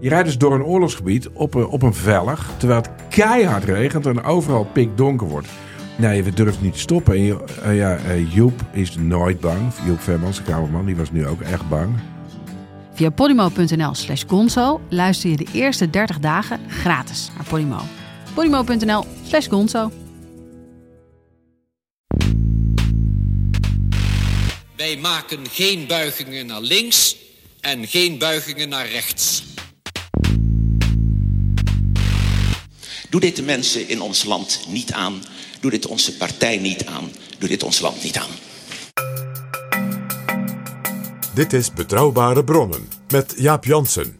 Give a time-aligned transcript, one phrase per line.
[0.00, 4.06] Je rijdt dus door een oorlogsgebied op een, op een vellig, terwijl het keihard regent
[4.06, 5.48] en overal pikdonker wordt.
[5.96, 7.14] Nee, we durven niet te stoppen.
[7.14, 9.72] En je- eh, ja, eh, Joep is nooit bang.
[9.86, 11.94] Joep Vermans, de kamerman, die was nu ook echt bang.
[12.92, 17.78] Via podimo.nl slash gonzo luister je de eerste 30 dagen gratis naar Podimo.
[18.34, 19.90] podimo.nl slash gonzo.
[24.76, 27.16] Wij maken geen buigingen naar links
[27.60, 29.44] en geen buigingen naar rechts.
[33.10, 35.22] Doe dit de mensen in ons land niet aan.
[35.60, 37.10] Doe dit onze partij niet aan.
[37.38, 38.30] Doe dit ons land niet aan.
[41.34, 44.19] Dit is Betrouwbare Bronnen met Jaap Jansen.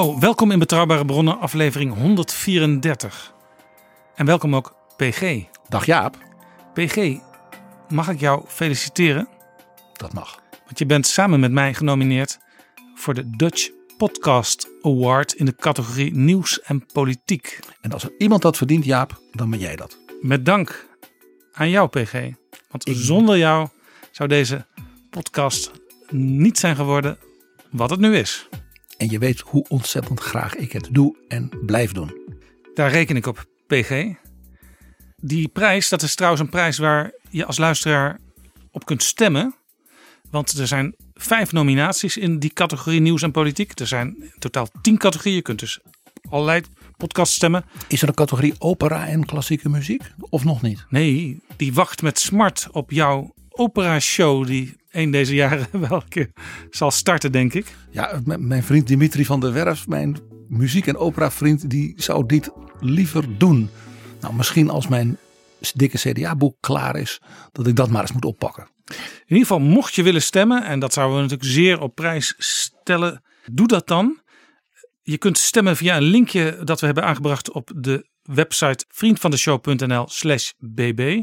[0.00, 3.34] Hallo, welkom in Betrouwbare Bronnen, aflevering 134.
[4.14, 5.44] En welkom ook PG.
[5.68, 6.18] Dag Jaap.
[6.74, 7.18] PG,
[7.88, 9.28] mag ik jou feliciteren?
[9.92, 10.40] Dat mag.
[10.64, 12.38] Want je bent samen met mij genomineerd
[12.94, 17.58] voor de Dutch Podcast Award in de categorie Nieuws en Politiek.
[17.80, 19.98] En als er iemand dat verdient, Jaap, dan ben jij dat.
[20.20, 20.86] Met dank
[21.52, 22.12] aan jou, PG.
[22.70, 23.68] Want zonder jou
[24.10, 24.66] zou deze
[25.10, 25.70] podcast
[26.10, 27.18] niet zijn geworden
[27.70, 28.48] wat het nu is.
[29.00, 32.12] En je weet hoe ontzettend graag ik het doe en blijf doen.
[32.74, 34.04] Daar reken ik op, PG.
[35.16, 38.18] Die prijs, dat is trouwens een prijs waar je als luisteraar
[38.70, 39.54] op kunt stemmen.
[40.30, 43.78] Want er zijn vijf nominaties in die categorie nieuws en politiek.
[43.78, 45.36] Er zijn in totaal tien categorieën.
[45.36, 45.80] Je kunt dus
[46.30, 46.62] allerlei
[46.96, 47.64] podcasts stemmen.
[47.88, 50.02] Is er een categorie opera en klassieke muziek?
[50.18, 50.86] Of nog niet?
[50.88, 56.30] Nee, die wacht met smart op jouw opera-show die een deze jaren wel een keer
[56.70, 57.74] zal starten, denk ik.
[57.90, 60.16] Ja, mijn vriend Dimitri van der Werf, mijn
[60.48, 63.70] muziek- en opera-vriend, die zou dit liever doen.
[64.20, 65.18] Nou, misschien als mijn
[65.74, 67.20] dikke CDA-boek klaar is,
[67.52, 68.68] dat ik dat maar eens moet oppakken.
[68.86, 68.96] In
[69.36, 73.22] ieder geval, mocht je willen stemmen, en dat zouden we natuurlijk zeer op prijs stellen,
[73.52, 74.20] doe dat dan.
[75.02, 81.22] Je kunt stemmen via een linkje dat we hebben aangebracht op de website vriendvandeshow.nl/slash bb.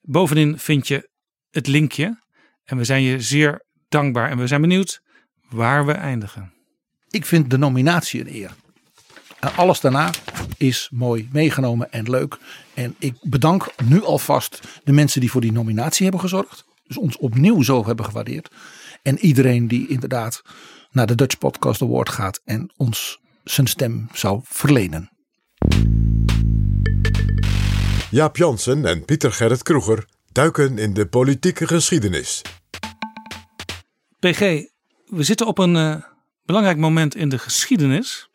[0.00, 1.10] Bovenin vind je
[1.50, 2.26] het linkje.
[2.68, 5.02] En we zijn je zeer dankbaar en we zijn benieuwd
[5.50, 6.52] waar we eindigen.
[7.10, 8.50] Ik vind de nominatie een eer.
[9.40, 10.10] En alles daarna
[10.56, 12.38] is mooi meegenomen en leuk.
[12.74, 16.64] En ik bedank nu alvast de mensen die voor die nominatie hebben gezorgd.
[16.86, 18.50] Dus ons opnieuw zo hebben gewaardeerd.
[19.02, 20.42] En iedereen die inderdaad
[20.90, 25.10] naar de Dutch Podcast Award gaat en ons zijn stem zou verlenen.
[28.10, 32.42] Jaap Jansen en Pieter Gerrit Kroeger duiken in de politieke geschiedenis.
[34.18, 34.40] PG,
[35.04, 36.02] we zitten op een eh,
[36.44, 38.30] belangrijk moment in de geschiedenis.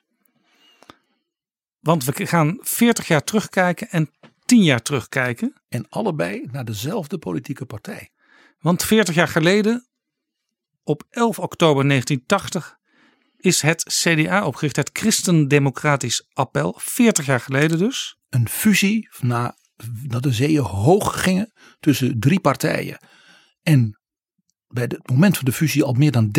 [1.80, 4.10] Want we gaan 40 jaar terugkijken en
[4.46, 5.54] 10 jaar terugkijken.
[5.70, 8.12] En allebei naar dezelfde politieke partij.
[8.60, 9.88] Want 40 jaar geleden,
[10.84, 12.78] op 11 oktober 1980,
[13.38, 16.76] is het CDA opgericht, het Christendemocratisch Appel.
[16.78, 18.18] 40 jaar geleden dus.
[18.30, 19.58] Een fusie na
[20.08, 22.98] dat de zeeën hoog gingen tussen drie partijen.
[23.62, 24.00] En
[24.74, 26.32] bij het moment van de fusie al meer dan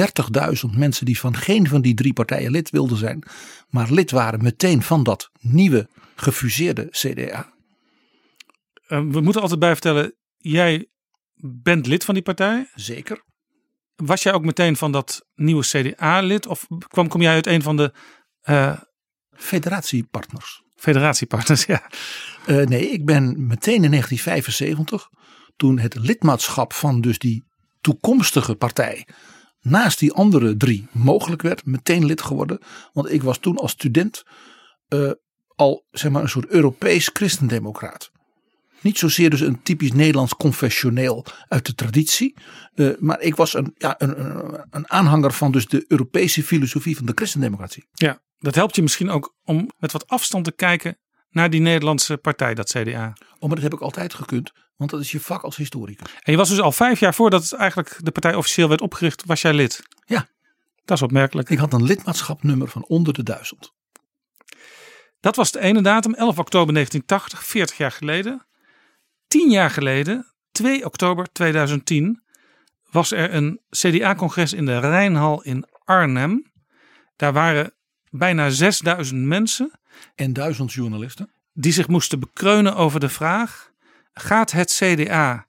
[0.66, 3.22] 30.000 mensen die van geen van die drie partijen lid wilden zijn,
[3.68, 7.52] maar lid waren meteen van dat nieuwe gefuseerde CDA.
[8.86, 10.88] Eh, we moeten altijd bij vertellen, jij
[11.34, 12.70] bent lid van die partij.
[12.74, 13.24] Zeker.
[13.96, 16.46] Was jij ook meteen van dat nieuwe CDA-lid?
[16.46, 17.92] Of kwam, kom jij uit een van de
[18.40, 18.80] eh,
[19.30, 20.62] Federatiepartners.
[20.76, 21.64] federatiepartners?
[21.74, 21.90] Ja.
[22.46, 25.08] Eh, nee, ik ben meteen in 1975,
[25.56, 27.44] toen het lidmaatschap van dus die
[27.84, 29.06] toekomstige partij
[29.60, 32.58] naast die andere drie mogelijk werd, meteen lid geworden.
[32.92, 34.22] Want ik was toen als student
[34.88, 35.10] eh,
[35.54, 38.10] al zeg maar een soort Europees christendemocraat.
[38.80, 42.36] Niet zozeer dus een typisch Nederlands confessioneel uit de traditie.
[42.74, 46.96] eh, maar ik was een, ja, een, een, een aanhanger van dus de Europese filosofie
[46.96, 47.86] van de christendemocratie.
[47.92, 50.98] ja, dat helpt je misschien ook om met wat afstand te kijken
[51.30, 53.12] naar die Nederlandse partij, dat CDA.
[53.34, 54.52] Oh, maar dat heb ik altijd gekund.
[54.76, 56.10] Want dat is je vak als historicus.
[56.22, 59.24] En je was dus al vijf jaar voordat het eigenlijk de partij officieel werd opgericht,
[59.26, 59.82] was jij lid.
[60.04, 60.28] Ja.
[60.84, 61.50] Dat is opmerkelijk.
[61.50, 63.72] Ik had een lidmaatschapnummer van onder de duizend.
[65.20, 68.46] Dat was de ene datum, 11 oktober 1980, 40 jaar geleden.
[69.26, 72.22] Tien jaar geleden, 2 oktober 2010,
[72.90, 76.52] was er een CDA-congres in de Rijnhal in Arnhem.
[77.16, 77.72] Daar waren
[78.10, 79.80] bijna 6000 mensen.
[80.14, 81.30] En duizend journalisten.
[81.52, 83.72] Die zich moesten bekreunen over de vraag:
[84.14, 85.46] gaat het CDA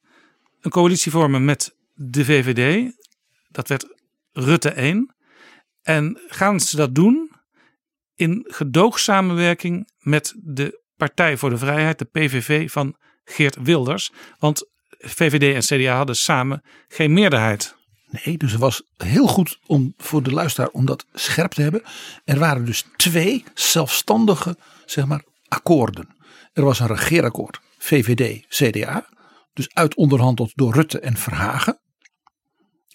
[0.62, 2.94] een coalitie vormen met de VVD?
[3.50, 3.86] Dat werd
[4.32, 5.16] Rutte 1.
[5.82, 7.32] En gaan ze dat doen
[8.16, 14.12] in gedoogsamenwerking met de Partij voor de Vrijheid, de PVV van Geert Wilders?
[14.40, 17.76] Want VVD en CDA hadden samen geen meerderheid.
[18.24, 21.82] Nee, dus het was heel goed om voor de luisteraar om dat scherp te hebben.
[22.24, 26.16] Er waren dus twee zelfstandige, zeg maar, akkoorden.
[26.54, 29.10] Er was een regeerakkoord, VVD, CDA.
[29.54, 31.80] Dus uitonderhandeld door Rutte en Verhagen.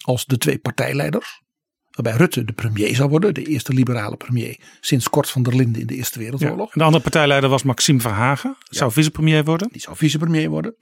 [0.01, 1.41] Als de twee partijleiders.
[1.89, 5.81] Waarbij Rutte de premier zou worden, de eerste liberale premier sinds Kort van der Linden
[5.81, 6.67] in de Eerste Wereldoorlog.
[6.67, 9.69] Ja, de andere partijleider was Maxime Verhagen, zou vicepremier worden.
[9.71, 10.75] Die zou vicepremier worden.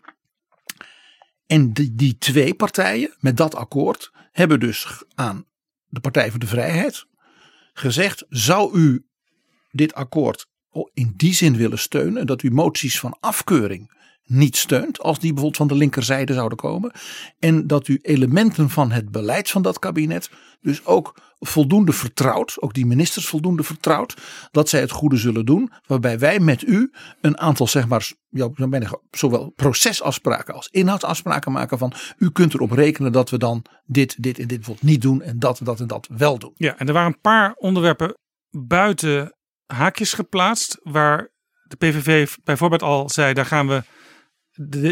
[1.46, 5.46] En die, die twee partijen met dat akkoord hebben dus aan
[5.88, 7.06] de Partij voor de Vrijheid
[7.74, 9.06] gezegd: zou u
[9.72, 10.48] dit akkoord
[10.94, 13.98] in die zin willen steunen dat u moties van afkeuring
[14.30, 16.92] niet steunt, als die bijvoorbeeld van de linkerzijde zouden komen,
[17.40, 20.30] en dat u elementen van het beleid van dat kabinet
[20.62, 24.16] dus ook voldoende vertrouwt, ook die ministers voldoende vertrouwt,
[24.52, 26.92] dat zij het goede zullen doen, waarbij wij met u
[27.22, 28.12] een aantal, zeg maar,
[29.12, 34.40] zowel procesafspraken als inhoudsafspraken maken van, u kunt erop rekenen dat we dan dit, dit
[34.40, 36.54] en dit bijvoorbeeld niet doen en dat, dat en dat wel doen.
[36.56, 38.18] Ja, en er waren een paar onderwerpen
[38.50, 39.36] buiten
[39.66, 41.32] haakjes geplaatst, waar
[41.64, 43.84] de PVV bijvoorbeeld al zei, daar gaan we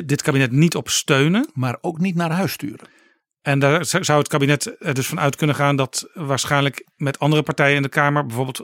[0.06, 1.50] dit kabinet niet op steunen.
[1.54, 2.88] Maar ook niet naar huis sturen.
[3.42, 7.44] En daar zou het kabinet er dus van uit kunnen gaan dat waarschijnlijk met andere
[7.44, 8.60] partijen in de Kamer, bijvoorbeeld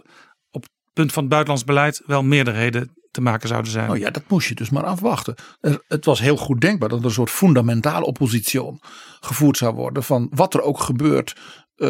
[0.51, 3.89] op het punt van het buitenlands beleid, wel meerderheden te maken zouden zijn.
[3.89, 5.35] Oh ja, dat moest je dus maar afwachten.
[5.87, 8.79] Het was heel goed denkbaar dat er een soort fundamentale oppositie
[9.19, 11.35] gevoerd zou worden van wat er ook gebeurt.
[11.77, 11.89] Uh,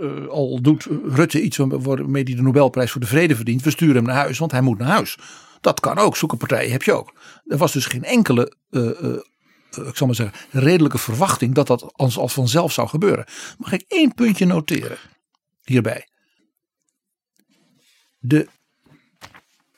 [0.00, 3.62] uh, al doet Rutte iets waarmee hij de Nobelprijs voor de Vrede verdient.
[3.62, 5.16] We sturen hem naar huis, want hij moet naar huis.
[5.60, 6.16] Dat kan ook.
[6.16, 7.12] Zulke partijen heb je ook.
[7.44, 9.18] Er was dus geen enkele, uh,
[9.88, 13.26] ik zal maar zeggen, redelijke verwachting dat dat als, als vanzelf zou gebeuren.
[13.58, 14.98] Mag ik één puntje noteren
[15.62, 16.08] hierbij?
[18.18, 18.48] De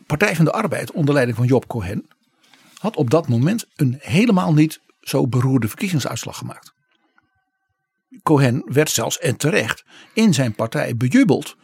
[0.06, 2.06] Partij van de Arbeid onder leiding van Job Cohen
[2.78, 6.72] had op dat moment een helemaal niet zo beroerde verkiezingsuitslag gemaakt.
[8.22, 11.56] Cohen werd zelfs en terecht in zijn partij bejubeld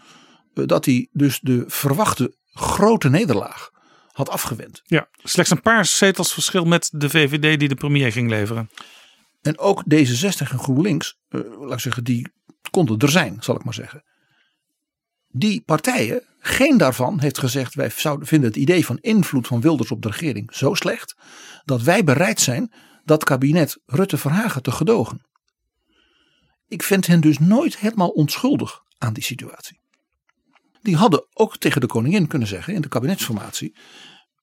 [0.55, 3.71] dat hij dus de verwachte grote nederlaag
[4.19, 4.83] had afgewend.
[4.85, 8.71] Ja, slechts een paar zetels verschil met de VVD die de premier ging leveren.
[9.43, 12.33] En ook D66 en GroenLinks, uh, laat ik zeggen, die
[12.71, 14.05] konden er zijn, zal ik maar zeggen.
[15.29, 19.91] Die partijen, geen daarvan heeft gezegd: wij zouden vinden het idee van invloed van Wilders
[19.91, 21.17] op de regering zo slecht
[21.65, 22.73] dat wij bereid zijn
[23.05, 25.27] dat kabinet Rutte-Verhagen te gedogen.
[26.69, 29.81] Ik vind hen dus nooit helemaal onschuldig aan die situatie.
[30.83, 33.77] Die hadden ook tegen de koningin kunnen zeggen in de kabinetsformatie: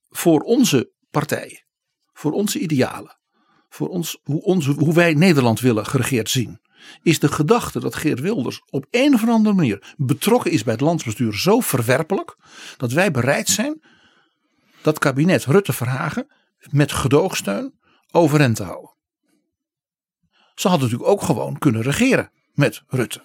[0.09, 1.65] voor onze partijen,
[2.13, 3.19] voor onze idealen,
[3.69, 6.59] voor ons, hoe, onze, hoe wij Nederland willen geregeerd zien,
[7.01, 10.81] is de gedachte dat Geert Wilders op een of andere manier betrokken is bij het
[10.81, 12.37] landsbestuur zo verwerpelijk
[12.77, 13.83] dat wij bereid zijn
[14.81, 16.27] dat kabinet Rutte-Verhagen
[16.57, 17.79] met gedoogsteun
[18.11, 18.93] overeind te houden.
[20.55, 23.21] Ze hadden natuurlijk ook gewoon kunnen regeren met Rutte.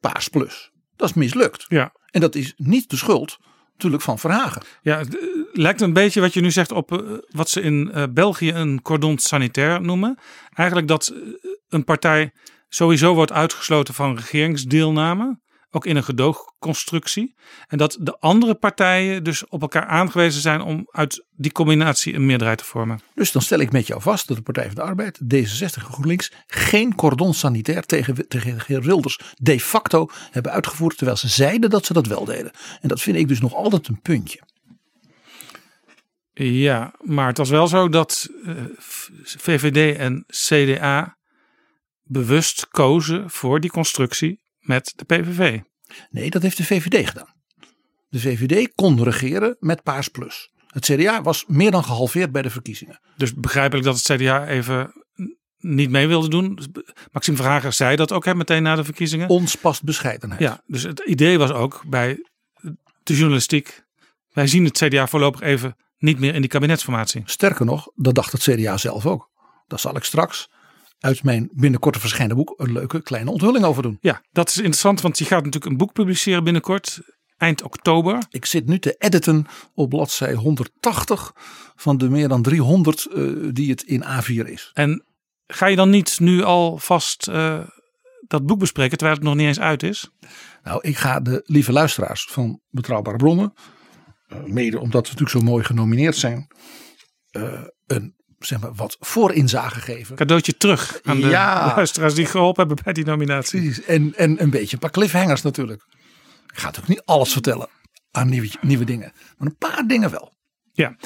[0.00, 0.72] Paars plus.
[1.00, 1.64] Dat is mislukt.
[1.68, 1.92] Ja.
[2.10, 3.38] En dat is niet de schuld
[3.72, 4.62] natuurlijk van Verhagen.
[4.82, 5.16] Ja, het
[5.52, 8.82] lijkt een beetje wat je nu zegt op uh, wat ze in uh, België een
[8.82, 10.18] cordon sanitair noemen.
[10.54, 11.14] Eigenlijk dat
[11.68, 12.32] een partij
[12.68, 15.38] sowieso wordt uitgesloten van regeringsdeelname.
[15.70, 17.34] Ook in een gedoogconstructie.
[17.68, 22.26] En dat de andere partijen dus op elkaar aangewezen zijn om uit die combinatie een
[22.26, 23.00] meerderheid te vormen.
[23.14, 25.82] Dus dan stel ik met jou vast dat de Partij van de Arbeid, D66 en
[25.82, 30.96] GroenLinks geen cordon sanitair tegen, tegen Wilders de facto hebben uitgevoerd.
[30.96, 32.52] Terwijl ze zeiden dat ze dat wel deden.
[32.80, 34.40] En dat vind ik dus nog altijd een puntje.
[36.32, 38.54] Ja, maar het was wel zo dat uh,
[39.22, 41.16] VVD en CDA
[42.02, 45.60] bewust kozen voor die constructie met de PVV.
[46.10, 47.34] Nee, dat heeft de VVD gedaan.
[48.08, 50.50] De VVD kon regeren met Paars Plus.
[50.66, 53.00] Het CDA was meer dan gehalveerd bij de verkiezingen.
[53.16, 54.92] Dus begrijpelijk dat het CDA even
[55.58, 56.58] niet mee wilde doen.
[57.12, 59.28] Maxime Verhagen zei dat ook hè, meteen na de verkiezingen.
[59.28, 60.40] Ons past bescheidenheid.
[60.40, 62.26] Ja, dus het idee was ook bij
[63.02, 63.84] de journalistiek.
[64.32, 67.22] Wij zien het CDA voorlopig even niet meer in die kabinetsformatie.
[67.24, 69.30] Sterker nog, dat dacht het CDA zelf ook.
[69.66, 70.50] Daar zal ik straks
[71.00, 73.98] uit mijn binnenkort verschijnen boek een leuke kleine onthulling over doen.
[74.00, 77.00] Ja, dat is interessant, want je gaat natuurlijk een boek publiceren binnenkort,
[77.36, 78.22] eind oktober.
[78.30, 81.32] Ik zit nu te editen op bladzij 180
[81.76, 84.70] van de meer dan 300 uh, die het in A4 is.
[84.74, 85.04] En
[85.46, 87.60] ga je dan niet nu alvast uh,
[88.26, 90.10] dat boek bespreken terwijl het nog niet eens uit is?
[90.62, 93.52] Nou, ik ga de lieve luisteraars van Betrouwbare Bronnen,
[94.28, 96.46] uh, mede omdat we natuurlijk zo mooi genomineerd zijn,
[97.86, 98.14] een
[98.46, 100.16] zeg maar, wat voorinzage geven.
[100.16, 101.72] Cadeautje terug aan de Ja.
[101.76, 103.60] luisteraars die geholpen hebben bij die nominatie.
[103.60, 103.84] Precies.
[103.84, 105.82] En, en een beetje een paar cliffhangers natuurlijk.
[106.46, 107.68] Ik ga natuurlijk niet alles vertellen
[108.10, 109.12] aan nieuwe, nieuwe dingen.
[109.38, 110.34] Maar een paar dingen wel.
[110.72, 110.96] Ja,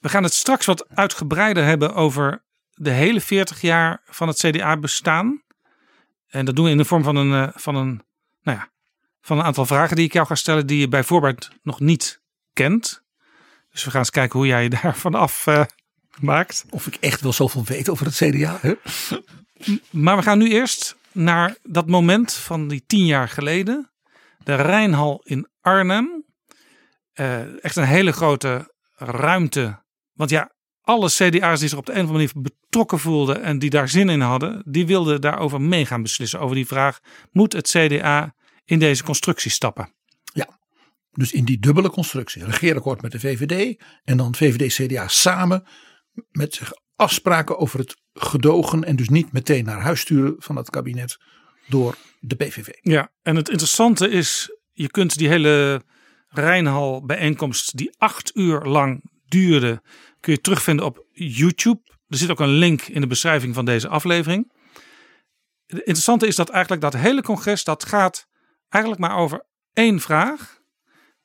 [0.00, 4.76] we gaan het straks wat uitgebreider hebben over de hele 40 jaar van het CDA
[4.76, 5.42] bestaan.
[6.26, 8.02] En dat doen we in de vorm van een, eh, van een,
[8.42, 8.70] nou ja,
[9.20, 12.22] van een aantal vragen die ik jou ga stellen die je bij voorbaat nog niet
[12.52, 13.02] kent.
[13.70, 15.64] Dus we gaan eens kijken hoe jij je daarvan af eh,
[16.20, 16.64] maakt.
[16.70, 18.58] Of ik echt wel zoveel weet over het CDA.
[18.60, 18.74] Hè?
[19.90, 23.90] Maar we gaan nu eerst naar dat moment van die tien jaar geleden.
[24.44, 26.24] De Rijnhal in Arnhem.
[27.12, 29.82] Eh, echt een hele grote ruimte.
[30.12, 33.58] Want ja, alle CDA's die zich op de een of andere manier betrokken voelden en
[33.58, 36.40] die daar zin in hadden, die wilden daarover mee gaan beslissen.
[36.40, 37.00] Over die vraag:
[37.32, 39.94] moet het CDA in deze constructie stappen?
[40.32, 40.58] Ja,
[41.12, 42.44] dus in die dubbele constructie.
[42.44, 45.64] Regeerakkoord met de VVD en dan VVD-CDA samen
[46.30, 50.70] met zich afspraken over het gedogen en dus niet meteen naar huis sturen van het
[50.70, 51.16] kabinet
[51.66, 52.68] door de PVV.
[52.80, 55.82] Ja, en het interessante is, je kunt die hele
[56.28, 59.82] Rijnhal bijeenkomst die acht uur lang duurde,
[60.20, 61.80] kun je terugvinden op YouTube.
[62.08, 64.52] Er zit ook een link in de beschrijving van deze aflevering.
[65.66, 68.26] Het interessante is dat eigenlijk dat hele congres, dat gaat
[68.68, 70.58] eigenlijk maar over één vraag.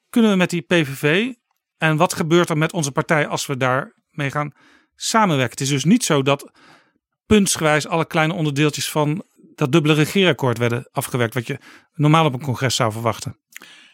[0.09, 1.33] Kunnen we met die PVV
[1.77, 4.53] en wat gebeurt er met onze partij als we daarmee gaan
[5.01, 5.51] samenwerken?
[5.51, 6.51] Het is dus niet zo dat
[7.25, 9.25] puntsgewijs alle kleine onderdeeltjes van
[9.55, 11.59] dat dubbele regeerakkoord werden afgewerkt, wat je
[11.93, 13.39] normaal op een congres zou verwachten.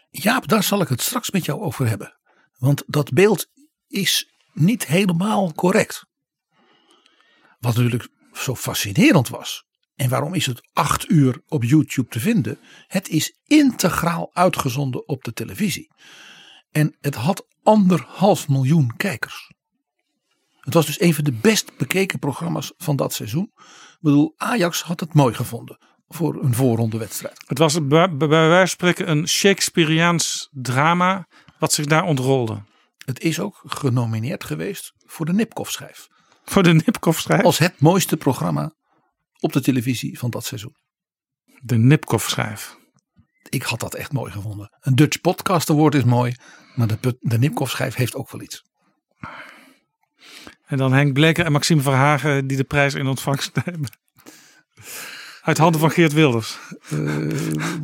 [0.09, 2.17] Jaap, daar zal ik het straks met jou over hebben.
[2.57, 3.47] Want dat beeld
[3.87, 6.05] is niet helemaal correct.
[7.59, 9.63] Wat natuurlijk zo fascinerend was.
[9.95, 12.59] En waarom is het acht uur op YouTube te vinden?
[12.87, 15.91] Het is integraal uitgezonden op de televisie.
[16.71, 19.51] En het had anderhalf miljoen kijkers.
[20.65, 23.51] Het was dus een van de best bekeken programma's van dat seizoen.
[23.55, 27.41] Ik bedoel, Ajax had het mooi gevonden voor een voorrondewedstrijd.
[27.47, 31.27] Het was bij, bij wijze van spreken een Shakespeareaans drama
[31.59, 32.63] wat zich daar ontrolde.
[33.05, 36.07] Het is ook genomineerd geweest voor de Nipkoff-schijf.
[36.43, 37.43] Voor de Nipkoff-schijf?
[37.43, 38.73] Als het mooiste programma
[39.39, 40.75] op de televisie van dat seizoen.
[41.61, 42.77] De Nipkoff-schijf.
[43.49, 44.77] Ik had dat echt mooi gevonden.
[44.79, 46.35] Een Dutch Podcast Award is mooi,
[46.75, 48.63] maar de, de Nipkoff-schijf heeft ook wel iets.
[50.65, 53.89] En dan Henk Bleker en Maxime Verhagen die de prijs in ontvangst nemen.
[55.41, 56.57] Uit handen van Geert Wilders.
[56.89, 57.31] Uh,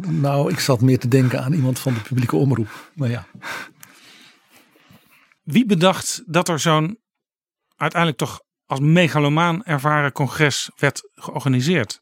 [0.08, 2.90] nou, ik zat meer te denken aan iemand van de publieke omroep.
[2.94, 3.28] Maar ja.
[5.44, 7.00] Wie bedacht dat er zo'n
[7.76, 12.02] uiteindelijk toch als megalomaan ervaren congres werd georganiseerd?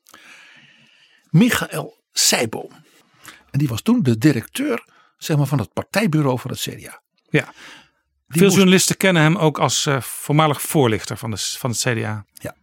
[1.30, 2.72] Michael Seijboom.
[3.52, 4.84] En die was toen de directeur
[5.18, 7.02] zeg maar, van het partijbureau van het CDA.
[7.30, 7.54] Ja.
[8.30, 8.56] Veel moest...
[8.56, 12.26] journalisten kennen hem ook als uh, voormalig voorlichter van, de, van het CDA.
[12.34, 12.56] Ja.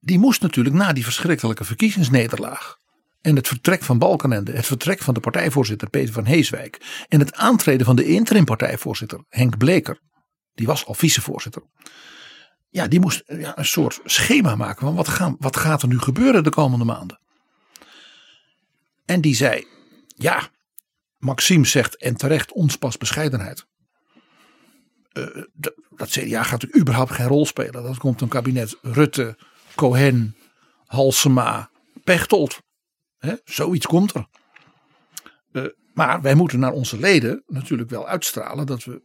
[0.00, 2.76] Die moest natuurlijk na die verschrikkelijke verkiezingsnederlaag.
[3.20, 7.04] En het vertrek van Balkenende, het vertrek van de partijvoorzitter Peter van Heeswijk.
[7.08, 10.00] En het aantreden van de interim partijvoorzitter Henk Bleker.
[10.54, 11.62] Die was al vicevoorzitter.
[12.68, 15.98] Ja, die moest ja, een soort schema maken van wat, gaan, wat gaat er nu
[15.98, 17.20] gebeuren de komende maanden.
[19.04, 19.66] En die zei,
[20.16, 20.48] ja,
[21.18, 23.66] Maxime zegt en terecht ons pas bescheidenheid.
[25.12, 25.42] Uh,
[25.90, 27.82] dat CDA gaat überhaupt geen rol spelen.
[27.82, 29.38] Dat komt een kabinet Rutte,
[29.74, 30.36] Cohen,
[30.86, 31.70] Halsema,
[32.04, 32.60] Pechtold.
[33.44, 34.26] Zoiets komt er.
[35.52, 39.02] Uh, maar wij moeten naar onze leden natuurlijk wel uitstralen dat we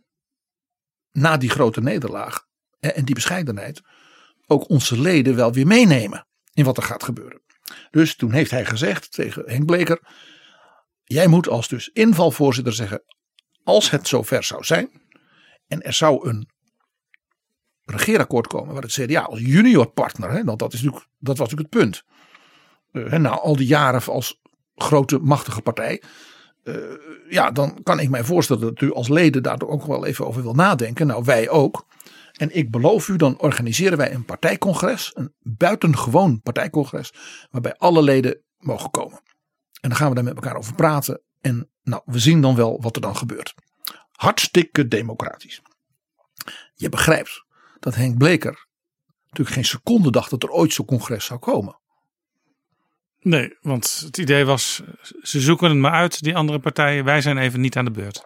[1.12, 2.46] na die grote nederlaag
[2.80, 3.82] en die bescheidenheid
[4.48, 7.42] ook onze leden wel weer meenemen in wat er gaat gebeuren.
[7.92, 10.00] Dus toen heeft hij gezegd tegen Henk Bleker:
[11.04, 13.04] Jij moet als dus invalvoorzitter zeggen,
[13.64, 15.03] als het zover zou zijn
[15.68, 16.48] en er zou een
[17.86, 21.50] regeerakkoord komen waar het CDA als junior partner, hè, want dat, is natuurlijk, dat was
[21.50, 22.04] natuurlijk het punt.
[22.92, 24.42] Uh, na al die jaren als
[24.76, 26.02] grote machtige partij.
[26.64, 26.76] Uh,
[27.30, 30.42] ja, dan kan ik mij voorstellen dat u als leden daar ook wel even over
[30.42, 31.08] wil nadenken.
[31.08, 31.86] Nou, wij ook.
[32.34, 35.12] En ik beloof u, dan organiseren wij een partijcongres.
[35.14, 37.14] Een buitengewoon partijcongres.
[37.52, 39.22] Waarbij alle leden mogen komen.
[39.82, 41.22] En dan gaan we daar met elkaar over praten.
[41.42, 43.54] En nou, we zien dan wel wat er dan gebeurt.
[44.24, 45.62] Hartstikke democratisch.
[46.76, 47.46] Je begrijpt
[47.80, 48.68] dat Henk Bleker
[49.24, 51.80] natuurlijk geen seconde dacht dat er ooit zo'n congres zou komen.
[53.20, 54.82] Nee, want het idee was,
[55.22, 57.06] ze zoeken het maar uit, die andere partijen.
[57.06, 58.26] Wij zijn even niet aan de beurt.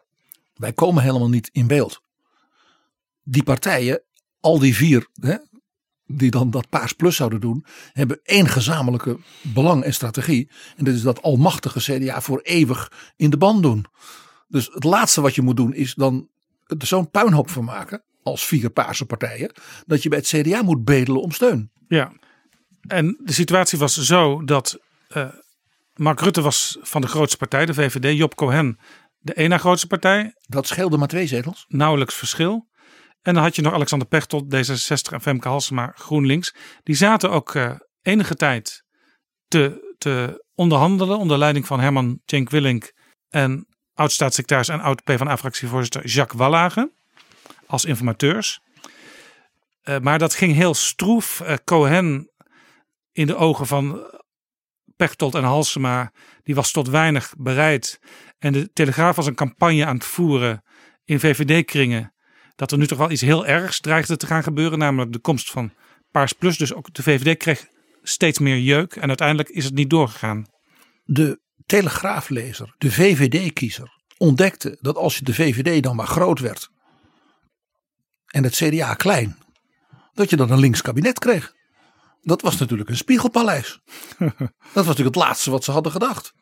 [0.53, 2.01] Wij komen helemaal niet in beeld.
[3.23, 4.03] Die partijen,
[4.39, 5.37] al die vier, hè,
[6.05, 10.49] die dan dat Paars Plus zouden doen, hebben één gezamenlijke belang en strategie.
[10.75, 13.85] En dat is dat almachtige CDA voor eeuwig in de band doen.
[14.47, 16.29] Dus het laatste wat je moet doen is dan
[16.65, 19.51] er zo'n puinhoop van maken, als vier Paarse partijen,
[19.85, 21.71] dat je bij het CDA moet bedelen om steun.
[21.87, 22.11] Ja,
[22.87, 24.79] en de situatie was zo dat
[25.15, 25.27] uh,
[25.95, 28.17] Mark Rutte was van de grootste partij, de VVD.
[28.17, 28.79] Job Cohen
[29.19, 30.33] de ene grootste partij.
[30.41, 31.65] Dat scheelde maar twee zetels.
[31.67, 32.67] Nauwelijks verschil.
[33.21, 36.55] En dan had je nog Alexander Pechtold, D66 en Femke Halsema, GroenLinks.
[36.83, 38.83] Die zaten ook uh, enige tijd
[39.47, 42.93] te, te onderhandelen onder leiding van Herman Cenk Willink
[43.29, 43.66] en
[43.97, 46.91] oud-staatssecretaris en oud-PvdA-fractievoorzitter Jacques Wallage
[47.65, 48.59] als informateurs.
[49.83, 51.41] Uh, maar dat ging heel stroef.
[51.41, 52.31] Uh, Cohen
[53.11, 54.11] in de ogen van
[54.95, 56.11] Pechtold en Halsema,
[56.43, 57.99] die was tot weinig bereid.
[58.39, 60.63] En de Telegraaf was een campagne aan het voeren
[61.03, 62.13] in VVD-kringen.
[62.55, 64.79] Dat er nu toch wel iets heel ergs dreigde te gaan gebeuren.
[64.79, 65.73] Namelijk de komst van
[66.11, 66.57] Paars Plus.
[66.57, 67.67] Dus ook de VVD kreeg
[68.01, 68.95] steeds meer jeuk.
[68.95, 70.45] En uiteindelijk is het niet doorgegaan.
[71.03, 76.69] De Telegraaflezer, de VVD-kiezer, ontdekte dat als je de VVD dan maar groot werd.
[78.27, 79.37] En het CDA klein.
[80.13, 81.53] Dat je dan een links kabinet kreeg.
[82.21, 83.79] Dat was natuurlijk een spiegelpaleis.
[84.17, 84.27] dat
[84.73, 86.33] was natuurlijk het laatste wat ze hadden gedacht.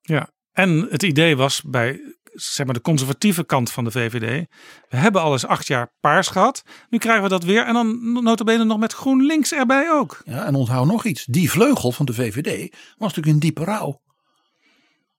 [0.00, 4.46] Ja, en het idee was bij zeg maar, de conservatieve kant van de VVD.
[4.88, 6.62] We hebben al eens acht jaar paars gehad.
[6.88, 7.66] Nu krijgen we dat weer.
[7.66, 10.22] En dan notabene nog met GroenLinks erbij ook.
[10.24, 11.24] Ja, en onthoud nog iets.
[11.24, 14.02] Die vleugel van de VVD was natuurlijk in diepe rouw.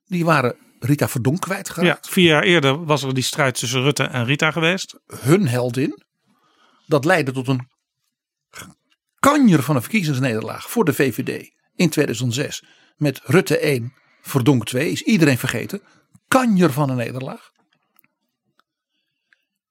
[0.06, 2.06] Die waren Rita Verdonk kwijtgeraakt.
[2.06, 5.00] Ja, vier jaar eerder was er die strijd tussen Rutte en Rita geweest.
[5.08, 6.04] Hun heldin.
[6.88, 7.68] Dat leidde tot een
[9.20, 12.64] kanjer van een verkiezingsnederlaag voor de VVD in 2006.
[12.96, 15.82] Met Rutte 1, Verdonk 2, is iedereen vergeten.
[16.28, 17.52] Kanjer van een nederlaag.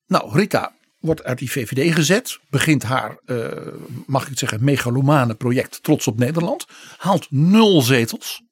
[0.07, 2.39] Nou, Rita wordt uit die VVD gezet.
[2.51, 3.49] Begint haar, uh,
[4.07, 6.67] mag ik het zeggen, megalomane project Trots op Nederland.
[6.97, 8.43] Haalt nul zetels.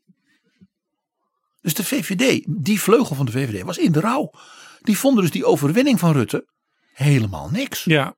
[1.62, 4.31] Dus de VVD, die vleugel van de VVD, was in de rouw.
[4.81, 6.46] Die vonden dus die overwinning van Rutte
[6.92, 7.85] helemaal niks.
[7.85, 8.14] Ja,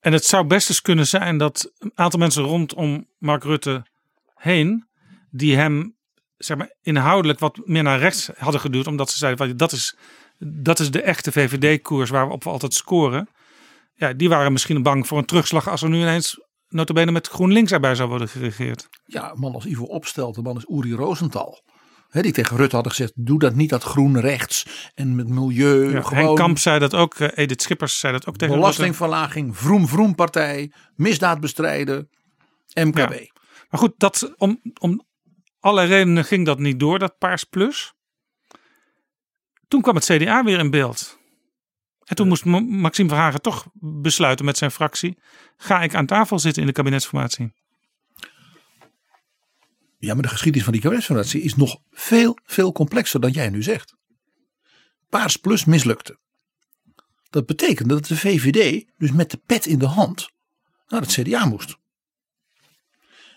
[0.00, 3.86] en het zou best eens kunnen zijn dat een aantal mensen rondom Mark Rutte
[4.34, 4.86] heen,
[5.30, 5.96] die hem
[6.36, 9.96] zeg maar, inhoudelijk wat meer naar rechts hadden geduwd, omdat ze zeiden: dat is,
[10.38, 13.28] dat is de echte VVD-koers waarop we altijd scoren.
[13.94, 17.72] Ja, die waren misschien bang voor een terugslag als er nu ineens notabene met GroenLinks
[17.72, 18.88] erbij zou worden geregeerd.
[19.04, 21.62] Ja, man als Ivo opstelt, de man is Uri Rosenthal
[22.10, 25.90] die tegen Rutte hadden gezegd: doe dat niet, dat groen rechts en met milieu.
[25.90, 29.88] Ja, gewoon, Kamp zei dat ook, uh, Edith Schippers zei dat ook tegen Belastingverlaging, vroom
[29.88, 32.08] vroom partij, misdaad bestrijden,
[32.74, 33.30] MKB.
[33.70, 35.06] Maar goed, dat, om, om
[35.60, 37.92] alle redenen ging dat niet door, dat Paars Plus.
[39.68, 41.18] Toen kwam het CDA weer in beeld.
[42.04, 45.18] En toen moest Maxime Verhagen toch besluiten met zijn fractie:
[45.56, 47.52] ga ik aan tafel zitten in de kabinetsformatie?
[49.98, 53.62] Ja, maar de geschiedenis van die kabinetsformatie is nog veel, veel complexer dan jij nu
[53.62, 53.96] zegt.
[55.08, 56.18] Paars Plus mislukte.
[57.30, 60.30] Dat betekende dat de VVD dus met de pet in de hand
[60.88, 61.76] naar het CDA moest.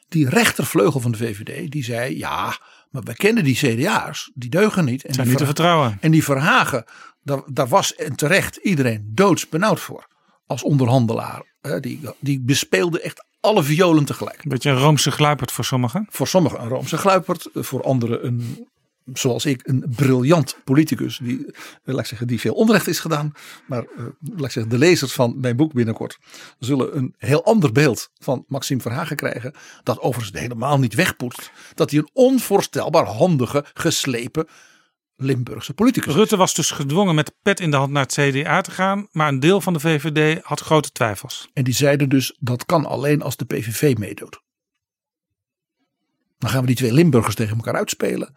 [0.08, 2.58] Die rechtervleugel van de VVD die zei ja,
[2.90, 5.06] maar wij kennen die CDA's, die deugen niet.
[5.06, 5.98] En Zijn niet te vertrouwen.
[6.02, 6.86] En die Verhagen,
[7.24, 10.08] daar, daar was en terecht iedereen doodsbenauwd voor.
[10.46, 11.50] Als onderhandelaar.
[11.80, 14.44] Die, die bespeelde echt alle violen tegelijk.
[14.44, 16.08] Een beetje een Roomse gluipert voor sommigen.
[16.10, 17.50] Voor sommigen een Roomse gluipert.
[17.54, 18.68] Voor anderen een,
[19.14, 21.20] zoals ik, een briljant politicus.
[21.24, 23.34] Die, eh, laat ik zeggen, die veel onrecht is gedaan.
[23.66, 26.18] Maar uh, laat ik zeggen, de lezers van mijn boek binnenkort
[26.60, 29.54] zullen een heel ander beeld van Maxime Verhagen krijgen.
[29.84, 31.52] Dat overigens helemaal niet wegpoetst.
[31.74, 34.48] Dat hij een onvoorstelbaar handige, geslepen
[35.22, 36.14] Limburgse politicus.
[36.14, 39.08] Rutte was dus gedwongen met de pet in de hand naar het CDA te gaan,
[39.12, 41.50] maar een deel van de VVD had grote twijfels.
[41.54, 44.42] En die zeiden dus dat kan alleen als de PVV meedoet.
[46.38, 48.34] Dan gaan we die twee Limburgers tegen elkaar uitspelen.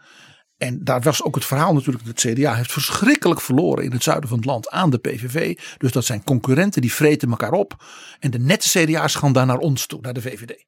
[0.56, 4.02] En daar was ook het verhaal natuurlijk dat het CDA heeft verschrikkelijk verloren in het
[4.02, 5.58] zuiden van het land aan de PVV.
[5.78, 7.84] Dus dat zijn concurrenten die vreten elkaar op.
[8.18, 10.64] En de nette CDA's gaan daar naar ons toe, naar de VVD.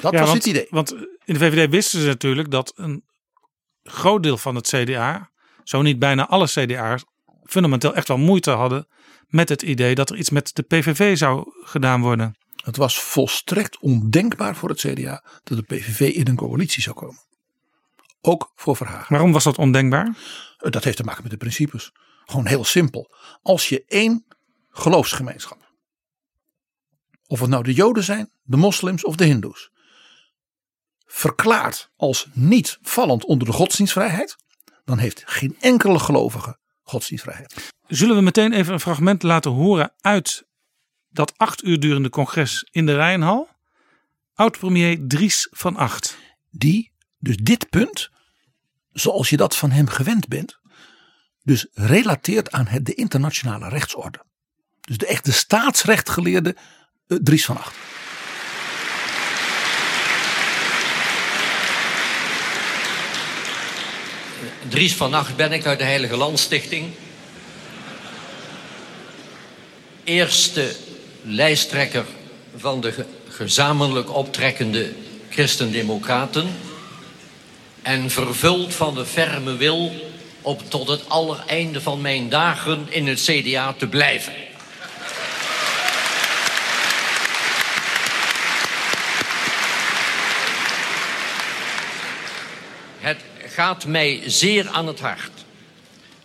[0.00, 0.66] Dat was het idee.
[0.70, 0.92] Want
[1.24, 3.04] in de VVD wisten ze natuurlijk dat een
[3.82, 5.30] groot deel van het CDA
[5.68, 7.04] zo niet bijna alle CDA's,
[7.44, 8.86] fundamenteel echt wel moeite hadden
[9.28, 12.36] met het idee dat er iets met de PVV zou gedaan worden.
[12.64, 17.20] Het was volstrekt ondenkbaar voor het CDA dat de PVV in een coalitie zou komen.
[18.20, 19.12] Ook voor Verhagen.
[19.12, 20.16] Waarom was dat ondenkbaar?
[20.58, 21.92] Dat heeft te maken met de principes.
[22.24, 23.14] Gewoon heel simpel.
[23.42, 24.24] Als je één
[24.70, 25.72] geloofsgemeenschap
[27.26, 29.70] of het nou de Joden zijn, de moslims of de Hindoes,
[31.06, 34.36] verklaart als niet vallend onder de godsdienstvrijheid,
[34.86, 37.72] dan heeft geen enkele gelovige godsdienstvrijheid.
[37.86, 40.46] Zullen we meteen even een fragment laten horen uit
[41.08, 43.48] dat acht uur durende congres in de Rijnhal?
[44.34, 46.16] Oud-premier Dries van Acht.
[46.50, 48.10] Die dus dit punt,
[48.92, 50.58] zoals je dat van hem gewend bent,
[51.42, 54.24] dus relateert aan het, de internationale rechtsorde.
[54.80, 56.56] Dus de echte staatsrechtgeleerde
[57.06, 57.74] uh, Dries van Acht.
[64.68, 66.86] Dries van Acht ben ik uit de Heilige Landstichting.
[70.04, 70.74] Eerste
[71.22, 72.04] lijsttrekker
[72.56, 74.92] van de gezamenlijk optrekkende
[75.30, 76.48] Christendemocraten.
[77.82, 79.92] En vervuld van de ferme wil
[80.42, 84.32] om tot het allereinde van mijn dagen in het CDA te blijven.
[92.98, 93.18] Het
[93.56, 95.44] gaat mij zeer aan het hart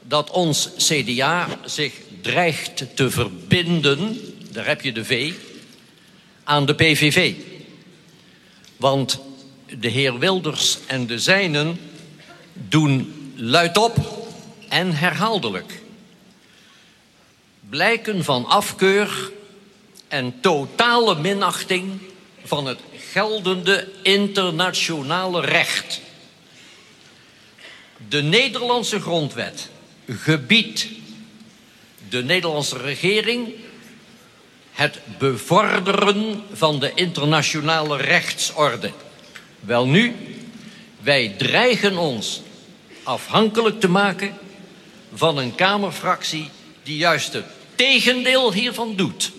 [0.02, 4.20] dat ons CDA zich dreigt te verbinden,
[4.52, 5.34] daar heb je de V,
[6.44, 7.34] aan de PVV.
[8.78, 9.20] Want
[9.80, 11.80] de heer Wilders en de zijnen
[12.54, 13.96] doen luidop
[14.70, 15.82] en herhaaldelijk
[17.70, 19.32] blijken van afkeur
[20.08, 22.00] en totale minachting
[22.44, 22.80] van het
[23.12, 26.02] geldende internationale recht.
[28.08, 29.70] De Nederlandse grondwet
[30.08, 30.88] gebiedt
[32.10, 33.54] de Nederlandse regering
[34.72, 38.92] het bevorderen van de internationale rechtsorde.
[39.60, 40.16] Welnu,
[41.00, 42.42] wij dreigen ons
[43.04, 44.38] afhankelijk te maken
[45.14, 46.50] van een Kamerfractie
[46.84, 49.32] die juist het tegendeel hiervan doet.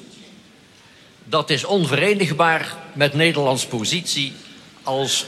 [1.25, 4.33] Dat is onverenigbaar met Nederlands positie
[4.83, 5.25] als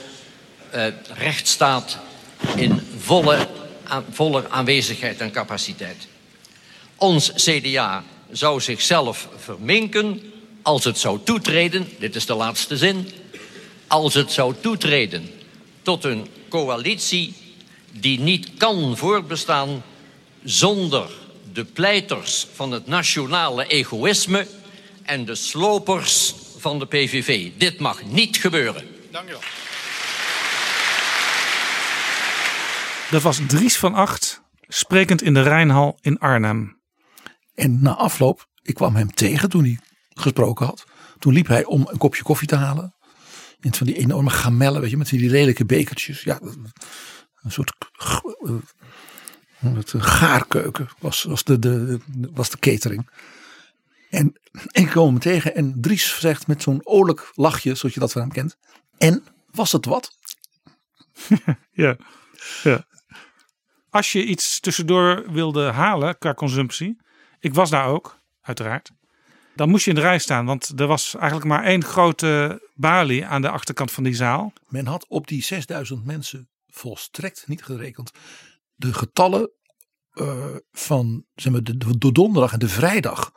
[0.71, 1.99] eh, rechtsstaat
[2.57, 3.49] in volle,
[4.11, 6.09] volle aanwezigheid en capaciteit.
[6.97, 13.09] Ons CDA zou zichzelf verminken als het zou toetreden, dit is de laatste zin,
[13.87, 15.31] als het zou toetreden
[15.83, 17.35] tot een coalitie
[17.93, 19.83] die niet kan voortbestaan
[20.45, 21.11] zonder
[21.53, 24.47] de pleiters van het nationale egoïsme
[25.03, 27.51] en de slopers van de PVV.
[27.57, 28.85] Dit mag niet gebeuren.
[29.11, 29.41] Dank u wel.
[33.15, 36.81] Dat was Dries van Acht, sprekend in de Rijnhal in Arnhem.
[37.55, 40.85] En na afloop, ik kwam hem tegen toen hij gesproken had.
[41.19, 42.95] Toen liep hij om een kopje koffie te halen.
[43.61, 46.23] In van die enorme gamellen, weet je, met die lelijke bekertjes.
[46.23, 46.41] Ja,
[47.43, 47.73] een soort
[49.61, 52.01] het gaarkeuken was, was, de, de,
[52.33, 53.11] was de catering.
[54.11, 58.13] En ik kwam hem tegen en Dries zegt met zo'n oorlijk lachje, zoals je dat
[58.13, 58.57] van hem kent.
[58.99, 60.17] En was het wat?
[61.73, 61.97] ja,
[62.63, 62.85] ja.
[63.95, 66.97] Als je iets tussendoor wilde halen qua consumptie,
[67.41, 68.91] ik was daar ook, uiteraard.
[69.55, 73.27] Dan moest je in de rij staan, want er was eigenlijk maar één grote balie
[73.27, 74.53] aan de achterkant van die zaal.
[74.69, 78.11] Men had op die 6000 mensen volstrekt niet gerekend.
[78.75, 79.51] De getallen
[80.15, 83.33] uh, van zeg maar, de, de, donderdag en de vrijdag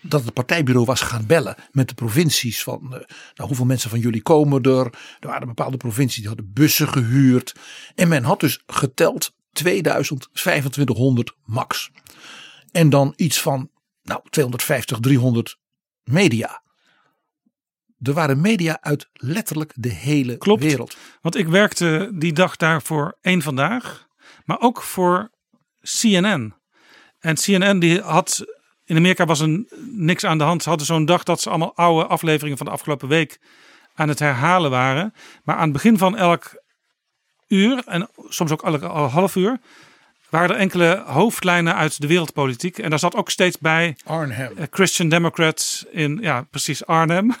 [0.00, 2.90] dat het partijbureau was gaan bellen met de provincies van uh,
[3.34, 4.86] nou, hoeveel mensen van jullie komen er.
[5.20, 7.54] Er waren bepaalde provincies die hadden bussen gehuurd.
[7.94, 11.90] En men had dus geteld 2000, 2500 max.
[12.70, 13.70] En dan iets van
[14.02, 15.58] nou, 250, 300
[16.04, 16.62] media.
[18.02, 20.96] Er waren media uit letterlijk de hele Klopt, wereld.
[21.20, 24.06] Want ik werkte die dag daar voor één vandaag,
[24.44, 25.30] maar ook voor
[25.80, 26.54] CNN.
[27.18, 28.44] En CNN die had
[28.84, 30.62] in Amerika was er niks aan de hand.
[30.62, 33.40] Ze hadden zo'n dag dat ze allemaal oude afleveringen van de afgelopen week
[33.94, 35.14] aan het herhalen waren.
[35.44, 36.61] Maar aan het begin van elk
[37.52, 39.58] uur en soms ook elk half uur
[40.32, 42.78] waren er enkele hoofdlijnen uit de wereldpolitiek.
[42.78, 44.52] En daar zat ook steeds bij Arnhem.
[44.70, 47.24] Christian Democrats in, ja, precies Arnhem.
[47.24, 47.34] um,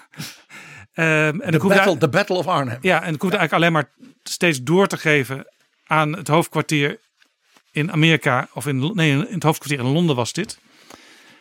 [1.40, 2.78] en de battle, the battle of Arnhem.
[2.80, 3.40] Ja, en ik hoefde ja.
[3.40, 5.46] eigenlijk alleen maar steeds door te geven
[5.86, 6.98] aan het hoofdkwartier
[7.70, 10.58] in Amerika, of in, nee, in het hoofdkwartier in Londen was dit.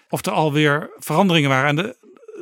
[0.10, 1.70] Of er alweer veranderingen waren.
[1.70, 1.98] En de,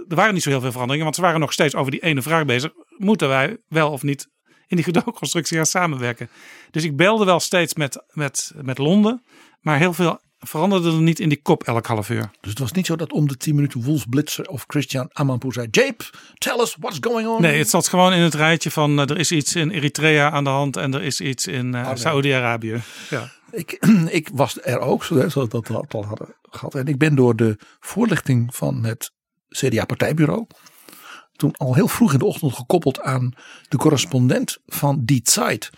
[0.09, 2.21] er waren niet zo heel veel veranderingen, want ze waren nog steeds over die ene
[2.21, 2.71] vraag bezig.
[2.97, 4.27] Moeten wij wel of niet
[4.69, 6.29] in die gedoogconstructie gaan samenwerken?
[6.71, 9.23] Dus ik belde wel steeds met, met, met Londen,
[9.62, 12.29] maar heel veel veranderde er niet in die kop elk half uur.
[12.41, 15.53] Dus het was niet zo dat om de 10 minuten Wolf Blitzer of Christian Amanpour
[15.53, 16.03] zei: Jape,
[16.38, 17.41] tell us what's going on.
[17.41, 20.43] Nee, het zat gewoon in het rijtje van uh, er is iets in Eritrea aan
[20.43, 22.82] de hand en er is iets in uh, Saoedi-Arabië.
[23.10, 23.32] Ja.
[23.51, 23.71] Ik,
[24.19, 26.75] ik was er ook, zoals we dat al hadden gehad.
[26.75, 29.12] En ik ben door de voorlichting van het
[29.49, 30.47] CDA-partijbureau
[31.39, 33.34] toen al heel vroeg in de ochtend gekoppeld aan
[33.67, 35.69] de correspondent van Die Zeit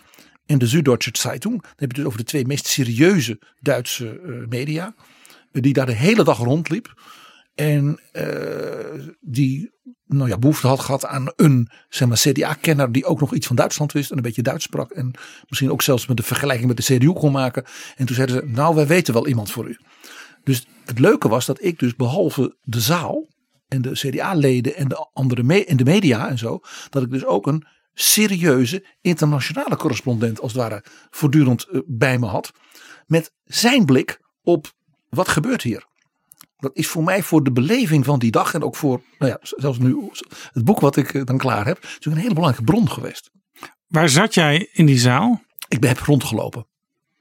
[0.45, 1.61] en de Süddeutsche Zeitung.
[1.61, 4.95] Dan heb je het dus over de twee meest serieuze Duitse eh, media.
[5.51, 6.93] eh, die daar de hele dag rondliep.
[7.55, 9.71] En eh, die
[10.05, 13.55] nou ja, behoefte had gehad aan een zeg maar, CDA-kenner die ook nog iets van
[13.55, 14.91] Duitsland wist en een beetje Duits sprak.
[14.91, 15.11] En
[15.47, 17.63] misschien ook zelfs met de vergelijking met de CDU kon maken.
[17.95, 19.77] En toen zeiden ze, nou wij weten wel iemand voor u.
[20.43, 23.27] Dus het leuke was dat ik dus behalve de zaal
[23.71, 27.25] en de CDA-leden en de andere me en de media en zo, dat ik dus
[27.25, 32.51] ook een serieuze internationale correspondent als het ware voortdurend eh, bij me had.
[33.07, 34.73] Met zijn blik op
[35.09, 35.85] wat gebeurt hier.
[36.57, 39.37] Dat is voor mij voor de beleving van die dag en ook voor, nou ja,
[39.41, 40.09] zelfs nu
[40.51, 43.31] het boek wat ik eh, dan klaar heb, is een hele belangrijke bron geweest.
[43.87, 45.41] Waar zat jij in die zaal?
[45.67, 46.67] Ik ben heb rondgelopen.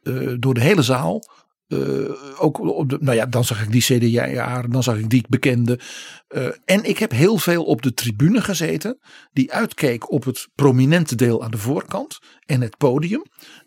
[0.02, 1.22] Eh, door de hele zaal.
[1.70, 5.24] Eh, ook op de, nou ja, dan zag ik die CDA, dan zag ik die
[5.28, 5.78] bekende.
[6.28, 8.98] Eh, en ik heb heel veel op de tribune gezeten.
[9.32, 12.18] Die uitkeek op het prominente deel aan de voorkant.
[12.46, 13.22] En het podium.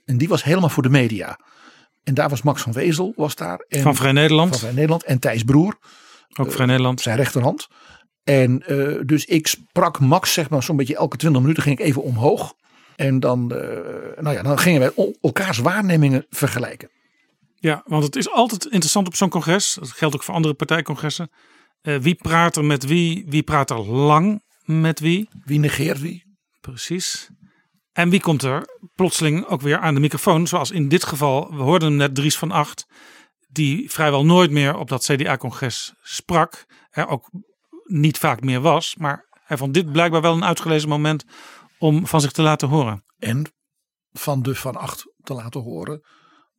[0.06, 1.40] En die was helemaal voor de media.
[2.04, 3.66] En daar was Max van Wezel was daar.
[3.68, 4.50] En, Van Vrij Nederland.
[4.50, 5.04] Van Vrij Nederland.
[5.04, 5.78] En Thijs Broer.
[6.40, 7.02] Ook Vrij Nederland.
[7.02, 7.68] Zijn rechterhand.
[8.24, 11.86] En eh, dus ik sprak Max zeg maar zo'n beetje elke 20 minuten ging ik
[11.86, 12.54] even omhoog.
[12.96, 13.68] En dan, eh,
[14.24, 16.90] nou ja, dan gingen wij el- elkaars waarnemingen vergelijken.
[17.64, 19.74] Ja, want het is altijd interessant op zo'n congres.
[19.74, 21.32] Dat geldt ook voor andere partijcongressen.
[21.82, 23.26] Eh, wie praat er met wie?
[23.28, 25.30] Wie praat er lang met wie?
[25.44, 26.38] Wie negeert wie?
[26.62, 27.30] Precies.
[27.92, 30.48] En wie komt er plotseling ook weer aan de microfoon?
[30.48, 32.86] Zoals in dit geval, we hoorden hem net, Dries van Acht.
[33.48, 36.66] Die vrijwel nooit meer op dat CDA-congres sprak.
[36.90, 37.30] Er ook
[37.84, 38.96] niet vaak meer was.
[38.96, 41.26] Maar hij vond dit blijkbaar wel een uitgelezen moment
[41.78, 43.04] om van zich te laten horen.
[43.20, 43.52] En
[44.12, 46.02] van de Van Acht te laten horen.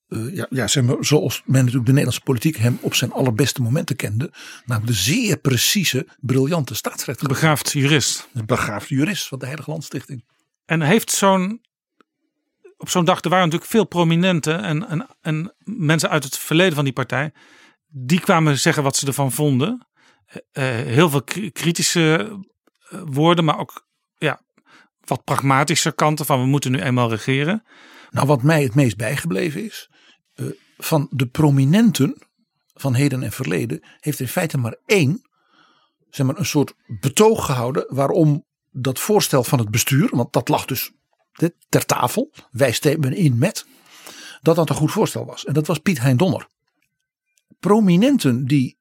[0.08, 3.62] Eh, ja, ja, zeg maar, zoals men natuurlijk de Nederlandse politiek hem op zijn allerbeste
[3.62, 4.32] momenten kende.
[4.64, 7.28] Namelijk de zeer precieze, briljante staatsrechter.
[7.28, 8.28] Begaafd jurist.
[8.34, 10.24] Een begaafd jurist van de Heilige Landstichting.
[10.64, 11.62] En heeft zo'n.
[12.76, 16.74] Op zo'n dag, er waren natuurlijk veel prominenten en, en, en mensen uit het verleden
[16.74, 17.32] van die partij.
[17.86, 19.86] Die kwamen zeggen wat ze ervan vonden.
[20.26, 22.38] Eh, eh, heel veel kri- kritische
[23.04, 23.86] woorden, maar ook
[24.18, 24.40] ja,
[25.00, 27.62] wat pragmatische kanten van we moeten nu eenmaal regeren.
[28.10, 29.90] Nou, wat mij het meest bijgebleven is.
[30.34, 32.22] Eh, van de prominenten
[32.74, 33.80] van heden en verleden.
[34.00, 35.22] heeft in feite maar één.
[36.10, 37.86] zeg maar een soort betoog gehouden.
[37.88, 40.08] waarom dat voorstel van het bestuur.
[40.10, 40.92] want dat lag dus
[41.68, 42.32] ter tafel.
[42.50, 43.66] wij stemmen in met.
[44.42, 45.44] dat dat een goed voorstel was.
[45.44, 46.48] En dat was Piet Hein Donner.
[47.58, 48.78] Prominenten die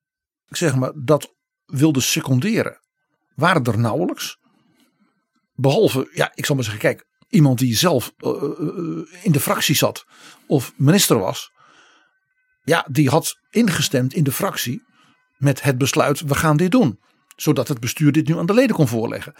[0.58, 1.34] zeg maar, dat
[1.66, 2.80] wilden seconderen.
[3.36, 4.38] waren er nauwelijks.
[5.56, 9.76] Behalve, ja, ik zal maar zeggen, kijk, iemand die zelf eh, eh, in de fractie
[9.76, 10.06] zat
[10.48, 11.52] of minister was.
[12.64, 14.84] Ja, die had ingestemd in de fractie
[15.38, 17.00] met het besluit, we gaan dit doen.
[17.36, 19.34] Zodat het bestuur dit nu aan de leden kon voorleggen.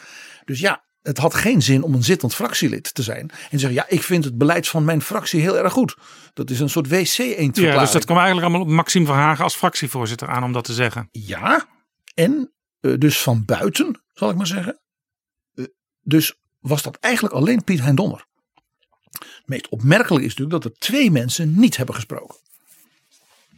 [0.46, 3.32] Dus ja, het had geen zin om een zittend fractielid te zijn.
[3.50, 5.98] En zeggen, ja, ik vind het beleid van mijn fractie heel erg goed.
[6.34, 9.56] Dat is een soort wc-eend Ja, dus dat kwam eigenlijk allemaal op Maxime Verhagen als
[9.56, 11.08] fractievoorzitter aan om dat te zeggen.
[11.12, 11.68] Ja,
[12.14, 14.82] en eh, dus van buiten, zal ik maar zeggen.
[16.02, 18.26] Dus was dat eigenlijk alleen Piet Hein Donner.
[19.12, 22.38] Het meest opmerkelijk is natuurlijk dat er twee mensen niet hebben gesproken.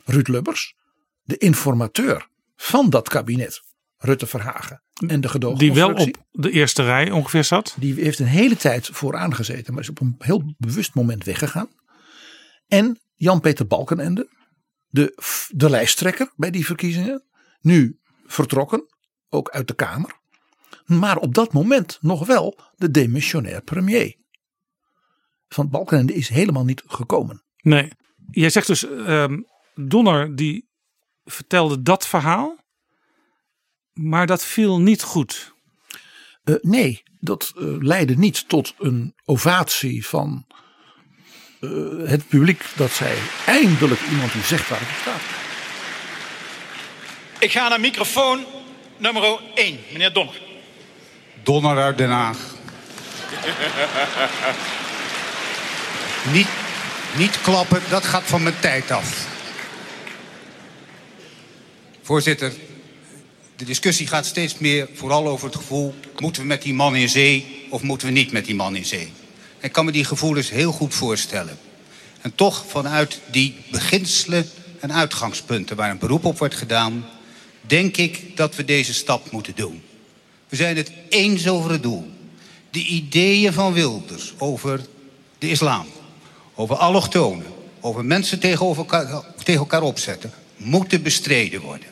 [0.05, 0.75] Ruud Lubbers,
[1.23, 3.63] de informateur van dat kabinet,
[3.97, 7.75] Rutte Verhagen en de gedogen Die wel op de eerste rij ongeveer zat.
[7.79, 11.69] Die heeft een hele tijd vooraan gezeten, maar is op een heel bewust moment weggegaan.
[12.67, 14.29] En Jan-Peter Balkenende,
[14.87, 15.17] de,
[15.49, 17.23] de lijsttrekker bij die verkiezingen,
[17.61, 18.85] nu vertrokken,
[19.29, 20.19] ook uit de Kamer.
[20.85, 24.15] Maar op dat moment nog wel de demissionair premier.
[25.47, 27.43] Van Balkenende is helemaal niet gekomen.
[27.61, 27.91] Nee.
[28.31, 29.41] Jij zegt dus, ehm,
[29.75, 30.69] Donner die
[31.23, 32.57] vertelde dat verhaal.
[33.93, 35.53] Maar dat viel niet goed.
[36.43, 40.45] Eh, nee, dat eh, leidde niet tot een ovatie van
[41.59, 41.69] eh,
[42.05, 42.65] het publiek.
[42.75, 45.21] Dat zei eindelijk iemand die zegt waar het op staat.
[47.39, 48.45] Ik ga naar microfoon
[48.97, 50.41] nummer 1, meneer Donner.
[51.45, 52.37] Donner uit Den Haag.
[56.31, 56.47] niet,
[57.17, 59.27] niet klappen, dat gaat van mijn tijd af.
[62.01, 62.53] Voorzitter,
[63.55, 65.95] de discussie gaat steeds meer vooral over het gevoel...
[66.17, 68.85] moeten we met die man in zee of moeten we niet met die man in
[68.85, 69.11] zee?
[69.59, 71.57] Ik kan me die gevoelens heel goed voorstellen.
[72.21, 77.05] En toch vanuit die beginselen en uitgangspunten waar een beroep op wordt gedaan...
[77.61, 79.83] denk ik dat we deze stap moeten doen.
[80.55, 82.11] We zijn het eens over het doel.
[82.71, 84.81] De ideeën van Wilders over
[85.37, 85.85] de islam,
[86.53, 87.45] over allochtonen,
[87.79, 91.87] over mensen tegenover elkaar, tegen elkaar opzetten, moeten bestreden worden.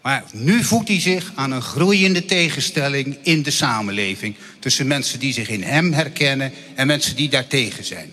[0.00, 4.36] Maar nu voedt hij zich aan een groeiende tegenstelling in de samenleving.
[4.58, 8.12] Tussen mensen die zich in hem herkennen en mensen die daartegen zijn.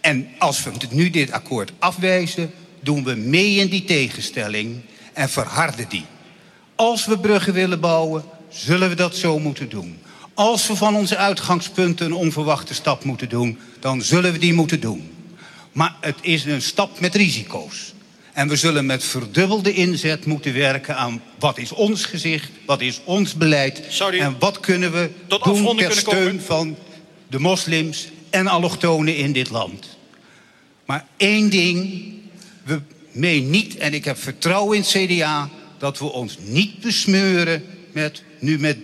[0.00, 4.80] En als we nu dit akkoord afwijzen, doen we mee in die tegenstelling
[5.12, 6.04] en verharden die.
[6.74, 9.98] Als we bruggen willen bouwen, zullen we dat zo moeten doen.
[10.34, 14.80] Als we van onze uitgangspunten een onverwachte stap moeten doen, dan zullen we die moeten
[14.80, 15.10] doen.
[15.72, 17.92] Maar het is een stap met risico's.
[18.32, 23.00] En we zullen met verdubbelde inzet moeten werken aan wat is ons gezicht, wat is
[23.04, 26.76] ons beleid en wat kunnen we tot doen ter steun van
[27.28, 29.96] de moslims en allochtonen in dit land.
[30.84, 32.04] Maar één ding,
[32.64, 32.80] we
[33.12, 35.50] meen niet, en ik heb vertrouwen in het CDA,
[35.84, 38.76] dat we ons niet besmeuren met, nu met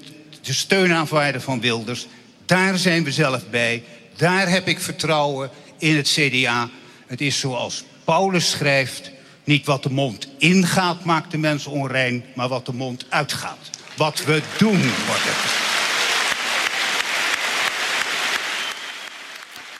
[0.42, 2.06] de steun aanvaarden van Wilders.
[2.46, 3.84] Daar zijn we zelf bij.
[4.16, 6.70] Daar heb ik vertrouwen in het CDA.
[7.06, 9.10] Het is zoals Paulus schrijft,
[9.44, 13.70] niet wat de mond ingaat maakt de mens onrein, maar wat de mond uitgaat.
[13.96, 15.68] Wat we doen wordt het.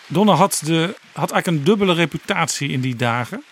[0.07, 3.45] Donner had, de, had eigenlijk een dubbele reputatie in die dagen.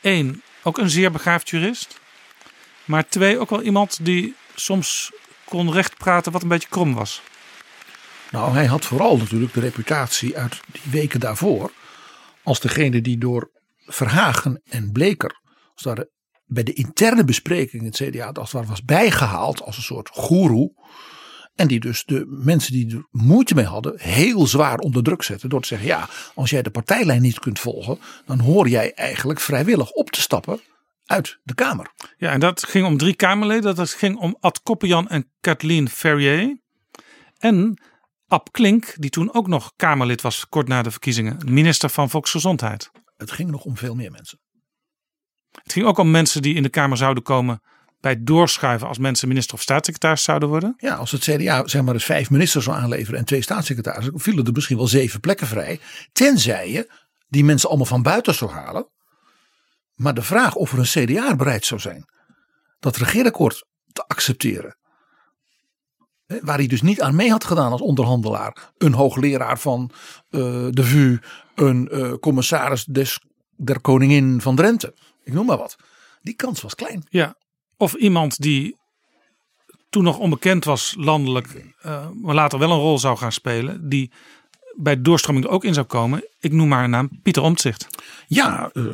[0.00, 1.98] Eén, ook een zeer begaafd jurist.
[2.90, 5.12] Maar twee, ook wel iemand die soms
[5.44, 7.22] kon recht praten wat een beetje krom was.
[8.30, 11.72] Nou, hij had vooral natuurlijk de reputatie uit die weken daarvoor.
[12.42, 13.50] als degene die door
[13.86, 15.40] Verhagen en Bleker.
[15.74, 16.06] als daar
[16.46, 18.28] bij de interne bespreking in het CDA.
[18.28, 20.72] als het was bijgehaald als een soort goeroe.
[21.54, 24.00] En die dus de mensen die er moeite mee hadden.
[24.00, 25.48] heel zwaar onder druk zetten.
[25.48, 27.98] door te zeggen: ja, als jij de partijlijn niet kunt volgen.
[28.26, 30.60] dan hoor jij eigenlijk vrijwillig op te stappen
[31.10, 31.92] uit de Kamer.
[32.16, 33.74] Ja, en dat ging om drie Kamerleden.
[33.74, 36.60] Dat ging om Ad Koppenjan en Kathleen Ferrier.
[37.38, 37.82] En
[38.26, 41.38] Ab Klink, die toen ook nog Kamerlid was kort na de verkiezingen.
[41.44, 42.90] Minister van Volksgezondheid.
[43.16, 44.40] Het ging nog om veel meer mensen.
[45.62, 47.62] Het ging ook om mensen die in de Kamer zouden komen
[48.00, 50.74] bij doorschuiven als mensen minister of staatssecretaris zouden worden.
[50.76, 54.46] Ja, als het CDA zeg maar eens vijf ministers zou aanleveren en twee staatssecretarissen, vielen
[54.46, 55.80] er misschien wel zeven plekken vrij.
[56.12, 56.92] Tenzij je
[57.28, 58.88] die mensen allemaal van buiten zou halen.
[60.00, 62.04] Maar de vraag of er een CDA bereid zou zijn
[62.78, 64.76] dat regeerakkoord te accepteren.
[66.26, 68.72] Waar hij dus niet aan mee had gedaan als onderhandelaar.
[68.78, 69.90] Een hoogleraar van
[70.30, 71.18] eh, de VU.
[71.54, 73.20] Een eh, commissaris des,
[73.56, 74.94] der koningin van Drenthe.
[75.24, 75.76] Ik noem maar wat.
[76.22, 77.06] Die kans was klein.
[77.08, 77.34] Ja,
[77.76, 78.76] of iemand die
[79.90, 84.12] toen nog onbekend was landelijk, eh, maar later wel een rol zou gaan spelen, die
[84.76, 86.24] bij doorstroming er ook in zou komen.
[86.40, 87.86] Ik noem maar een naam, Pieter Omtzigt.
[88.26, 88.84] Ja, eh,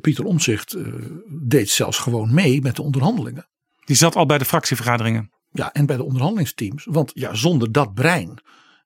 [0.00, 0.84] Pieter Omtzigt eh,
[1.28, 3.48] deed zelfs gewoon mee met de onderhandelingen.
[3.84, 5.30] Die zat al bij de fractievergaderingen.
[5.52, 6.86] Ja, en bij de onderhandelingsteams.
[6.90, 8.40] Want ja, zonder dat brein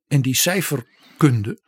[0.08, 1.60] en die cijferkunde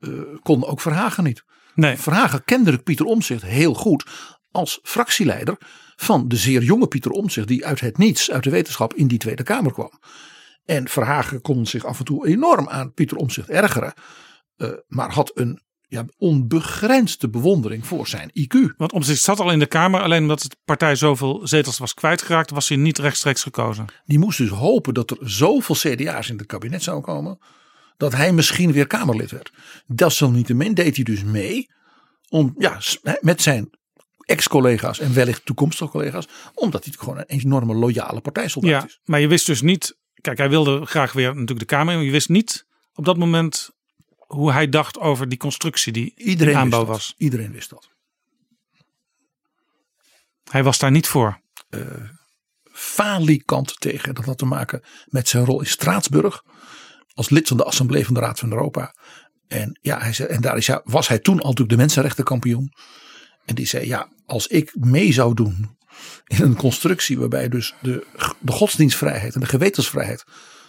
[0.00, 0.10] eh,
[0.42, 1.44] kon ook Verhagen niet.
[1.74, 1.96] Nee.
[1.96, 4.06] Verhagen kende Pieter Omtzigt heel goed
[4.50, 5.56] als fractieleider
[5.96, 9.18] van de zeer jonge Pieter Omtzigt die uit het niets, uit de wetenschap in die
[9.18, 9.90] Tweede Kamer kwam.
[10.64, 13.92] En Verhagen kon zich af en toe enorm aan Pieter Omtzigt ergeren.
[14.56, 18.76] eh, maar had een ja, onbegrensde bewondering voor zijn IQ.
[18.76, 22.50] Want Omtzigt zat al in de Kamer, alleen omdat de partij zoveel zetels was kwijtgeraakt,
[22.50, 23.84] was hij niet rechtstreeks gekozen.
[24.04, 27.38] Die moest dus hopen dat er zoveel CDA's in het kabinet zouden komen.
[27.96, 29.52] Dat hij misschien weer Kamerlid werd.
[29.86, 31.66] Desalniettemin deed hij dus mee.
[32.28, 32.78] Om, ja,
[33.20, 33.70] met zijn
[34.24, 36.28] ex-collega's en wellicht toekomstige collega's.
[36.54, 39.00] Omdat hij gewoon een enorme loyale partijsoldaat Ja, is.
[39.04, 40.00] maar je wist dus niet.
[40.22, 43.16] Kijk, hij wilde graag weer natuurlijk de Kamer in, maar je wist niet op dat
[43.16, 43.70] moment
[44.16, 47.14] hoe hij dacht over die constructie die Iedereen aanbouw was.
[47.16, 47.90] Iedereen wist dat.
[50.50, 51.40] Hij was daar niet voor.
[52.72, 54.14] falikant tegen.
[54.14, 56.42] Dat had te maken met zijn rol in Straatsburg.
[57.14, 58.94] Als lid van de Assemblée van de Raad van Europa.
[59.48, 62.72] En, ja, hij zei, en daar is, ja, was hij toen al natuurlijk de mensenrechtenkampioen.
[63.44, 65.76] En die zei, ja, als ik mee zou doen
[66.26, 68.06] in een constructie waarbij dus de,
[68.40, 70.24] de godsdienstvrijheid en de gewetensvrijheid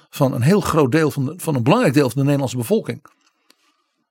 [0.09, 3.05] van een heel groot deel van, de, van een belangrijk deel van de Nederlandse bevolking.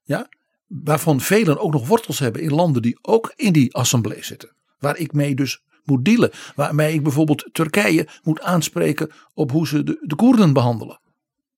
[0.03, 0.29] Ja,
[0.67, 4.55] waarvan velen ook nog wortels hebben in landen die ook in die assemblee zitten.
[4.77, 6.31] Waar ik mee dus moet dealen.
[6.55, 11.01] Waarmee ik bijvoorbeeld Turkije moet aanspreken op hoe ze de, de Koerden behandelen.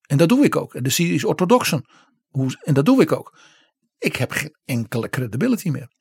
[0.01, 0.75] En dat doe ik ook.
[0.75, 1.85] En de Syrisch-orthodoxen.
[2.61, 3.39] En dat doe ik ook.
[3.97, 5.93] Ik heb geen enkele credibility meer.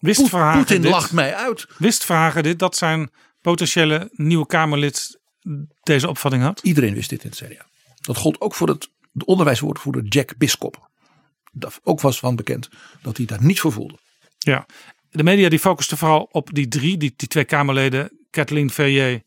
[0.00, 0.90] Wist Poetin dit?
[0.90, 1.66] lacht mij uit.
[1.78, 5.20] Wist Verhagen dit dat zijn potentiële nieuwe Kamerlid
[5.82, 6.60] deze opvatting had?
[6.62, 7.66] Iedereen wist dit in het CDA.
[8.00, 10.88] Dat gold ook voor het, de onderwijswoordvoerder Jack Biskop.
[11.52, 12.68] Dat ook was van bekend
[13.02, 13.98] dat hij daar niets voor voelde.
[14.38, 14.66] Ja,
[15.10, 19.22] de media die focusten vooral op die drie, die, die twee Kamerleden, Kathleen Verrier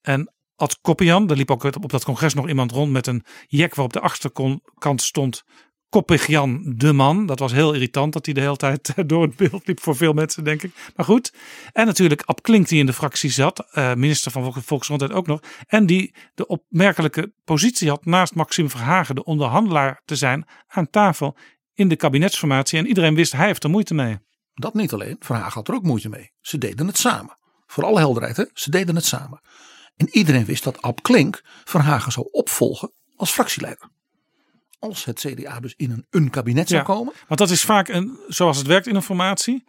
[0.00, 1.30] en Ad Koppian.
[1.30, 5.02] Er liep ook op dat congres nog iemand rond met een jek waarop de achterkant
[5.02, 5.44] stond
[5.92, 7.26] Koppig Jan de man.
[7.26, 10.12] Dat was heel irritant dat hij de hele tijd door het beeld liep voor veel
[10.12, 10.74] mensen, denk ik.
[10.96, 11.32] Maar goed.
[11.72, 13.66] En natuurlijk Ab Klink die in de fractie zat.
[13.70, 15.40] eh, minister van Volksgezondheid ook nog.
[15.66, 21.36] En die de opmerkelijke positie had naast Maxime Verhagen de onderhandelaar te zijn aan tafel
[21.74, 22.78] in de kabinetsformatie.
[22.78, 24.18] En iedereen wist hij heeft er moeite mee.
[24.54, 26.32] Dat niet alleen, Verhagen had er ook moeite mee.
[26.40, 27.38] Ze deden het samen.
[27.66, 28.44] Voor alle helderheid, hè?
[28.52, 29.40] ze deden het samen.
[29.96, 33.90] En iedereen wist dat Ab Klink Verhagen zou opvolgen als fractieleider.
[34.82, 37.12] Als het CDA dus in een, een kabinet zou Ja, komen.
[37.28, 39.64] Want dat is vaak een, zoals het werkt in een formatie.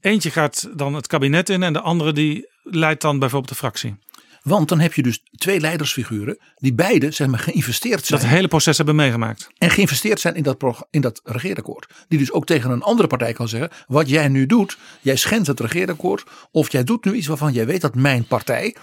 [0.00, 3.96] Eentje gaat dan het kabinet in en de andere die leidt dan bijvoorbeeld de fractie.
[4.42, 8.20] Want dan heb je dus twee leidersfiguren die beide zeg maar, geïnvesteerd zijn.
[8.20, 9.48] Dat hele proces hebben meegemaakt.
[9.58, 11.92] En geïnvesteerd zijn in dat, in dat regeerakkoord.
[12.08, 15.46] Die dus ook tegen een andere partij kan zeggen: wat jij nu doet, jij schendt
[15.46, 16.24] het regeerakkoord.
[16.50, 18.76] Of jij doet nu iets waarvan jij weet dat mijn partij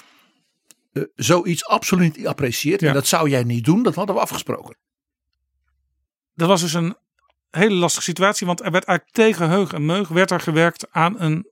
[0.94, 2.82] eh, zoiets absoluut niet apprecieert.
[2.82, 4.76] En dat zou jij niet doen, dat hadden we afgesproken.
[6.38, 6.96] Dat was dus een
[7.50, 11.20] hele lastige situatie, want er werd eigenlijk tegen heug en meug werd er gewerkt aan
[11.20, 11.48] een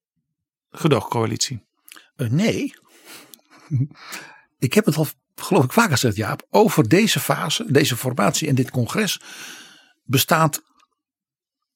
[0.72, 1.64] gedoogcoalitie.
[2.16, 2.74] Eh, nee.
[4.60, 6.48] Ik heb het al geloof ik vaker gezegd Jaap.
[6.50, 9.22] Over deze fase, deze formatie en dit congres
[10.04, 10.64] bestaat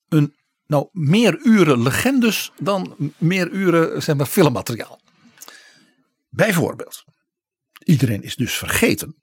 [0.10, 0.36] een
[0.66, 5.02] nou meer uren legendes dan meer uren zeg maar filmmateriaal.
[6.30, 7.04] Bijvoorbeeld,
[7.84, 9.16] iedereen is dus vergeten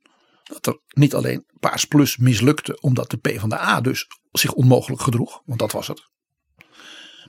[0.46, 5.58] dat er niet alleen Paars Plus mislukte omdat de PvdA dus zich onmogelijk gedroeg, want
[5.58, 6.08] dat was het.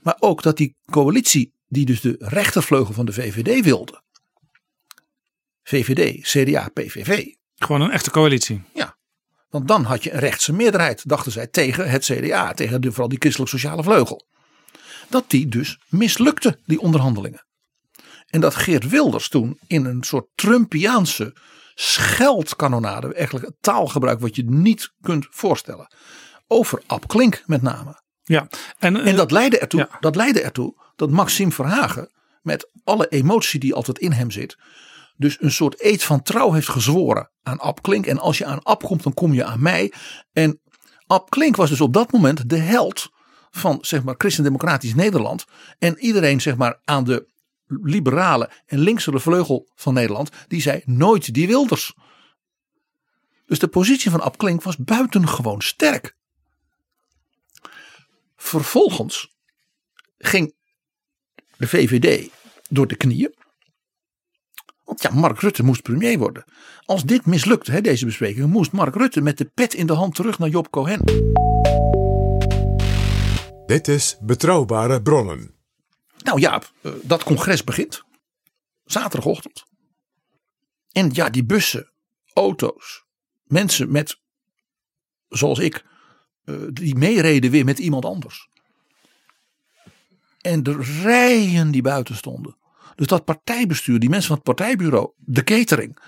[0.02, 4.02] Maar ook dat die coalitie die dus de rechtervleugel van de VVD wilde.
[5.62, 7.26] VVD, CDA, PVV.
[7.54, 8.62] Gewoon een echte coalitie.
[8.74, 8.98] Ja,
[9.48, 13.08] want dan had je een rechtse meerderheid, dachten zij, tegen het CDA, tegen de, vooral
[13.08, 14.26] die christelijk sociale vleugel.
[15.08, 17.46] Dat die dus mislukte, die onderhandelingen.
[18.26, 21.34] En dat Geert Wilders toen in een soort Trumpiaanse
[21.80, 25.94] scheldkanonade, eigenlijk taalgebruik wat je niet kunt voorstellen,
[26.46, 28.02] over Ab Klink met name.
[28.22, 28.48] Ja,
[28.78, 32.10] en, en dat, leidde ertoe, dat leidde ertoe dat Maxime Verhagen,
[32.42, 34.56] met alle emotie die altijd in hem zit,
[35.16, 38.06] dus een soort eed van trouw heeft gezworen aan Ab Klink.
[38.06, 39.92] En als je aan Ab komt, dan kom je aan mij.
[40.32, 40.60] En
[41.06, 43.08] Ab Klink was dus op dat moment de held
[43.50, 45.44] van zeg maar christendemocratisch Nederland.
[45.78, 47.28] En iedereen zeg maar aan de
[47.68, 51.94] liberale en linkse vleugel van Nederland, die zei nooit die Wilders.
[53.46, 56.16] Dus de positie van Ab Klink was buitengewoon sterk.
[58.36, 59.36] Vervolgens
[60.18, 60.54] ging
[61.56, 62.30] de VVD
[62.68, 63.34] door de knieën.
[64.84, 66.44] Want ja, Mark Rutte moest premier worden.
[66.84, 70.14] Als dit mislukte, hè, deze bespreking, moest Mark Rutte met de pet in de hand
[70.14, 71.04] terug naar Job Cohen.
[73.66, 75.57] Dit is Betrouwbare Bronnen.
[76.24, 78.02] Nou Jaap, eh, dat congres begint.
[78.84, 79.64] Zaterdagochtend.
[80.92, 81.92] En ja, die bussen,
[82.32, 83.04] auto's,
[83.44, 84.20] mensen met,
[85.28, 85.84] zoals ik,
[86.44, 88.48] eh, die meereden weer met iemand anders.
[90.40, 92.56] En de rijen die buiten stonden.
[92.94, 95.98] Dus dat partijbestuur, die mensen van het partijbureau, de catering,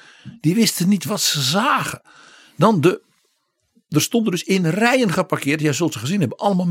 [0.41, 2.03] die wisten niet wat ze zagen.
[2.57, 3.03] Dan de,
[3.89, 6.67] er stonden dus in rijen geparkeerd, jij zult ze gezien hebben, allemaal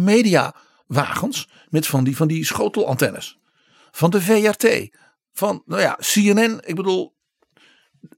[0.89, 3.39] mediawagens met van die, van die schotelantennes.
[3.91, 4.89] Van de VRT,
[5.33, 7.17] van nou ja, CNN, ik bedoel.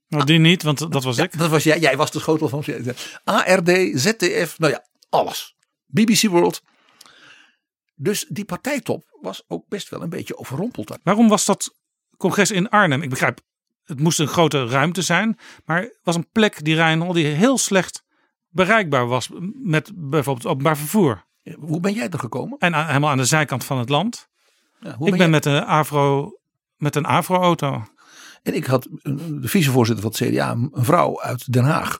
[0.07, 1.37] Nou, die niet, want dat was ik.
[1.37, 2.63] Dat was jij, jij was de schotel van
[3.23, 5.55] ARD, ZDF, nou ja, alles.
[5.85, 6.61] BBC World.
[7.95, 10.97] Dus die partijtop was ook best wel een beetje overrompeld.
[11.03, 11.75] Waarom was dat
[12.17, 13.01] congres in Arnhem?
[13.01, 13.39] Ik begrijp,
[13.83, 15.39] het moest een grote ruimte zijn.
[15.65, 18.03] Maar het was een plek, die Rijnhol, die heel slecht
[18.49, 21.29] bereikbaar was met bijvoorbeeld openbaar vervoer.
[21.59, 22.57] Hoe ben jij er gekomen?
[22.59, 24.27] En aan- helemaal aan de zijkant van het land.
[24.79, 26.31] Ja, hoe ik ben met een Avro,
[26.77, 27.83] met een Avro-auto.
[28.43, 31.99] En ik had eh, de vicevoorzitter van het CDA, een vrouw uit Den Haag.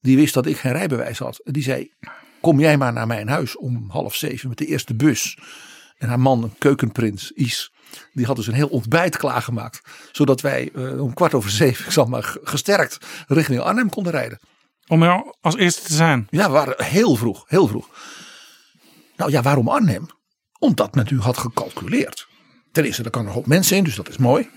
[0.00, 1.40] Die wist dat ik geen rijbewijs had.
[1.44, 1.92] Die zei,
[2.40, 5.38] kom jij maar naar mijn huis om half zeven met de eerste bus.
[5.98, 7.72] En haar man, een keukenprins, Is.
[8.12, 9.80] Die had dus een heel ontbijt klaargemaakt.
[10.12, 14.38] Zodat wij eh, om kwart over zeven, ik zal maar, gesterkt richting Arnhem konden rijden.
[14.86, 16.26] Om er als eerste te zijn.
[16.30, 17.88] Ja, we waren heel vroeg, heel vroeg.
[19.16, 20.06] Nou ja, waarom Arnhem?
[20.58, 22.28] Omdat men natuurlijk had gecalculeerd.
[22.72, 24.48] Ten eerste, er kan een hoop mensen in, dus dat is mooi.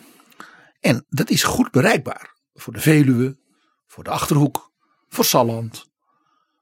[0.80, 2.36] En dat is goed bereikbaar.
[2.54, 3.38] Voor de Veluwe,
[3.86, 4.72] voor de Achterhoek,
[5.10, 5.86] voor Salland,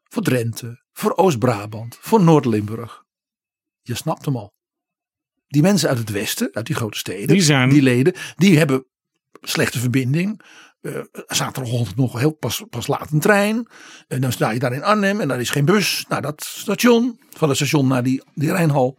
[0.03, 3.03] voor Drenthe, voor Oost-Brabant, voor Noord-Limburg.
[3.81, 4.53] Je snapt hem al.
[5.47, 8.85] Die mensen uit het westen, uit die grote steden, Die zijn- die leden, die hebben
[9.41, 10.41] slechte verbinding.
[10.85, 13.67] Eh zaterdagochtend nog heel pas, pas laat een trein.
[14.07, 17.19] En dan sta je daar in Arnhem en daar is geen bus naar dat station.
[17.29, 18.97] Van het station naar die, die Rijnhal.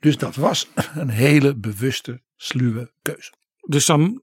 [0.00, 3.32] Dus dat was een hele bewuste, sluwe keuze.
[3.66, 4.22] Dus dan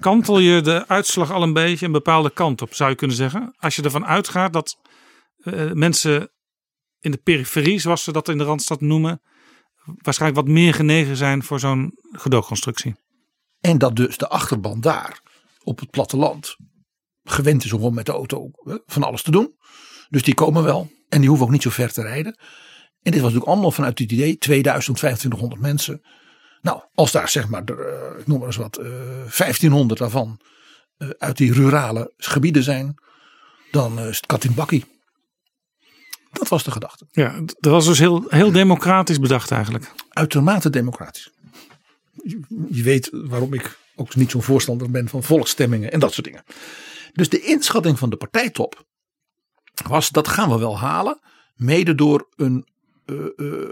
[0.00, 3.54] kantel je de uitslag al een beetje een bepaalde kant op, zou je kunnen zeggen.
[3.58, 4.78] Als je ervan uitgaat dat
[5.36, 6.30] eh, mensen
[7.00, 9.22] in de periferie, zoals ze dat in de Randstad noemen,
[9.84, 12.94] waarschijnlijk wat meer genegen zijn voor zo'n gedoogconstructie.
[13.60, 15.20] En dat dus de achterban daar
[15.64, 16.56] op het platteland
[17.24, 18.50] gewend is om gewoon met de auto
[18.86, 19.56] van alles te doen.
[20.08, 22.38] Dus die komen wel en die hoeven ook niet zo ver te rijden.
[23.02, 26.02] En dit was natuurlijk allemaal vanuit het idee 2000, 2500 mensen.
[26.62, 30.40] Nou, als daar zeg maar, er, ik noem maar eens wat, 1500 daarvan
[31.18, 32.94] uit die rurale gebieden zijn,
[33.70, 34.84] dan is het kat in bakkie.
[36.32, 37.06] Dat was de gedachte.
[37.10, 39.92] Ja, dat was dus heel, heel democratisch bedacht eigenlijk.
[40.08, 41.30] Uitermate democratisch.
[42.12, 46.26] Je, je weet waarom ik ook niet zo'n voorstander ben van volksstemmingen en dat soort
[46.26, 46.44] dingen.
[47.12, 48.86] Dus de inschatting van de partijtop
[49.88, 51.20] was dat gaan we wel halen.
[51.54, 52.66] Mede door een
[53.06, 53.68] uh, uh,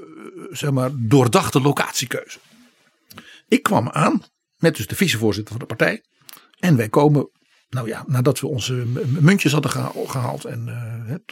[0.51, 2.39] zeg maar doordachte locatiekeuze.
[3.49, 4.23] Ik kwam aan
[4.57, 6.05] met dus de vicevoorzitter van de partij.
[6.59, 7.31] En wij komen,
[7.69, 8.73] nou ja, nadat we onze
[9.21, 9.71] muntjes hadden
[10.07, 10.67] gehaald en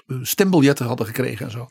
[0.07, 1.69] uh, stembiljetten hadden gekregen en zo.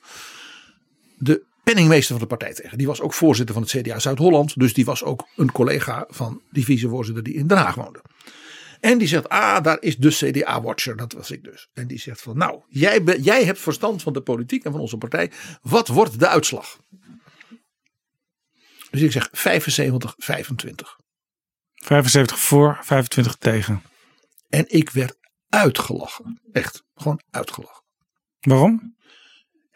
[1.18, 2.78] De penningmeester van de partij tegen.
[2.78, 4.59] Die was ook voorzitter van het CDA Zuid-Holland.
[4.59, 8.01] Dus die was ook een collega van die vicevoorzitter die in Den Haag woonde.
[8.80, 10.95] En die zegt, ah, daar is de CDA-watcher.
[10.95, 11.70] Dat was ik dus.
[11.74, 14.80] En die zegt van, nou, jij, be, jij hebt verstand van de politiek en van
[14.82, 15.32] onze partij.
[15.61, 16.80] Wat wordt de uitslag?
[18.91, 20.99] Dus ik zeg 75, 25.
[21.74, 23.82] 75 voor, 25 tegen.
[24.49, 25.18] En ik werd
[25.49, 26.41] uitgelachen.
[26.51, 27.84] Echt, gewoon uitgelachen.
[28.39, 28.97] Waarom?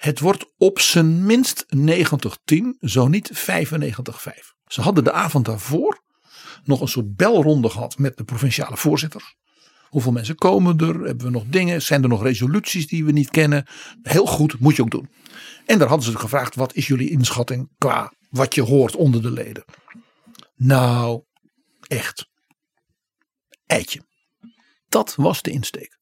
[0.01, 3.43] Het wordt op zijn minst 90-10, zo niet 95-5.
[4.67, 6.03] Ze hadden de avond daarvoor
[6.63, 9.35] nog een soort belronde gehad met de provinciale voorzitters.
[9.89, 11.01] Hoeveel mensen komen er?
[11.01, 11.81] Hebben we nog dingen?
[11.81, 13.65] Zijn er nog resoluties die we niet kennen?
[14.01, 15.09] Heel goed, moet je ook doen.
[15.65, 19.31] En daar hadden ze gevraagd: wat is jullie inschatting qua wat je hoort onder de
[19.31, 19.65] leden?
[20.55, 21.23] Nou,
[21.87, 22.29] echt.
[23.65, 24.01] Eitje.
[24.89, 25.99] Dat was de insteek.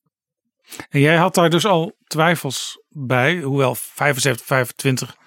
[0.89, 5.17] En jij had daar dus al twijfels bij, hoewel 75, 25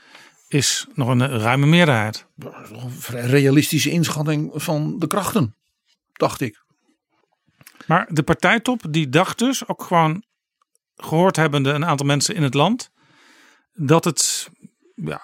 [0.48, 2.26] is nog een ruime meerderheid.
[2.38, 5.56] Een vrij realistische inschatting van de krachten,
[6.12, 6.64] dacht ik.
[7.86, 10.24] Maar de partijtop die dacht dus, ook gewoon
[10.96, 12.90] gehoord hebbende een aantal mensen in het land,
[13.72, 14.50] dat het,
[14.94, 15.22] ja,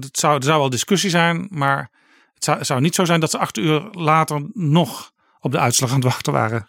[0.00, 1.90] het zou, er zou wel discussie zijn, maar
[2.34, 5.58] het zou, het zou niet zo zijn dat ze acht uur later nog op de
[5.58, 6.68] uitslag aan het wachten waren.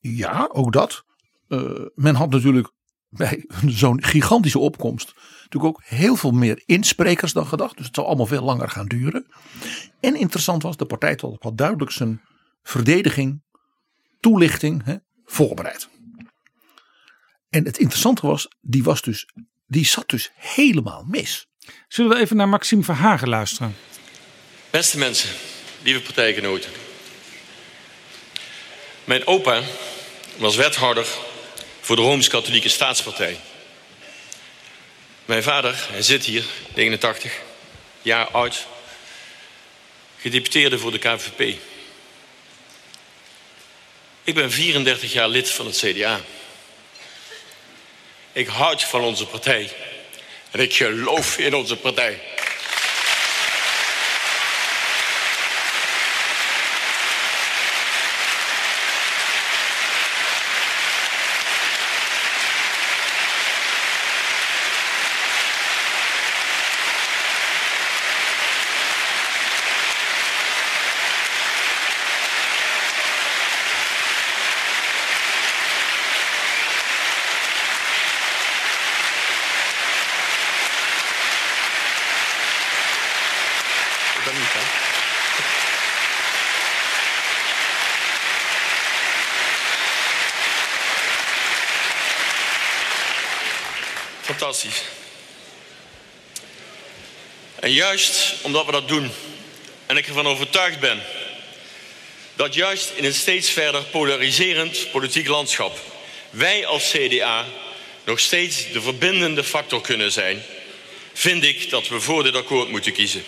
[0.00, 1.04] Ja, ook dat.
[1.50, 2.72] Uh, men had natuurlijk
[3.08, 5.14] bij zo'n gigantische opkomst
[5.50, 7.76] natuurlijk ook heel veel meer insprekers dan gedacht.
[7.76, 9.26] Dus het zou allemaal veel langer gaan duren.
[10.00, 12.20] En interessant was, de partijtop had duidelijk zijn
[12.62, 13.42] verdediging,
[14.20, 15.88] toelichting hè, voorbereid.
[17.48, 19.28] En het interessante was, die, was dus,
[19.66, 21.48] die zat dus helemaal mis.
[21.88, 23.74] Zullen we even naar Maxime Verhagen luisteren?
[24.70, 25.30] Beste mensen,
[25.82, 26.70] lieve partijgenoten.
[29.04, 29.62] Mijn opa
[30.38, 31.06] was wethouder
[31.90, 33.38] voor de Rooms-Katholieke Staatspartij.
[35.24, 37.32] Mijn vader, hij zit hier, 89
[38.02, 38.66] jaar oud,
[40.18, 41.58] gedeputeerde voor de KVP.
[44.24, 46.20] Ik ben 34 jaar lid van het CDA.
[48.32, 49.70] Ik houd van onze partij
[50.50, 52.20] en ik geloof in onze partij.
[97.60, 99.10] En juist omdat we dat doen,
[99.86, 101.02] en ik ervan overtuigd ben
[102.34, 105.78] dat juist in een steeds verder polariserend politiek landschap
[106.30, 107.46] wij als CDA
[108.04, 110.42] nog steeds de verbindende factor kunnen zijn,
[111.12, 113.24] vind ik dat we voor dit akkoord moeten kiezen.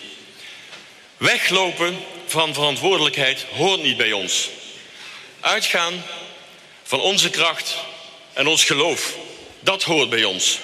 [1.16, 4.48] Weglopen van verantwoordelijkheid hoort niet bij ons.
[5.40, 6.04] Uitgaan
[6.82, 7.74] van onze kracht
[8.32, 9.14] en ons geloof,
[9.60, 10.58] dat hoort bij ons.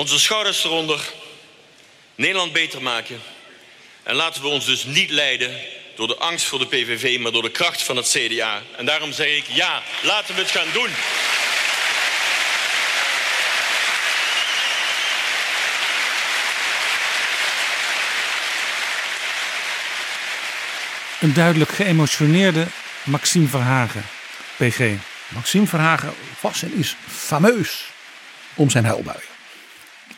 [0.00, 1.12] Onze schouders eronder,
[2.14, 3.20] Nederland beter maken.
[4.02, 5.60] En laten we ons dus niet leiden
[5.96, 8.62] door de angst voor de PVV, maar door de kracht van het CDA.
[8.76, 10.88] En daarom zeg ik ja, laten we het gaan doen.
[21.20, 22.66] Een duidelijk geëmotioneerde
[23.02, 24.06] Maxime Verhagen,
[24.56, 24.90] PG.
[25.28, 27.84] Maxime Verhagen was en is fameus
[28.54, 29.29] om zijn huilbuien.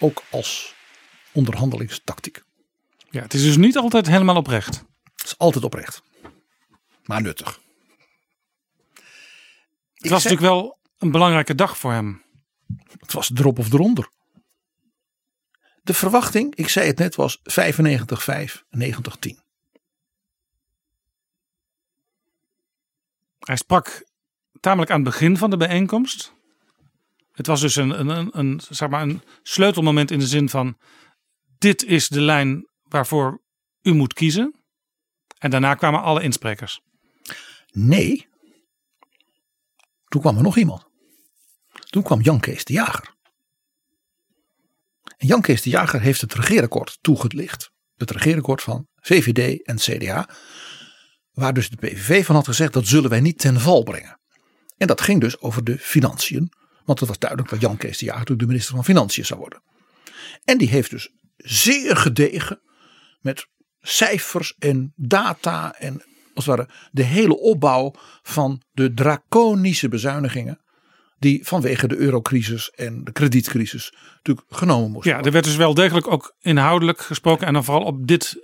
[0.03, 0.75] Ook als
[1.33, 2.43] onderhandelingstactiek.
[3.11, 4.85] Ja, het is dus niet altijd helemaal oprecht.
[5.15, 6.03] Het is altijd oprecht.
[7.05, 7.61] Maar nuttig.
[9.95, 12.23] Het was natuurlijk wel een belangrijke dag voor hem.
[12.99, 14.09] Het was erop of eronder.
[15.83, 17.43] De verwachting, ik zei het net, was 95-5,
[18.79, 19.43] 90-10.
[23.39, 24.05] Hij sprak
[24.61, 26.33] tamelijk aan het begin van de bijeenkomst.
[27.33, 30.77] Het was dus een, een, een, zeg maar een sleutelmoment in de zin van:
[31.59, 33.43] dit is de lijn waarvoor
[33.83, 34.63] u moet kiezen.
[35.39, 36.81] En daarna kwamen alle insprekers.
[37.71, 38.29] Nee.
[40.05, 40.87] Toen kwam er nog iemand.
[41.91, 43.15] Toen kwam Jan Kees de Jager.
[45.17, 47.71] En Jan Kees de Jager heeft het regeerakkoord toegelicht.
[47.95, 50.29] Het regeerakkoord van VVD en CDA.
[51.31, 54.21] Waar dus de PVV van had gezegd dat zullen wij niet ten val brengen.
[54.77, 56.53] En dat ging dus over de financiën.
[56.85, 59.63] Want het was duidelijk dat Jan Kees de Jager de minister van Financiën zou worden.
[60.45, 62.61] En die heeft dus zeer gedegen
[63.21, 63.47] met
[63.81, 66.03] cijfers en data en
[66.35, 70.61] als het ware de hele opbouw van de draconische bezuinigingen
[71.19, 75.75] die vanwege de eurocrisis en de kredietcrisis natuurlijk genomen moesten Ja, er werd dus wel
[75.75, 78.37] degelijk ook inhoudelijk gesproken en dan vooral op dit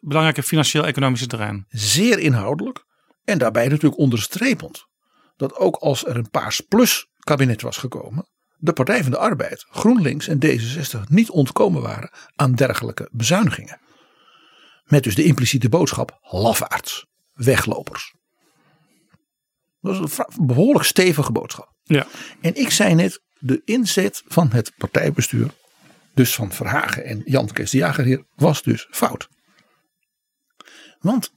[0.00, 1.66] belangrijke financieel-economische terrein.
[1.68, 2.84] Zeer inhoudelijk
[3.24, 4.86] en daarbij natuurlijk onderstrepend
[5.36, 9.66] dat ook als er een paars plus kabinet was gekomen, de Partij van de Arbeid,
[9.70, 13.80] GroenLinks en D66 niet ontkomen waren aan dergelijke bezuinigingen.
[14.84, 18.14] Met dus de impliciete boodschap lafaards, weglopers.
[19.80, 21.74] Dat is een behoorlijk stevige boodschap.
[21.82, 22.06] Ja.
[22.40, 25.50] En ik zei net, de inzet van het partijbestuur,
[26.14, 29.28] dus van Verhagen en Jan Kees de Jager hier, was dus fout.
[30.98, 31.32] Want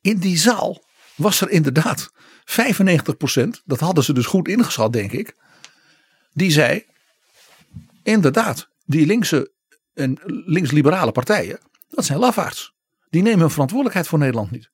[0.00, 0.84] in die zaal
[1.18, 2.10] was er inderdaad
[2.44, 5.34] 95%, dat hadden ze dus goed ingeschat denk ik,
[6.32, 6.84] die zei,
[8.02, 9.52] inderdaad, die linkse
[9.94, 11.58] en links-liberale partijen,
[11.88, 12.74] dat zijn lafaards.
[13.10, 14.70] Die nemen hun verantwoordelijkheid voor Nederland niet.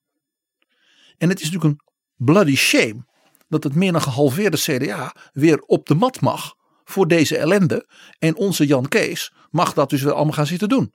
[1.19, 1.93] En het is natuurlijk een
[2.25, 3.05] bloody shame
[3.49, 7.89] dat het meer dan gehalveerde CDA weer op de mat mag voor deze ellende.
[8.19, 10.93] En onze Jan Kees mag dat dus weer allemaal gaan zitten doen.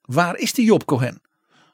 [0.00, 1.22] Waar is die Job Cohen?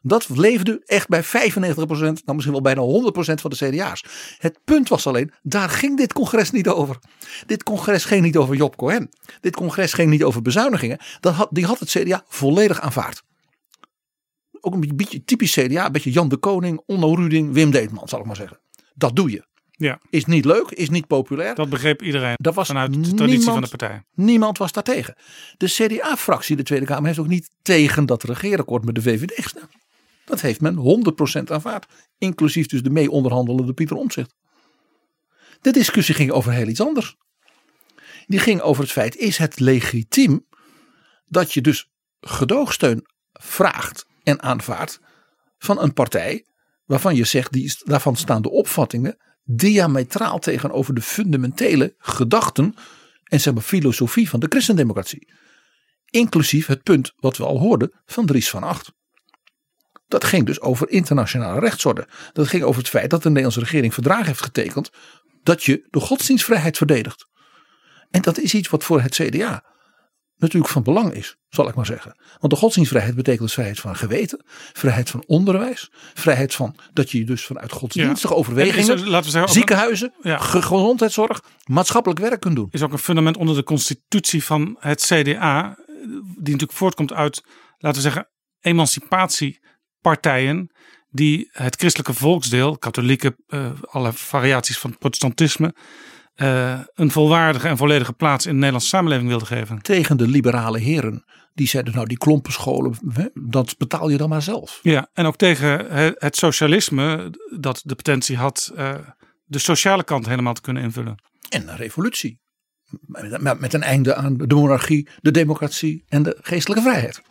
[0.02, 4.04] Dat leefde echt bij 95%, nou misschien wel bijna 100% van de CDA's.
[4.38, 6.98] Het punt was alleen, daar ging dit congres niet over.
[7.46, 9.08] Dit congres ging niet over Job Cohen.
[9.40, 10.98] Dit congres ging niet over bezuinigingen.
[11.20, 13.22] Dat had, die had het CDA volledig aanvaard.
[14.60, 18.20] Ook een beetje typisch CDA, een beetje Jan de Koning, Onno Ruding, Wim Deetman zal
[18.20, 18.60] ik maar zeggen.
[18.94, 19.44] Dat doe je.
[19.70, 20.00] Ja.
[20.10, 21.54] Is niet leuk, is niet populair.
[21.54, 24.02] Dat begreep iedereen Dat was vanuit de traditie niemand, van de partij.
[24.14, 25.14] Niemand was daar tegen.
[25.56, 29.70] De CDA-fractie, de Tweede Kamer, heeft ook niet tegen dat regeerakkoord met de VVD gestemd.
[30.26, 31.04] Dat heeft men
[31.40, 31.86] 100% aanvaard.
[32.18, 34.34] Inclusief dus de mee onderhandelende Pieter Omtzigt.
[35.60, 37.16] De discussie ging over heel iets anders.
[38.26, 40.46] Die ging over het feit, is het legitiem
[41.26, 45.00] dat je dus gedoogsteun vraagt en aanvaardt
[45.58, 46.46] van een partij
[46.84, 52.74] waarvan je zegt, die, daarvan staan de opvattingen diametraal tegenover de fundamentele gedachten
[53.24, 55.32] en zeg maar filosofie van de christendemocratie.
[56.10, 58.92] Inclusief het punt wat we al hoorden van Dries van Acht.
[60.08, 62.08] Dat ging dus over internationale rechtsorde.
[62.32, 64.90] Dat ging over het feit dat de Nederlandse regering verdragen heeft getekend
[65.42, 67.26] dat je de godsdienstvrijheid verdedigt.
[68.10, 69.64] En dat is iets wat voor het CDA
[70.36, 72.16] natuurlijk van belang is, zal ik maar zeggen.
[72.40, 77.24] Want de godsdienstvrijheid betekent dus vrijheid van geweten, vrijheid van onderwijs, vrijheid van dat je
[77.24, 78.38] dus vanuit godsdienstige Ja.
[78.40, 80.38] overwegingen, er, laten we zeggen, ziekenhuizen, Ja.
[80.38, 82.68] gezondheidszorg, maatschappelijk werk kunt doen.
[82.70, 85.78] is ook een fundament onder de constitutie van het CDA,
[86.18, 87.42] die natuurlijk voortkomt uit,
[87.78, 88.28] laten we zeggen,
[90.06, 90.70] emancipatiepartijen
[91.10, 95.74] die het christelijke volksdeel, katholieke, eh, alle variaties van het protestantisme,
[96.34, 99.82] eh, een volwaardige en volledige plaats in de Nederlandse samenleving wilden geven.
[99.82, 102.98] Tegen de liberale heren, die zeiden nou die klompenscholen,
[103.34, 104.78] dat betaal je dan maar zelf.
[104.82, 108.94] Ja, en ook tegen he- het socialisme, dat de potentie had eh,
[109.44, 111.16] de sociale kant helemaal te kunnen invullen.
[111.48, 112.40] En een revolutie.
[113.58, 117.22] Met een einde aan de monarchie, de democratie en de geestelijke vrijheid.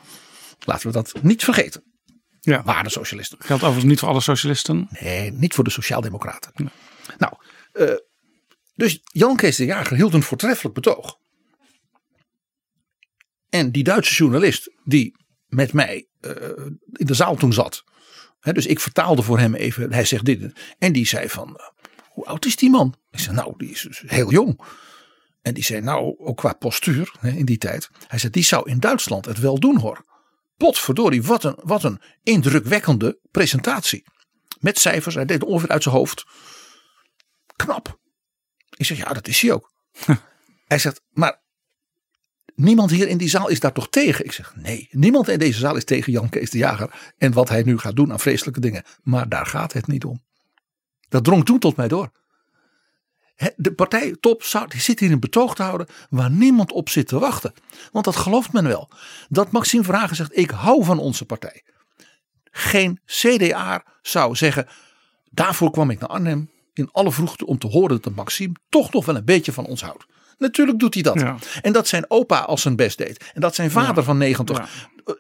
[0.66, 1.84] Laten we dat niet vergeten.
[2.46, 2.64] Ja.
[2.64, 3.38] Waar de socialisten.
[3.42, 4.88] Geldt overigens niet voor alle socialisten.
[5.00, 6.52] Nee, niet voor de sociaaldemocraten.
[7.18, 7.34] Nou,
[7.72, 7.96] eh,
[8.76, 11.18] dus Jan Kees de Jager hield een voortreffelijk betoog.
[13.50, 15.16] En die Duitse journalist die
[15.48, 16.32] met mij eh,
[16.92, 17.84] in de zaal toen zat.
[18.40, 19.94] Hè, dus ik vertaalde voor hem even.
[19.94, 20.54] Hij zegt dit.
[20.78, 21.66] En die zei van, eh,
[22.10, 22.96] hoe oud is die man?
[23.12, 24.62] Ik zei, nou, die is dus heel jong.
[25.42, 27.90] En die zei, nou, ook qua postuur hè, in die tijd.
[28.08, 30.15] Hij zei, die zou in Duitsland het wel doen hoor.
[30.58, 34.04] Potverdorie, wat een, wat een indrukwekkende presentatie.
[34.60, 35.16] Met cijfers.
[35.16, 36.26] Hij deed het ongeveer uit zijn hoofd.
[37.56, 38.00] Knap.
[38.78, 39.72] Ik zeg, ja, dat is hij ook.
[40.68, 41.42] hij zegt, maar
[42.56, 44.26] niemand hier in die zaal is daar toch tegen?
[44.26, 47.14] Ik zeg, nee, niemand in deze zaal is tegen Jan Kees de Jager.
[47.18, 48.84] En wat hij nu gaat doen aan vreselijke dingen.
[49.04, 50.24] Maar daar gaat het niet om.
[51.10, 52.12] Dat drong toen tot mij door.
[53.56, 57.54] De partijtop zit hier een betoog te houden waar niemand op zit te wachten.
[57.92, 58.90] Want dat gelooft men wel.
[59.30, 61.64] Dat Maxime Verhagen zegt, ik hou van onze partij.
[62.52, 64.68] Geen CDA zou zeggen,
[65.32, 69.06] daarvoor kwam ik naar Arnhem in alle vroegte om te horen dat Maxime toch nog
[69.06, 70.06] wel een beetje van ons houdt.
[70.38, 71.20] Natuurlijk doet hij dat.
[71.20, 71.36] Ja.
[71.62, 73.32] En dat zijn opa als zijn best deed.
[73.34, 74.04] En dat zijn vader Ja.
[74.04, 74.66] van 90 eh,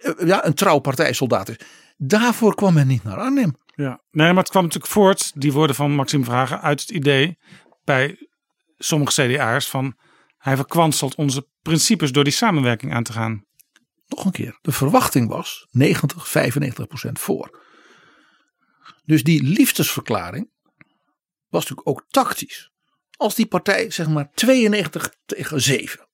[0.01, 1.55] eh, ja, een trouw partijsoldaat is.
[1.97, 3.55] Daarvoor kwam men niet naar Arnhem.
[3.75, 7.37] Ja, nee, maar het kwam natuurlijk voort, die woorden van Maxime Vragen, uit het idee
[7.85, 8.29] bij
[8.77, 9.97] sommige CDA'ers van
[10.37, 13.45] hij verkwanselt onze principes door die samenwerking aan te gaan.
[14.07, 17.63] Nog een keer, de verwachting was 90, 95 procent voor.
[19.03, 20.49] Dus die liefdesverklaring
[21.49, 22.71] was natuurlijk ook tactisch.
[23.17, 26.07] Als die partij zeg maar 92 tegen 7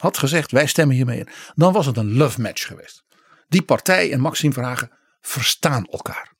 [0.00, 1.28] had gezegd wij stemmen hiermee in.
[1.54, 3.04] Dan was het een love match geweest.
[3.48, 4.90] Die partij en Maxime Verhagen
[5.20, 6.34] verstaan elkaar.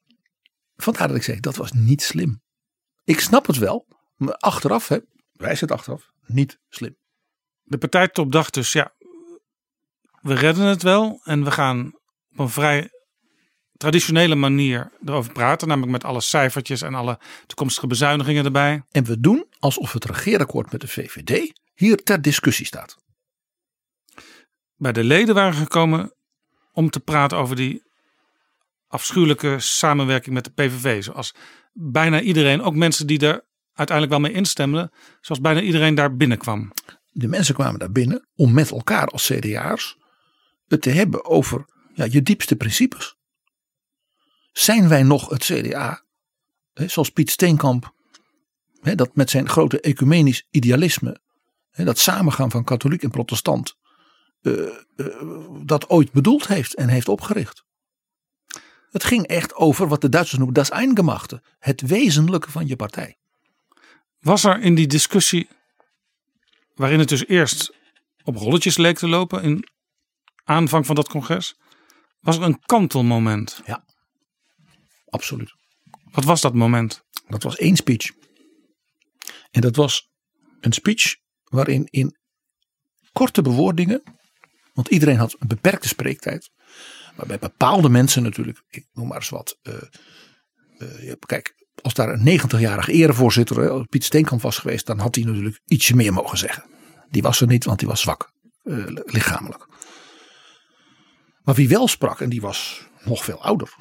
[0.77, 2.43] Vandaar dat ik zei dat was niet slim.
[3.05, 3.87] Ik snap het wel.
[4.21, 4.99] Maar achteraf, hè,
[5.33, 6.97] wijs het achteraf, niet slim.
[7.63, 8.93] De partijtop dacht dus, ja,
[10.21, 11.95] we redden het wel en we gaan
[12.31, 12.91] op een vrij
[13.77, 15.69] traditionele manier erover praten.
[15.69, 18.83] Namelijk met alle cijfertjes en alle toekomstige bezuinigingen erbij.
[18.91, 22.97] En we doen alsof het regeerakkoord met de VVD hier ter discussie staat.
[24.77, 26.15] Bij de leden waren gekomen
[26.73, 27.83] om te praten over die
[28.87, 31.03] afschuwelijke samenwerking met de PVV.
[31.03, 31.35] Zoals
[31.73, 34.91] bijna iedereen, ook mensen die er uiteindelijk wel mee instemden,
[35.21, 36.73] zoals bijna iedereen daar binnenkwam.
[37.13, 39.99] De mensen kwamen daar binnen om met elkaar als CDA'ers
[40.67, 41.65] het te hebben over
[41.95, 43.17] ja, je diepste principes.
[44.53, 46.05] Zijn wij nog het CDA,
[46.73, 47.95] hè, zoals Piet Steenkamp,
[48.95, 51.21] dat met zijn grote ecumenisch idealisme,
[51.71, 53.77] dat samengaan van katholiek en protestant,
[54.43, 54.67] eh,
[54.97, 55.07] eh,
[55.65, 57.65] dat ooit bedoeld heeft en heeft opgericht.
[58.91, 63.19] Het ging echt over wat de Duitsers noemen das Eingemachte, het wezenlijke van je partij.
[64.21, 65.49] Was er in die discussie,
[66.75, 67.75] waarin het dus eerst
[68.25, 69.65] op rolletjes leek te lopen in
[70.45, 71.55] aanvang van dat congres,
[72.21, 73.61] was er een kantelmoment?
[73.67, 73.85] Ja,
[75.07, 75.55] absoluut.
[76.11, 77.03] Wat was dat moment?
[77.29, 78.11] Dat was één speech.
[79.51, 80.09] En dat was
[80.61, 82.17] een speech waarin in
[83.13, 84.03] korte bewoordingen,
[84.75, 86.51] want iedereen had een beperkte spreektijd,
[87.17, 89.59] maar bij bepaalde mensen natuurlijk, ik noem maar eens wat.
[89.63, 89.83] eh,
[91.11, 95.25] eh, kijk, als daar een 90-jarige erevoorzitter, eh, Piet Steenkamp was geweest, dan had hij
[95.25, 96.65] natuurlijk ietsje meer mogen zeggen.
[97.11, 99.67] Die was er niet, want die was zwak, eh, lichamelijk.
[101.43, 103.75] Maar wie wel sprak, en die was nog veel ouder,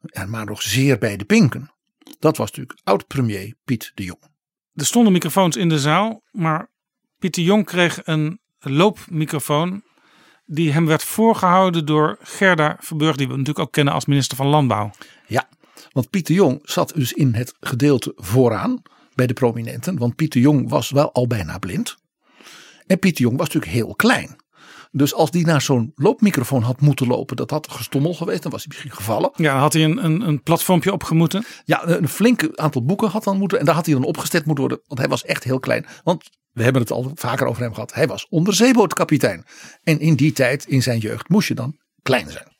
[0.00, 1.72] en maar nog zeer bij de pinken,
[2.18, 4.32] dat was natuurlijk oud-premier Piet de Jong.
[4.74, 6.70] Er stonden microfoons in de zaal, maar
[7.18, 9.82] Pieter Jong kreeg een loopmicrofoon
[10.44, 14.46] die hem werd voorgehouden door Gerda Verburg, die we natuurlijk ook kennen als minister van
[14.46, 14.90] Landbouw.
[15.26, 15.48] Ja,
[15.92, 18.82] want Pieter Jong zat dus in het gedeelte vooraan
[19.14, 19.98] bij de prominenten.
[19.98, 21.96] Want Pieter Jong was wel al bijna blind.
[22.86, 24.36] En Pieter Jong was natuurlijk heel klein.
[24.96, 28.60] Dus als die naar zo'n loopmicrofoon had moeten lopen, dat had gestommel geweest, dan was
[28.60, 29.30] hij misschien gevallen.
[29.36, 31.44] Ja, had hij een, een, een platformpje opgemoeten.
[31.64, 33.58] Ja, een flink aantal boeken had dan moeten.
[33.58, 34.84] En daar had hij dan opgesteld moeten worden.
[34.86, 35.86] Want hij was echt heel klein.
[36.02, 37.94] Want we hebben het al vaker over hem gehad.
[37.94, 39.44] Hij was onderzeebootkapitein.
[39.82, 42.56] En in die tijd, in zijn jeugd, moest je dan klein zijn.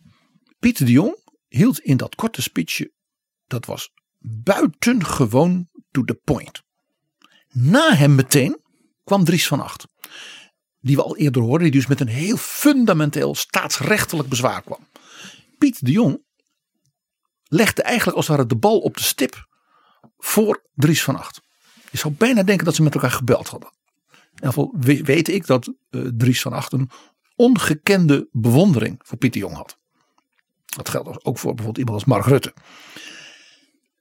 [0.58, 1.16] Pieter de Jong
[1.48, 2.92] hield in dat korte speechje.
[3.46, 6.62] Dat was buitengewoon to the point.
[7.48, 8.60] Na hem meteen
[9.04, 9.86] kwam Dries van Acht.
[10.80, 11.70] Die we al eerder hoorden.
[11.70, 14.86] Die dus met een heel fundamenteel staatsrechtelijk bezwaar kwam.
[15.58, 16.22] Piet de Jong
[17.44, 19.48] legde eigenlijk als het ware de bal op de stip
[20.18, 21.40] voor Dries van Acht.
[21.90, 23.70] Je zou bijna denken dat ze met elkaar gebeld hadden.
[24.10, 26.90] In ieder geval we- weet ik dat eh, Dries van Acht een
[27.36, 29.78] ongekende bewondering voor Pieter Jong had.
[30.64, 32.54] Dat geldt ook voor bijvoorbeeld iemand als Mark Rutte.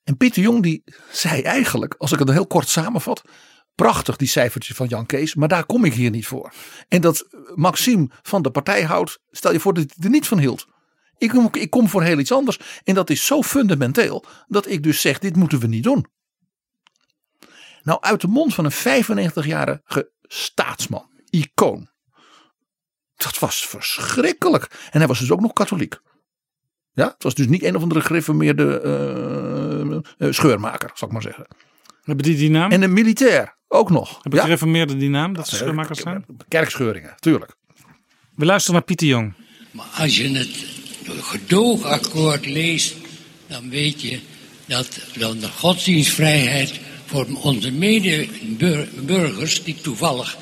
[0.04, 3.22] En Pieter Jong die zei eigenlijk, als ik het heel kort samenvat.
[3.76, 6.54] Prachtig die cijfertjes van Jan Kees, maar daar kom ik hier niet voor.
[6.88, 10.38] En dat Maxime van de partij houdt, stel je voor dat hij er niet van
[10.38, 10.68] hield.
[11.18, 12.60] Ik kom, ik kom voor heel iets anders.
[12.84, 16.06] En dat is zo fundamenteel dat ik dus zeg: dit moeten we niet doen.
[17.84, 21.92] Nou, uit de mond van een 95-jarige staatsman, icoon.
[23.16, 24.64] Dat was verschrikkelijk.
[24.92, 26.00] En hij was dus ook nog katholiek.
[26.94, 31.22] Ja, het was dus niet een of andere gereformeerde eh, eh, scheurmaker, zal ik maar
[31.22, 31.48] zeggen.
[32.04, 32.72] Hebben die die naam?
[32.72, 34.20] En een militair ook nog.
[34.22, 36.26] Hebben gereformeerden die naam, dat ze Ja, scheurmakers zijn?
[36.48, 37.56] Kerkscheuringen, tuurlijk.
[38.36, 39.34] We luisteren naar Pieter Jong.
[39.72, 40.66] Maar als je het
[41.22, 42.96] gedoogakkoord leest,
[43.48, 44.20] dan weet je
[44.66, 50.38] dat dan de godsdienstvrijheid voor onze medeburgers, die toevallig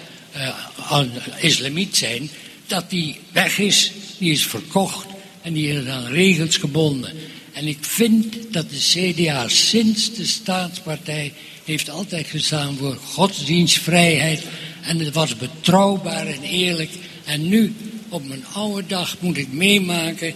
[0.91, 1.01] uh,
[1.39, 2.29] islamiet zijn,
[2.67, 5.10] dat die weg is, die is verkocht
[5.41, 7.13] en die is aan regels gebonden.
[7.53, 11.33] En ik vind dat de CDA sinds de staatspartij
[11.65, 14.41] heeft altijd gestaan voor godsdienstvrijheid.
[14.81, 16.89] En het was betrouwbaar en eerlijk.
[17.25, 17.73] En nu,
[18.09, 20.33] op mijn oude dag, moet ik meemaken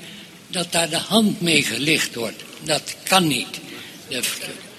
[0.48, 2.44] dat daar de hand mee gelicht wordt.
[2.64, 3.60] Dat kan niet.
[4.08, 4.22] De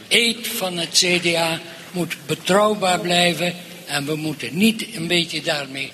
[0.09, 1.61] eet van het CDA
[1.93, 3.55] moet betrouwbaar blijven.
[3.87, 5.91] En we moeten niet een beetje daarmee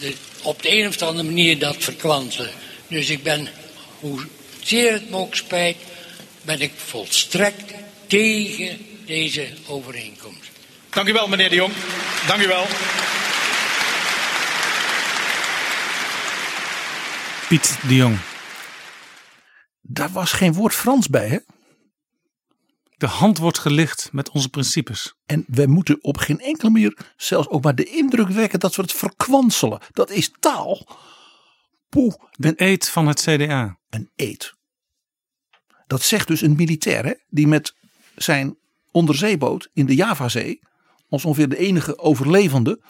[0.00, 0.12] de,
[0.42, 2.50] op de een of andere manier dat verkwanselen.
[2.88, 3.48] Dus ik ben,
[4.04, 4.26] hoe
[4.62, 5.76] zeer het me ook spijt,
[6.42, 7.74] ben ik volstrekt
[8.06, 10.50] tegen deze overeenkomst.
[10.90, 11.72] Dank u wel, meneer de Jong.
[12.26, 12.64] Dank u wel.
[17.48, 18.18] Piet de Jong.
[19.80, 21.38] Daar was geen woord Frans bij, hè?
[22.96, 25.14] De hand wordt gelicht met onze principes.
[25.26, 28.82] En we moeten op geen enkele manier zelfs ook maar de indruk wekken dat we
[28.82, 29.80] het verkwanselen.
[29.92, 30.86] Dat is taal.
[31.94, 32.14] Poeh.
[32.30, 33.78] De eet van het CDA.
[33.90, 34.54] Een eet.
[35.86, 37.74] Dat zegt dus een militair hè, die met
[38.16, 38.56] zijn
[38.90, 40.60] onderzeeboot in de Javazee,
[41.08, 42.82] als ongeveer de enige overlevende.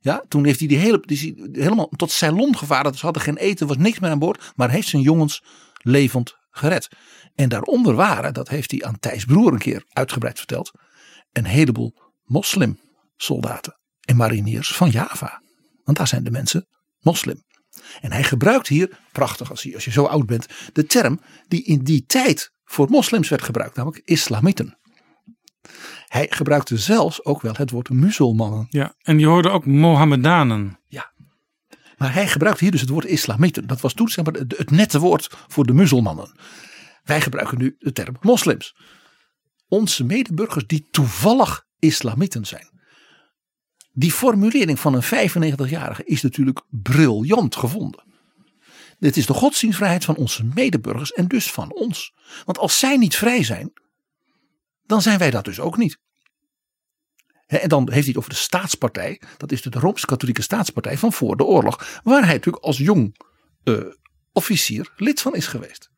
[0.00, 2.94] Ja, toen heeft hij die, hele, die helemaal tot Ceylon gevaren.
[2.94, 4.52] Ze hadden geen eten, was niks meer aan boord.
[4.56, 5.44] Maar heeft zijn jongens
[5.76, 6.88] levend gered.
[7.34, 10.70] En daaronder waren, dat heeft hij aan Thijs Broer een keer uitgebreid verteld,
[11.32, 11.94] een heleboel
[12.24, 15.42] moslimsoldaten en mariniers van Java.
[15.84, 16.66] Want daar zijn de mensen
[17.00, 17.42] moslim.
[18.00, 21.64] En hij gebruikt hier, prachtig als je, als je zo oud bent, de term die
[21.64, 24.78] in die tijd voor moslims werd gebruikt, namelijk islamieten.
[26.06, 28.66] Hij gebruikte zelfs ook wel het woord musulmannen.
[28.70, 30.78] Ja, en je hoorde ook Mohammedanen.
[30.86, 31.12] Ja,
[32.00, 33.66] maar hij gebruikt hier dus het woord islamieten.
[33.66, 36.38] Dat was toen zeg maar, het nette woord voor de muzelmannen.
[37.02, 38.76] Wij gebruiken nu de term moslims.
[39.68, 42.79] Onze medeburgers die toevallig islamieten zijn.
[43.92, 48.04] Die formulering van een 95-jarige is natuurlijk briljant gevonden.
[48.98, 52.14] Dit is de godsdienstvrijheid van onze medeburgers en dus van ons.
[52.44, 53.72] Want als zij niet vrij zijn,
[54.86, 55.98] dan zijn wij dat dus ook niet.
[57.46, 59.20] En dan heeft hij het over de staatspartij.
[59.36, 62.00] Dat is de Rooms-Katholieke staatspartij van voor de oorlog.
[62.02, 63.16] Waar hij natuurlijk als jong
[63.64, 63.84] uh,
[64.32, 65.90] officier lid van is geweest.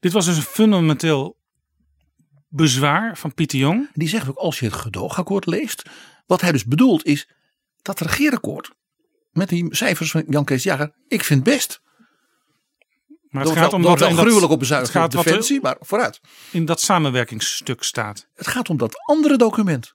[0.00, 1.38] Dit was dus een fundamenteel
[2.48, 3.88] bezwaar van Pieter Jong.
[3.92, 5.82] Die zegt ook als je het gedoogakkoord leest.
[6.26, 7.28] Wat hij dus bedoelt is
[7.82, 8.70] dat regeerakkoord.
[9.30, 10.94] Met die cijfers van Jan Kees Jager.
[11.08, 11.80] Ik vind best.
[13.28, 16.20] Maar het gaat om dat wel gruwelijk op bezuiniging op defensie, maar vooruit.
[16.50, 18.28] In dat samenwerkingsstuk staat.
[18.34, 19.94] Het gaat om dat andere document.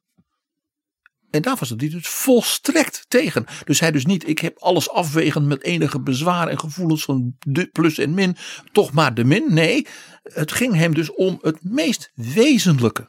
[1.36, 3.46] En daar was het dus volstrekt tegen.
[3.64, 7.66] Dus hij dus niet, ik heb alles afwegend met enige bezwaar en gevoelens van de
[7.66, 8.38] plus en min,
[8.72, 9.54] toch maar de min.
[9.54, 9.88] Nee,
[10.24, 13.08] het ging hem dus om het meest wezenlijke.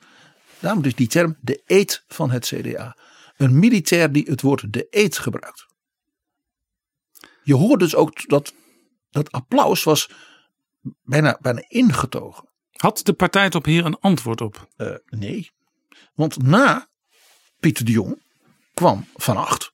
[0.59, 2.97] Daarom dus die term de eet van het CDA.
[3.37, 5.67] Een militair die het woord de eet gebruikt.
[7.43, 8.55] Je hoort dus ook dat
[9.11, 10.11] dat applaus was
[11.03, 12.49] bijna, bijna ingetogen.
[12.71, 14.69] Had de partij op hier een antwoord op?
[14.77, 15.51] Uh, nee.
[16.15, 16.89] Want na
[17.59, 18.23] Pieter de Jong
[18.75, 19.73] kwam Van Acht.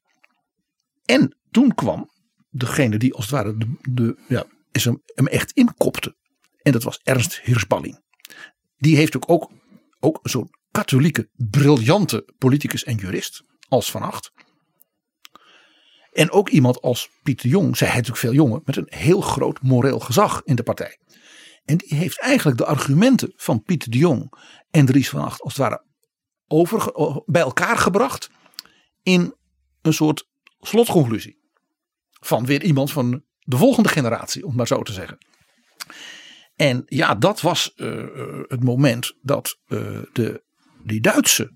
[1.05, 2.11] En toen kwam
[2.51, 6.17] degene die als het ware de, de, ja, is hem, hem echt inkopte.
[6.63, 8.03] En dat was Ernst Hirsballing.
[8.77, 9.51] Die heeft ook, ook,
[10.01, 13.43] ook zo'n katholieke, briljante politicus en jurist
[13.73, 14.33] als Van Acht.
[16.13, 19.63] En ook iemand als Pieter Jong, zij hij natuurlijk veel jonger, met een heel groot
[19.63, 20.99] moreel gezag in de partij.
[21.65, 24.33] En die heeft eigenlijk de argumenten van Pieter de Jong
[24.71, 25.85] en Dries van Acht als het ware
[26.47, 26.93] over,
[27.27, 28.31] bij elkaar gebracht
[29.03, 29.35] in
[29.83, 30.29] een soort
[30.61, 31.39] slotconclusie.
[32.21, 35.19] Van weer iemand van de volgende generatie, om maar zo te zeggen.
[36.57, 40.43] En ja, dat was uh, het moment dat uh, de,
[40.83, 41.53] die Duitse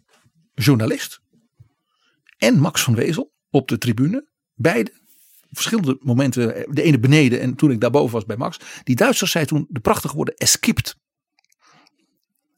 [0.54, 1.20] journalist
[2.36, 4.92] en Max van Wezel op de tribune, beide
[5.50, 9.44] verschillende momenten, de ene beneden en toen ik daarboven was bij Max, die Duitsers zei
[9.44, 10.96] toen de prachtige woorden eskipt.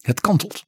[0.01, 0.65] Het kantelt.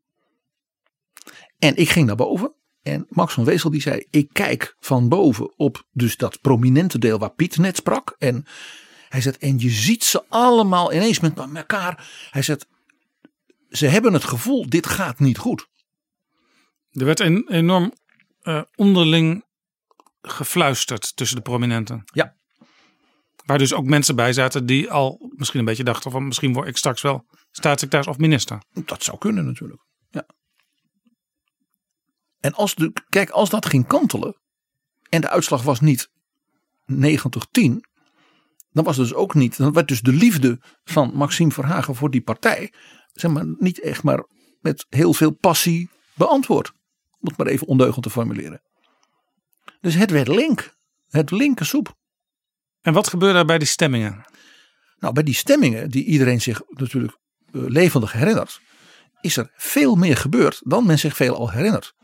[1.58, 2.54] En ik ging naar boven.
[2.82, 7.18] En Max van Wezel die zei: Ik kijk van boven op dus dat prominente deel
[7.18, 8.14] waar Piet net sprak.
[8.18, 8.44] En
[9.08, 12.10] hij zegt: En je ziet ze allemaal ineens met elkaar.
[12.30, 12.66] Hij zegt:
[13.68, 15.68] Ze hebben het gevoel, dit gaat niet goed.
[16.90, 17.92] Er werd een enorm
[18.42, 19.44] uh, onderling
[20.20, 22.02] gefluisterd tussen de prominenten.
[22.04, 22.34] Ja.
[23.44, 26.68] Waar dus ook mensen bij zaten die al misschien een beetje dachten van misschien word
[26.68, 28.62] ik straks wel staatssecretaris of minister.
[28.84, 29.84] Dat zou kunnen natuurlijk.
[30.10, 30.26] Ja.
[32.40, 34.40] En als, de, kijk, als dat ging kantelen
[35.08, 36.08] en de uitslag was niet
[36.92, 36.96] 90-10,
[38.72, 42.22] dan was dus ook niet, dan werd dus de liefde van Maxime Verhagen voor die
[42.22, 42.72] partij
[43.12, 44.24] zeg maar, niet echt maar
[44.60, 46.72] met heel veel passie beantwoord.
[47.20, 48.62] Om het maar even ondeugend te formuleren.
[49.80, 50.74] Dus het werd link.
[51.08, 51.96] Het linker soep.
[52.80, 54.24] En wat gebeurde er bij die stemmingen?
[54.98, 57.16] Nou, bij die stemmingen, die iedereen zich natuurlijk
[57.52, 58.60] uh, levendig herinnert,
[59.20, 61.94] is er veel meer gebeurd dan men zich veel al herinnert.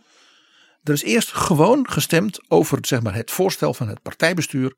[0.83, 4.75] Er is eerst gewoon gestemd over zeg maar, het voorstel van het partijbestuur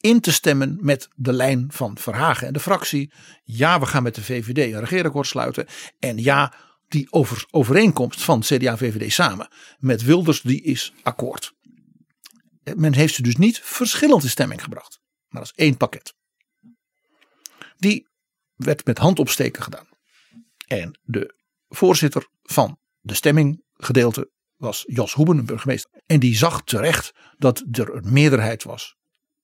[0.00, 3.12] in te stemmen met de lijn van Verhagen en de fractie.
[3.44, 5.66] Ja, we gaan met de VVD een regeerakkoord sluiten.
[5.98, 6.52] En ja,
[6.88, 11.54] die over, overeenkomst van CDA-VVD samen met Wilders, die is akkoord.
[12.74, 15.00] Men heeft ze dus niet verschillend in stemming gebracht.
[15.28, 16.14] Maar is één pakket.
[17.76, 18.08] Die
[18.54, 19.86] werd met handopsteken gedaan.
[20.66, 21.34] En de
[21.68, 25.90] voorzitter van de stemminggedeelte was Jos Hoeben, een burgemeester.
[26.06, 28.96] En die zag terecht dat er een meerderheid was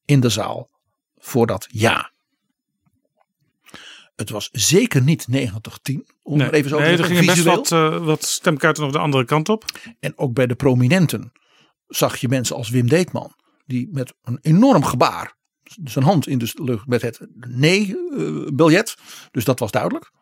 [0.05, 0.71] in de zaal
[1.17, 2.13] voor dat ja.
[4.15, 5.35] Het was zeker niet 90-10.
[6.23, 8.99] Om nee, even zo nee, te er gingen best wat, uh, wat stemkaarten nog de
[8.99, 9.65] andere kant op.
[10.01, 11.33] En ook bij de prominenten
[11.87, 13.35] zag je mensen als Wim Deetman.
[13.67, 15.41] Die met een enorm gebaar
[15.85, 18.97] zijn hand in de lucht met het nee-biljet.
[19.31, 20.13] dus dat was duidelijk.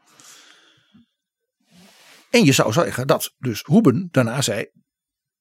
[2.30, 4.66] En je zou zeggen dat dus Hoeben daarna zei.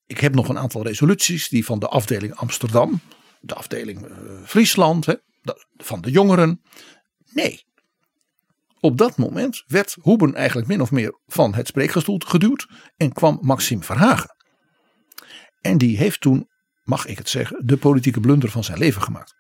[0.05, 3.01] Ik heb nog een aantal resoluties die van de afdeling Amsterdam,
[3.39, 5.13] de afdeling uh, Friesland, hè,
[5.77, 6.61] van de jongeren.
[7.31, 7.67] Nee.
[8.79, 12.67] Op dat moment werd Hoeben eigenlijk min of meer van het spreekgestoel geduwd
[12.97, 14.35] en kwam Maxime Verhagen.
[15.61, 16.47] En die heeft toen,
[16.83, 19.33] mag ik het zeggen, de politieke blunder van zijn leven gemaakt.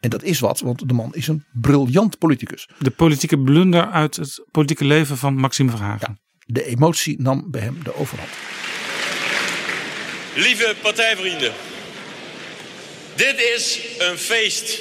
[0.00, 2.68] En dat is wat, want de man is een briljant politicus.
[2.78, 6.08] De politieke blunder uit het politieke leven van Maxime Verhagen.
[6.08, 8.30] Ja, de emotie nam bij hem de overhand.
[10.34, 11.52] Lieve partijvrienden,
[13.16, 14.80] dit is een feest.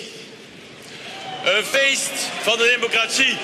[1.45, 3.37] Een feest van de democratie.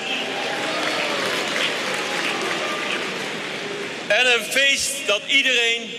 [4.10, 5.90] En een feest dat iedereen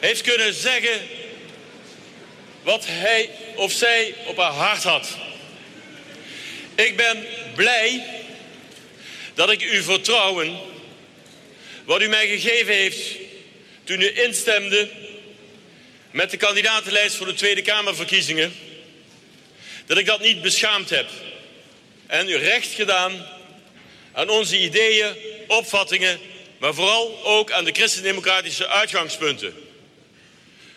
[0.00, 1.00] heeft kunnen zeggen
[2.62, 5.08] wat hij of zij op haar hart had.
[6.74, 8.04] Ik ben blij
[9.34, 10.58] dat ik uw vertrouwen,
[11.84, 13.16] wat u mij gegeven heeft
[13.84, 14.88] toen u instemde
[16.10, 18.54] met de kandidatenlijst voor de Tweede Kamerverkiezingen,
[19.86, 21.08] dat ik dat niet beschaamd heb
[22.06, 23.26] en u recht gedaan
[24.12, 25.14] aan onze ideeën,
[25.46, 26.29] opvattingen,
[26.60, 29.54] maar vooral ook aan de christendemocratische uitgangspunten.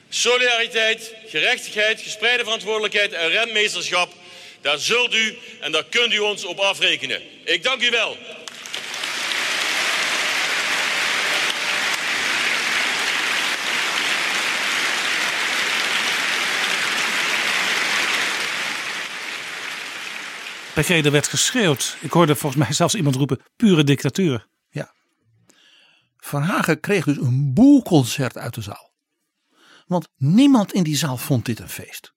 [0.09, 4.13] Solidariteit, gerechtigheid, gespreide verantwoordelijkheid en renmeesterschap,
[4.61, 7.21] daar zult u en daar kunt u ons op afrekenen.
[7.43, 8.17] Ik dank u wel.
[20.73, 21.97] PG, er werd geschreeuwd.
[22.01, 24.47] Ik hoorde volgens mij zelfs iemand roepen: pure dictatuur.
[26.25, 28.91] Van Hagen kreeg dus een boelconcert uit de zaal.
[29.87, 32.13] Want niemand in die zaal vond dit een feest.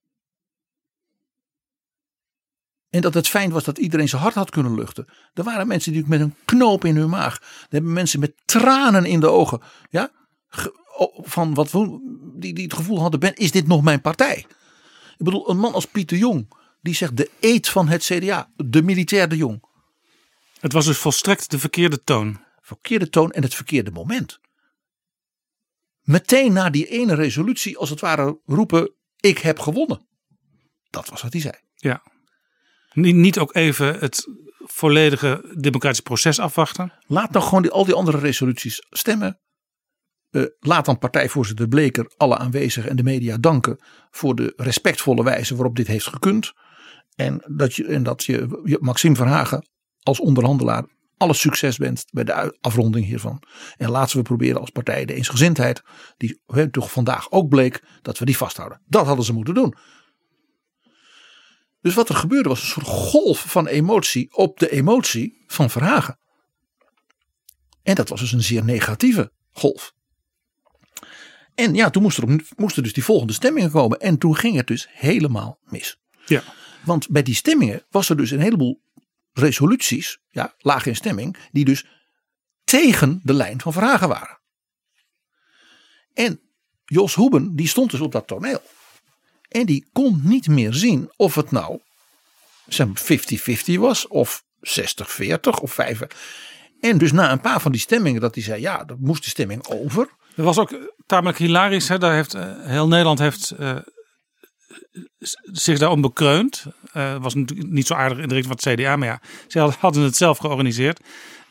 [2.90, 5.08] En dat het fijn was dat iedereen zijn hart had kunnen luchten.
[5.34, 7.36] Er waren mensen die met een knoop in hun maag.
[7.40, 9.60] Er hebben mensen met tranen in de ogen.
[9.90, 10.10] Ja,
[11.16, 11.70] van wat
[12.34, 14.46] die, die het gevoel hadden: ben, is dit nog mijn partij?
[15.18, 18.82] Ik bedoel, een man als Pieter Jong die zegt de eet van het CDA, de
[18.82, 19.64] militair de Jong.
[20.60, 22.44] Het was dus volstrekt de verkeerde toon.
[22.66, 24.40] Verkeerde toon en het verkeerde moment.
[26.02, 30.06] Meteen na die ene resolutie, als het ware, roepen: Ik heb gewonnen.
[30.90, 31.54] Dat was wat hij zei.
[31.74, 32.02] Ja.
[32.92, 34.26] Niet, ook even het
[34.58, 36.92] volledige democratische proces afwachten.
[37.06, 39.40] Laat dan gewoon die, al die andere resoluties stemmen.
[40.30, 43.78] Uh, laat dan partijvoorzitter Bleker alle aanwezigen en de media danken
[44.10, 46.52] voor de respectvolle wijze waarop dit heeft gekund.
[47.14, 49.68] En dat je, en dat je, je Maxime Verhagen
[50.02, 53.42] als onderhandelaar alle succes wenst bij de afronding hiervan.
[53.76, 55.82] En laten we proberen als partij de eensgezindheid,
[56.16, 56.40] die
[56.70, 58.80] toch vandaag ook bleek, dat we die vasthouden.
[58.86, 59.74] Dat hadden ze moeten doen.
[61.80, 66.18] Dus wat er gebeurde was een soort golf van emotie op de emotie van Verhagen.
[67.82, 69.94] En dat was dus een zeer negatieve golf.
[71.54, 73.98] En ja, toen moesten er, moesten dus die volgende stemmingen komen.
[73.98, 75.98] En toen ging het dus helemaal mis.
[76.26, 76.42] Ja.
[76.84, 78.80] Want bij die stemmingen was er dus een heleboel
[79.38, 81.86] resoluties, ja, laag in stemming, die dus
[82.64, 84.38] tegen de lijn van Verhagen waren.
[86.14, 86.40] En
[86.84, 88.62] Jos Hoeben, die stond dus op dat toneel.
[89.48, 91.80] En die kon niet meer zien of het nou
[92.70, 96.00] 50-50 was, of 60-40 of 5.
[96.80, 99.28] En dus na een paar van die stemmingen dat hij zei, ja, dat moest de
[99.28, 100.08] stemming over.
[100.34, 101.88] Dat was ook tamelijk hilarisch.
[101.88, 101.98] Hè?
[101.98, 103.76] Daar heeft, uh, heel Nederland heeft uh,
[105.42, 106.64] zich daarom bekreund.
[106.96, 109.58] Uh, was natuurlijk niet zo aardig in de richting van het CDA, maar ja, ze
[109.78, 111.00] hadden het zelf georganiseerd.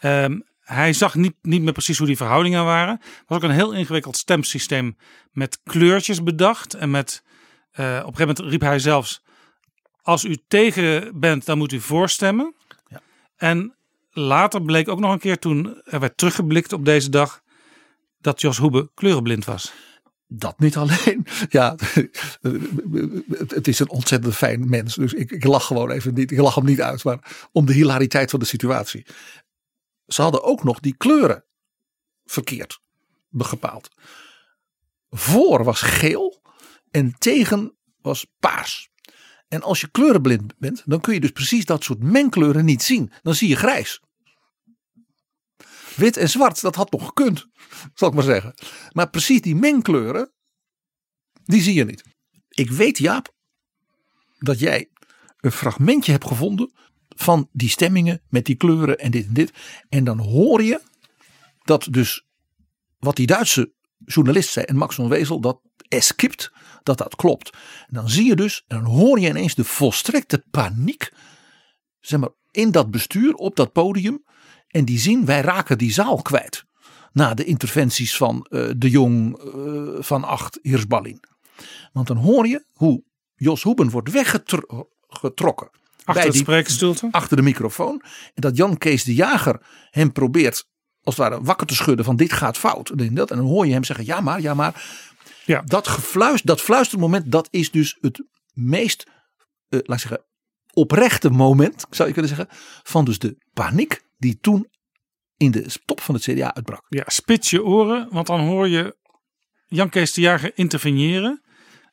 [0.01, 2.99] Um, hij zag niet, niet meer precies hoe die verhoudingen waren.
[3.01, 4.97] Er was ook een heel ingewikkeld stemsysteem
[5.31, 6.73] met kleurtjes bedacht.
[6.73, 7.23] En met,
[7.71, 9.23] eh, op een gegeven moment riep hij zelfs,
[10.01, 12.55] als u tegen bent, dan moet u voorstemmen.
[12.87, 13.01] Ja.
[13.37, 13.75] En
[14.11, 17.41] later bleek ook nog een keer toen er werd teruggeblikt op deze dag,
[18.19, 19.73] dat Jos Hoebe kleurenblind was.
[20.27, 21.25] Dat niet alleen.
[21.49, 21.75] Ja,
[23.47, 24.95] het is een ontzettend fijn mens.
[24.95, 26.31] Dus ik, ik lach gewoon even niet.
[26.31, 27.03] Ik lach hem niet uit.
[27.03, 29.05] Maar om de hilariteit van de situatie.
[30.07, 31.45] Ze hadden ook nog die kleuren
[32.23, 32.79] verkeerd
[33.29, 33.89] bepaald.
[35.09, 36.41] Voor was geel
[36.91, 38.89] en tegen was paars.
[39.47, 43.11] En als je kleurenblind bent, dan kun je dus precies dat soort mengkleuren niet zien.
[43.21, 44.01] Dan zie je grijs.
[45.95, 47.47] Wit en zwart, dat had nog gekund,
[47.93, 48.53] zal ik maar zeggen.
[48.91, 50.31] Maar precies die mengkleuren,
[51.43, 52.03] die zie je niet.
[52.49, 53.33] Ik weet, Jaap,
[54.39, 54.89] dat jij
[55.39, 56.73] een fragmentje hebt gevonden
[57.09, 59.53] van die stemmingen met die kleuren en dit en dit.
[59.89, 60.81] En dan hoor je
[61.63, 62.25] dat dus
[62.99, 63.73] wat die Duitse
[64.05, 66.51] journalist zei en Max van Wezel, dat eskipt,
[66.83, 67.57] dat dat klopt.
[67.87, 71.13] Dan zie je dus, en dan hoor je ineens de volstrekte paniek,
[71.99, 74.23] zeg maar, in dat bestuur, op dat podium.
[74.75, 76.65] En die zien, wij raken die zaal kwijt.
[77.11, 81.23] Na de interventies van uh, de Jong, uh, van Acht, Hirsballin.
[81.93, 83.03] Want dan hoor je hoe
[83.35, 85.69] Jos Hoeben wordt weggetrokken.
[86.03, 87.07] Achter het spreekstoelte?
[87.11, 88.01] Achter de microfoon.
[88.33, 90.67] En dat Jan Kees de Jager hem probeert
[91.03, 92.89] als het ware wakker te schudden van dit gaat fout.
[92.89, 94.83] En dan hoor je hem zeggen ja maar, ja maar.
[95.45, 95.61] Ja.
[95.61, 98.23] Dat, gefluister, dat fluistermoment dat is dus het
[98.53, 99.05] meest,
[99.69, 100.25] uh, laat ik zeggen,
[100.73, 104.67] oprechte moment, zou je kunnen zeggen, van dus de paniek die toen
[105.37, 106.85] in de top van het CDA uitbrak.
[106.89, 108.95] Ja, spits je oren, want dan hoor je
[109.67, 111.41] Jan Kees de Jager interveneren.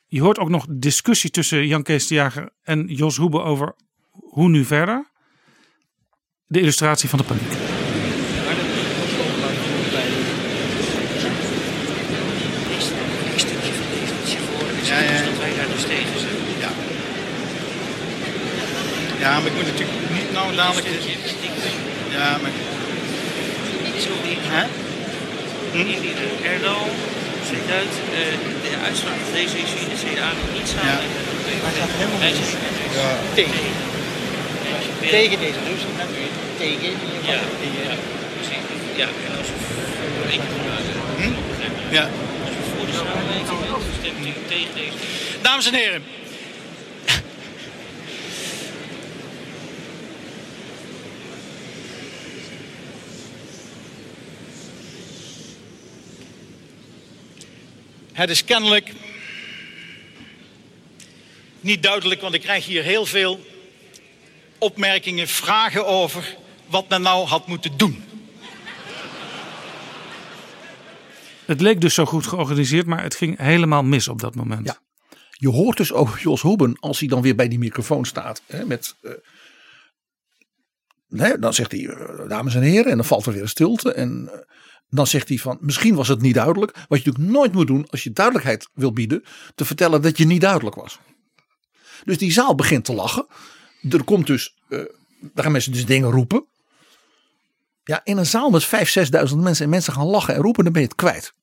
[0.06, 3.74] Je hoort ook nog discussie tussen Jan Kees de Jager en Jos Hoebe over
[4.10, 5.10] hoe nu verder.
[6.46, 7.52] De illustratie van de paniek.
[14.82, 15.24] Ja, ja.
[15.24, 16.34] dat wij daar tegen zijn.
[16.60, 16.70] Ja.
[19.18, 21.11] Ja, maar ik moet natuurlijk niet nou dadelijk...
[22.16, 22.54] Ja, maar...
[24.04, 24.38] Zo in.
[24.56, 24.64] Hè?
[25.72, 25.80] Hm?
[26.52, 26.90] Erdogan
[27.50, 28.34] zegt uit, uh,
[28.64, 31.06] de uitspraak van deze is in de CDA niet samen.
[31.06, 31.56] Ja.
[31.62, 32.50] Maar het gaat helemaal niet.
[32.98, 33.10] Ja.
[33.38, 33.70] Tegen.
[35.16, 35.82] Tegen deze dus.
[36.62, 36.92] Tegen.
[37.30, 37.40] Ja,
[37.88, 37.94] ja,
[38.36, 38.64] precies.
[39.00, 40.26] Ja, en als we voor
[41.20, 41.32] hm?
[41.96, 42.04] Ja.
[42.46, 43.46] Als we voor de samenleving
[44.00, 44.96] stemt u tegen deze.
[45.42, 46.02] Dames en heren.
[58.12, 58.92] Het is kennelijk
[61.60, 63.40] niet duidelijk, want ik krijg hier heel veel
[64.58, 66.36] opmerkingen, vragen over
[66.66, 68.04] wat men nou had moeten doen.
[71.44, 74.66] Het leek dus zo goed georganiseerd, maar het ging helemaal mis op dat moment.
[74.66, 74.78] Ja.
[75.30, 78.42] Je hoort dus ook Jos Hoeben als hij dan weer bij die microfoon staat.
[78.46, 79.12] Hè, met, uh,
[81.08, 83.92] nee, dan zegt hij, uh, dames en heren, en dan valt er weer een stilte.
[83.92, 84.38] En uh,
[84.92, 86.72] dan zegt hij van, misschien was het niet duidelijk.
[86.72, 89.24] Wat je natuurlijk nooit moet doen als je duidelijkheid wil bieden,
[89.54, 90.98] te vertellen dat je niet duidelijk was.
[92.04, 93.26] Dus die zaal begint te lachen.
[93.90, 94.84] Er komt dus, daar
[95.34, 96.46] gaan mensen dus dingen roepen.
[97.84, 98.70] Ja, in een zaal met 5.000,
[99.30, 101.34] 6.000 mensen en mensen gaan lachen en roepen, dan ben je het kwijt.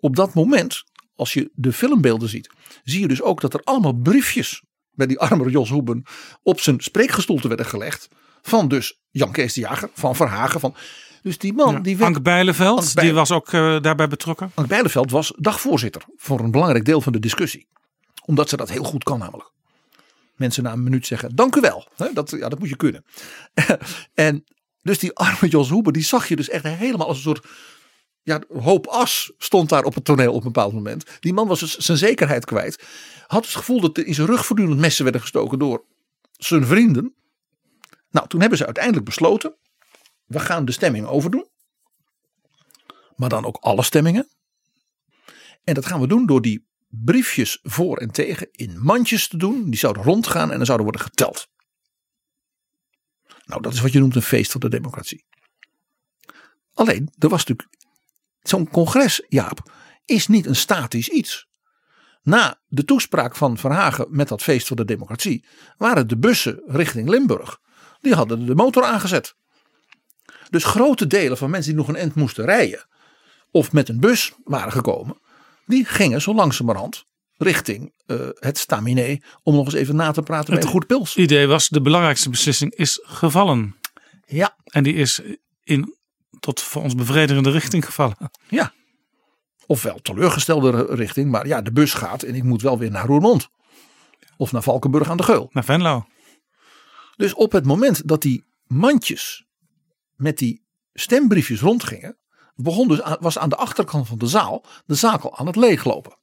[0.00, 0.84] Op dat moment,
[1.16, 2.50] als je de filmbeelden ziet,
[2.84, 4.62] zie je dus ook dat er allemaal briefjes
[4.92, 6.02] bij die arme Jos Hoeben
[6.42, 8.08] op zijn spreekgestoelte werden gelegd.
[8.42, 10.60] Van dus Jan Kees de Jager, van Verhagen.
[10.60, 10.74] Van,
[11.22, 11.72] dus die man.
[11.72, 14.50] Ja, die werd, Ank Bijleveld, Ank Bij- die was ook uh, daarbij betrokken.
[14.54, 17.66] Ank Bijleveld was dagvoorzitter voor een belangrijk deel van de discussie.
[18.24, 19.50] Omdat ze dat heel goed kan namelijk.
[20.36, 21.88] Mensen na een minuut zeggen, dank u wel.
[22.14, 23.04] Dat, ja, dat moet je kunnen.
[24.14, 24.44] en
[24.82, 27.46] dus die arme Jos Hoeben, die zag je dus echt helemaal als een soort
[28.22, 31.04] ja, hoop as stond daar op het toneel op een bepaald moment.
[31.20, 32.82] Die man was dus zijn zekerheid kwijt.
[33.26, 35.84] Had het gevoel dat er in zijn rug voortdurend messen werden gestoken door
[36.32, 37.14] zijn vrienden.
[38.10, 39.54] Nou, toen hebben ze uiteindelijk besloten.
[40.32, 41.48] We gaan de stemming overdoen.
[43.16, 44.28] Maar dan ook alle stemmingen.
[45.64, 49.64] En dat gaan we doen door die briefjes voor en tegen in mandjes te doen.
[49.64, 51.48] Die zouden rondgaan en dan zouden worden geteld.
[53.44, 55.24] Nou, dat is wat je noemt een feest van de democratie.
[56.74, 57.68] Alleen, er was natuurlijk
[58.42, 59.72] zo'n congres, Jaap,
[60.04, 61.48] is niet een statisch iets.
[62.22, 65.46] Na de toespraak van Verhagen met dat feest voor de democratie
[65.76, 67.60] waren de bussen richting Limburg.
[68.00, 69.36] Die hadden de motor aangezet.
[70.52, 72.86] Dus grote delen van mensen die nog een end moesten rijden
[73.50, 75.20] of met een bus waren gekomen,
[75.66, 77.04] die gingen zo langzamerhand
[77.36, 81.14] richting uh, het staminé om nog eens even na te praten met een goed pils.
[81.14, 83.76] Het idee was de belangrijkste beslissing is gevallen.
[84.26, 84.56] Ja.
[84.64, 85.20] En die is
[85.64, 85.96] in
[86.40, 88.30] tot voor ons bevredigende richting gevallen.
[88.48, 88.72] Ja.
[89.66, 93.48] Ofwel teleurgestelde richting, maar ja, de bus gaat en ik moet wel weer naar Roermond.
[94.36, 95.48] Of naar Valkenburg aan de Geul.
[95.52, 96.06] Naar Venlo.
[97.16, 99.44] Dus op het moment dat die mandjes
[100.22, 102.16] met die stembriefjes rondgingen,
[102.54, 105.56] begon dus aan, was aan de achterkant van de zaal de zaal al aan het
[105.56, 106.16] leeglopen.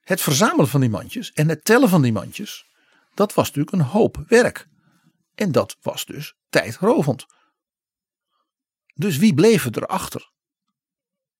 [0.00, 2.66] Het verzamelen van die mandjes en het tellen van die mandjes,
[3.14, 4.68] dat was natuurlijk een hoop werk.
[5.34, 7.26] En dat was dus tijdrovend.
[8.94, 10.30] Dus wie bleven erachter?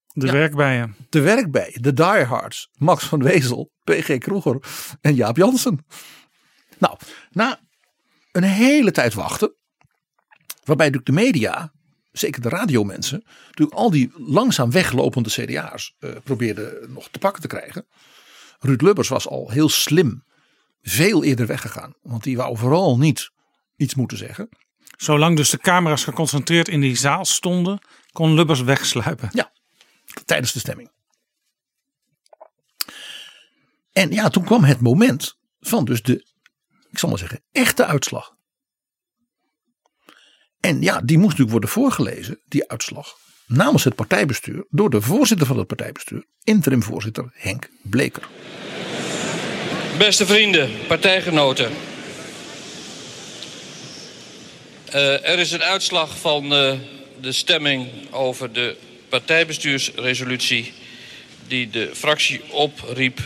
[0.06, 0.97] De ja, werkbijen.
[1.09, 2.69] De werkbijen, de diehards.
[2.73, 4.62] Max van Wezel, PG Kroeger
[5.01, 5.86] en Jaap Jansen.
[6.78, 6.98] Nou,
[7.31, 7.60] na
[8.32, 9.57] een hele tijd wachten.
[10.69, 11.73] Waarbij natuurlijk de media,
[12.12, 13.24] zeker de radiomensen.
[13.47, 17.86] Natuurlijk al die langzaam weglopende CDA's uh, probeerden nog te pakken te krijgen.
[18.59, 20.24] Ruud Lubbers was al heel slim
[20.82, 21.95] veel eerder weggegaan.
[22.03, 23.31] Want die wou vooral niet
[23.77, 24.49] iets moeten zeggen.
[24.97, 27.78] Zolang dus de camera's geconcentreerd in die zaal stonden,
[28.12, 29.28] kon Lubbers wegsluipen.
[29.32, 29.53] Ja,
[30.24, 30.90] tijdens de stemming.
[33.93, 36.27] En ja, toen kwam het moment van dus de,
[36.90, 38.36] ik zal maar zeggen, echte uitslag.
[40.60, 43.16] En ja, die moest natuurlijk worden voorgelezen, die uitslag,
[43.47, 48.28] namens het partijbestuur, door de voorzitter van het partijbestuur, interim voorzitter Henk Bleker.
[49.98, 51.70] Beste vrienden, partijgenoten.
[54.94, 56.72] Uh, er is een uitslag van uh,
[57.20, 58.76] de stemming over de
[59.09, 60.72] partijbestuursresolutie
[61.47, 63.20] die de fractie opriep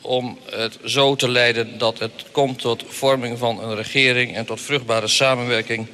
[0.00, 4.60] om het zo te leiden dat het komt tot vorming van een regering en tot
[4.60, 5.88] vruchtbare samenwerking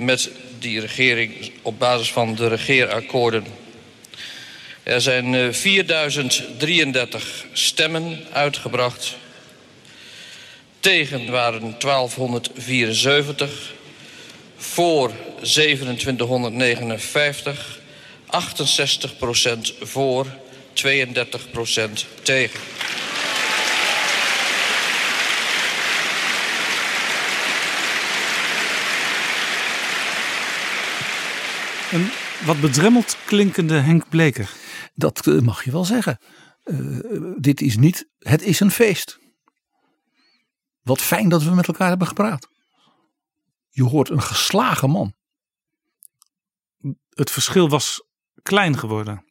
[0.00, 3.44] met die regering op basis van de regeerakkoorden.
[4.82, 9.16] Er zijn uh, 4033 stemmen uitgebracht.
[10.80, 13.72] Tegen waren 1274.
[14.56, 17.78] Voor 2759.
[18.30, 18.32] 68%
[19.80, 20.30] voor, 32%
[22.22, 22.60] tegen.
[31.90, 32.10] Een
[32.46, 34.52] wat bedremmeld klinkende Henk Bleker.
[34.94, 36.18] Dat uh, mag je wel zeggen.
[36.64, 39.18] Uh, dit is niet, het is een feest.
[40.82, 42.48] Wat fijn dat we met elkaar hebben gepraat.
[43.68, 45.14] Je hoort een geslagen man.
[47.08, 48.04] Het verschil was
[48.42, 49.24] klein geworden.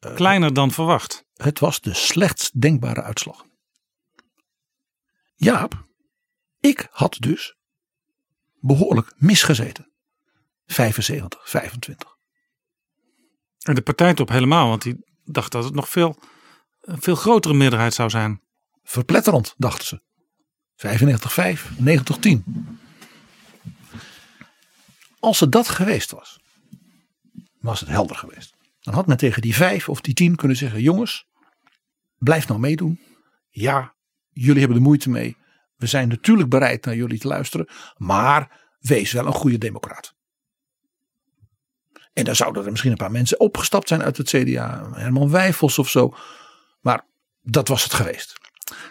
[0.00, 1.24] Uh, Kleiner dan verwacht.
[1.34, 3.46] Het was de slechtst denkbare uitslag.
[5.34, 5.84] Jaap,
[6.60, 7.56] ik had dus
[8.60, 9.92] behoorlijk misgezeten.
[10.72, 12.16] 75, 25.
[13.62, 16.18] En de partijtop helemaal, want die dacht dat het nog veel,
[16.80, 18.40] een veel grotere meerderheid zou zijn.
[18.82, 20.02] Verpletterend, dachten ze.
[20.74, 21.70] 95, 5,
[22.28, 22.42] 90-10.
[25.20, 26.40] Als het dat geweest was,
[27.60, 28.56] was het helder geweest.
[28.80, 31.26] Dan had men tegen die 5 of die 10 kunnen zeggen: jongens,
[32.18, 33.00] blijf nou meedoen.
[33.48, 33.94] Ja,
[34.30, 35.36] jullie hebben de moeite mee.
[35.76, 40.16] We zijn natuurlijk bereid naar jullie te luisteren, maar wees wel een goede democraat.
[42.18, 44.90] En dan zouden er misschien een paar mensen opgestapt zijn uit het CDA.
[44.92, 46.14] Herman Wijfels of zo.
[46.80, 47.04] Maar
[47.42, 48.32] dat was het geweest.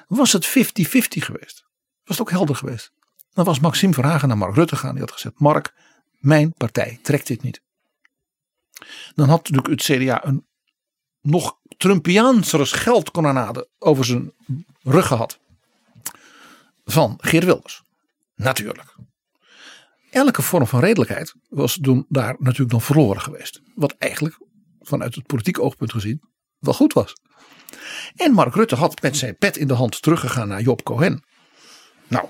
[0.07, 0.51] Was het 50-50
[1.07, 1.65] geweest?
[2.03, 2.91] Was het ook helder geweest?
[3.33, 4.91] Dan was Maxime Verhagen naar Mark Rutte gaan.
[4.91, 5.73] Die had gezegd: Mark,
[6.19, 7.61] mijn partij trekt dit niet.
[9.15, 10.47] Dan had natuurlijk het CDA een
[11.21, 14.33] nog Trumpiaansere geldkonanade over zijn
[14.83, 15.39] rug gehad.
[16.85, 17.83] Van Geert Wilders.
[18.35, 18.95] Natuurlijk
[20.09, 23.61] elke vorm van redelijkheid was toen daar natuurlijk dan verloren geweest.
[23.75, 24.37] Wat eigenlijk
[24.79, 26.21] vanuit het politiek oogpunt gezien
[26.59, 27.13] wel goed was.
[28.15, 31.23] En Mark Rutte had met zijn pet in de hand teruggegaan naar Job Cohen.
[32.07, 32.27] Nou,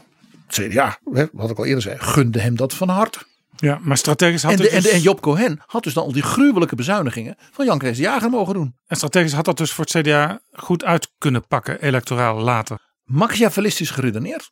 [0.48, 1.00] het CDA,
[1.32, 3.20] wat ik al eerder zei, gunde hem dat van harte.
[3.56, 4.92] Ja, maar strategisch had en, de, het en, dus...
[4.92, 8.30] en Job Cohen had dus dan al die gruwelijke bezuinigingen van Jan Kees de Jager
[8.30, 8.76] mogen doen.
[8.86, 12.80] En strategisch had dat dus voor het CDA goed uit kunnen pakken, electoraal later.
[13.04, 14.52] Machiavellistisch geredeneerd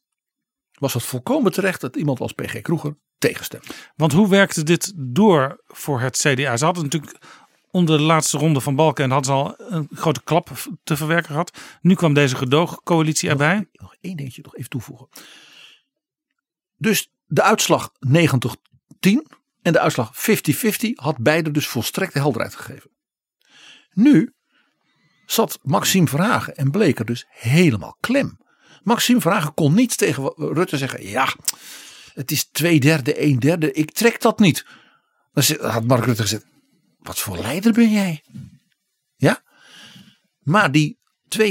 [0.72, 2.97] was het volkomen terecht dat iemand als PG Kroeger
[3.95, 6.57] Want hoe werkte dit door voor het CDA?
[6.57, 7.18] Ze hadden natuurlijk
[7.72, 10.52] onder de laatste ronde van Balken en hadden ze al een grote klap
[10.84, 11.57] te verwerken gehad.
[11.81, 13.56] Nu kwam deze gedoogcoalitie erbij.
[13.56, 15.07] Nog, nog één dingetje nog even toevoegen.
[16.77, 18.19] Dus de uitslag 90-10
[19.61, 22.89] en de uitslag 50-50 had beide dus volstrekte helderheid gegeven.
[23.93, 24.34] Nu
[25.26, 28.38] zat Maxime Verhagen en Bleker dus helemaal klem.
[28.84, 31.34] Maxime Vragen kon niet tegen Rutte zeggen: Ja,
[32.15, 33.71] het is twee derde, een derde.
[33.71, 34.65] Ik trek dat niet.
[35.33, 36.45] Dan had Mark Rutte gezegd:
[36.97, 38.23] Wat voor leider ben jij?
[39.15, 39.43] Ja.
[40.39, 41.41] Maar die 32%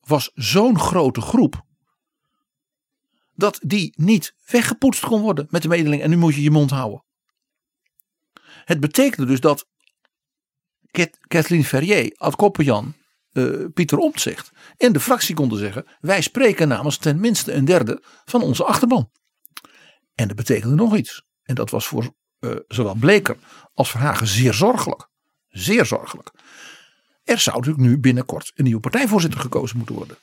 [0.00, 1.66] was zo'n grote groep.
[3.34, 6.02] Dat die niet weggepoetst kon worden met de mededeling.
[6.02, 7.04] En nu moet je je mond houden.
[8.64, 9.66] Het betekende dus dat
[11.26, 12.94] Kathleen Ferrier, Ad Koppenjan,
[13.32, 18.02] eh, Pieter Omtzigt en de fractie konden zeggen: wij spreken namens ten minste een derde
[18.24, 19.10] van onze achterban.
[20.18, 21.22] En dat betekende nog iets.
[21.42, 23.36] En dat was voor eh, zowel Bleker
[23.74, 25.08] als Verhagen zeer zorgelijk.
[25.48, 26.30] Zeer zorgelijk.
[27.24, 30.18] Er zou natuurlijk nu binnenkort een nieuwe partijvoorzitter gekozen moeten worden.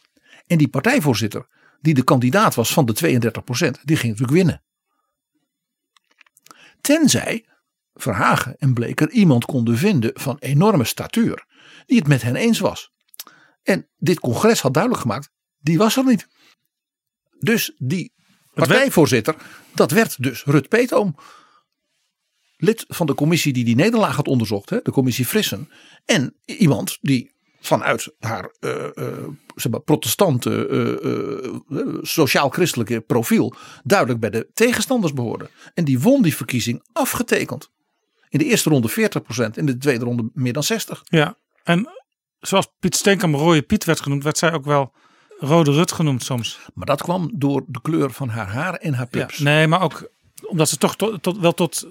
[0.48, 1.48] En die partijvoorzitter,
[1.82, 4.64] die de kandidaat was van de 32%, die ging natuurlijk winnen.
[6.82, 7.46] Tenzij
[7.94, 11.46] Verhagen en Bleker iemand konden vinden van enorme statuur,
[11.86, 12.94] die het met hen eens was.
[13.64, 16.28] En dit congres had duidelijk gemaakt, die was er niet.
[17.40, 18.14] Dus die
[18.56, 19.36] partijvoorzitter,
[19.74, 21.16] dat werd dus Rut Peetoom.
[22.58, 25.70] Lid van de commissie die die nederlaag had onderzocht, hè, de commissie Frissen.
[26.06, 30.68] En iemand die vanuit haar eh, eh, zeg maar, protestante,
[31.70, 35.50] eh, sociaal-christelijke profiel duidelijk bij de tegenstanders behoorde.
[35.74, 37.70] En die won die verkiezing afgetekend.
[38.30, 40.68] In de eerste ronde 40%, in de tweede ronde meer dan 60%.
[41.04, 41.90] Ja, en
[42.40, 44.94] zoals Piet Steenkamp rode Piet werd genoemd, werd zij ook wel
[45.38, 46.60] rode Rut genoemd soms.
[46.74, 49.40] Maar dat kwam door de kleur van haar haar en haar Ja, pips.
[49.40, 50.10] nee, maar ook
[50.48, 51.88] omdat ze toch tot, tot- wel tot...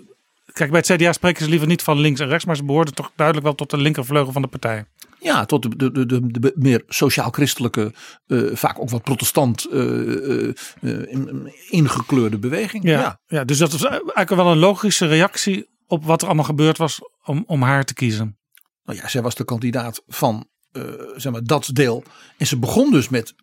[0.53, 2.95] Kijk, bij het CDA spreken ze liever niet van links en rechts, maar ze behoorden
[2.95, 4.85] toch duidelijk wel tot de linkervleugel van de partij.
[5.21, 7.93] Ja, tot de, de, de, de, meer sociaal-christelijke,
[8.27, 12.85] eh, vaak ook wat protestant eh, eh, in- ingekleurde beweging.
[12.85, 13.21] Ja, ja.
[13.27, 13.45] ja.
[13.45, 17.45] dus dat was eigenlijk wel een logische reactie op wat er allemaal gebeurd was om,
[17.47, 18.39] om haar te kiezen.
[18.85, 20.83] Nou ja, zij was de kandidaat van eh,
[21.17, 22.05] zeg maar, dat deel.
[22.37, 23.37] En ze begon dus met 32%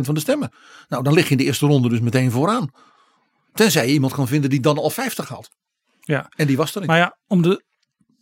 [0.00, 0.52] van de stemmen.
[0.88, 2.70] Nou, dan lig je in de eerste ronde dus meteen vooraan.
[3.52, 5.50] Tenzij je iemand kan vinden die dan al 50 haalt.
[6.00, 6.30] Ja.
[6.36, 6.88] En die was er niet.
[6.88, 7.64] Maar ja, om de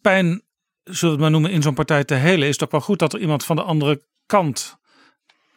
[0.01, 0.43] pijn,
[0.85, 2.99] zullen we het maar noemen, in zo'n partij te helen, is het ook wel goed
[2.99, 4.77] dat er iemand van de andere kant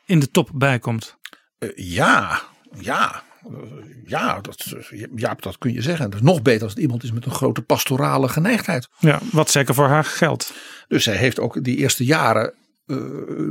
[0.06, 1.18] in de top bij komt.
[1.58, 2.41] Eh, ja,
[2.80, 3.24] ja.
[4.06, 4.74] ja, dat,
[5.16, 6.10] ja, dat kun je zeggen.
[6.10, 8.88] Dat is nog beter als het iemand is met een grote pastorale geneigdheid.
[9.00, 10.54] Ja, wat zeker voor haar geldt.
[10.88, 12.54] Dus zij heeft ook die eerste jaren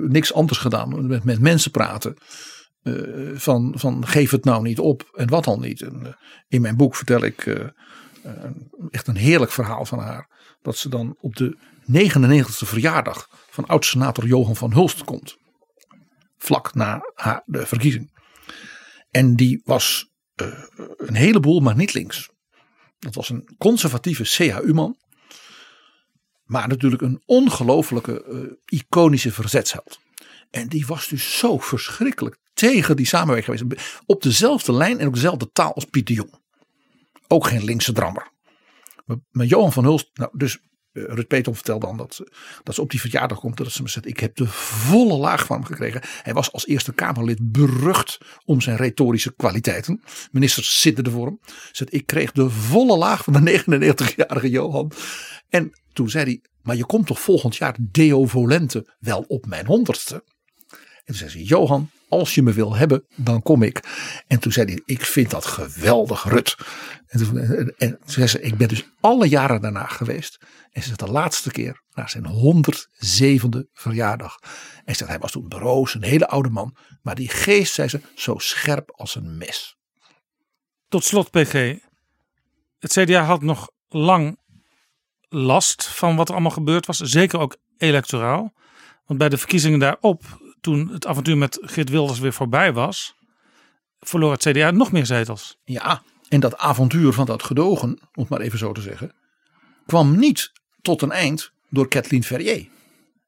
[0.08, 2.16] niks anders gedaan met, met mensen praten.
[2.82, 2.94] Eh,
[3.34, 5.82] van, van geef het nou niet op en wat dan niet.
[5.82, 6.12] En, eh,
[6.48, 7.64] in mijn boek vertel ik eh,
[8.22, 8.50] eh,
[8.90, 10.28] echt een heerlijk verhaal van haar.
[10.62, 11.56] Dat ze dan op de
[11.86, 15.36] 99ste verjaardag van oud-senator Johan van Hulst komt.
[16.38, 18.10] Vlak na haar, de verkiezing.
[19.10, 20.46] En die was eh,
[20.96, 22.30] een heleboel, maar niet links.
[22.98, 24.96] Dat was een conservatieve CHU-man.
[26.52, 30.00] Maar natuurlijk een ongelofelijke eh, iconische verzetsheld.
[30.50, 34.00] En die was dus zo verschrikkelijk tegen die samenwerking geweest.
[34.06, 36.34] Op dezelfde lijn en op dezelfde taal als Pieter Jong.
[37.28, 38.30] Ook geen linkse drammer.
[39.30, 40.58] Maar, Johan van Hulst, nou dus
[40.92, 43.56] eh, Rut Petom vertelde dan dat, ze- dat op die verjaardag komt.
[43.56, 46.00] Dat ze me zegt, ik heb de volle laag van hem gekregen.
[46.22, 50.02] Hij was als Eerste Kamerlid berucht om zijn retorische kwaliteiten.
[50.32, 51.38] Ministers zitten ervoor hem.
[51.42, 54.92] Ze Zegt, ik kreeg de volle laag van de 99-jarige Johan.
[55.48, 59.66] En toen zei hij, maar je komt toch volgend jaar Deo Volente wel op mijn
[59.66, 60.24] honderdste?
[61.04, 63.80] En toen zei ze, Johan, als je me wil hebben, dan kom ik.
[64.26, 66.56] En toen zei hij, ik vind dat geweldig, Rut.
[67.06, 70.38] En toen, en, en toen zei ze, ik ben dus alle jaren daarna geweest.
[70.70, 74.38] En ze zegt de laatste keer, naar zijn 107e verjaardag.
[74.84, 76.76] En ze zegt, hij was toen broos, een hele oude man.
[77.02, 79.76] Maar die geest, zei ze, zo scherp als een mes.
[80.88, 81.78] Tot slot, PG.
[82.78, 84.38] Het CDA had nog lang
[85.32, 86.98] last van wat er allemaal gebeurd was.
[86.98, 88.52] Zeker ook electoraal.
[89.06, 90.22] Want bij de verkiezingen daarop,
[90.60, 93.14] toen het avontuur met Geert Wilders weer voorbij was,
[94.00, 95.58] verloor het CDA nog meer zetels.
[95.64, 99.14] Ja, en dat avontuur van dat gedogen, om het maar even zo te zeggen,
[99.86, 100.52] kwam niet
[100.82, 102.68] tot een eind door Kathleen Ferrier.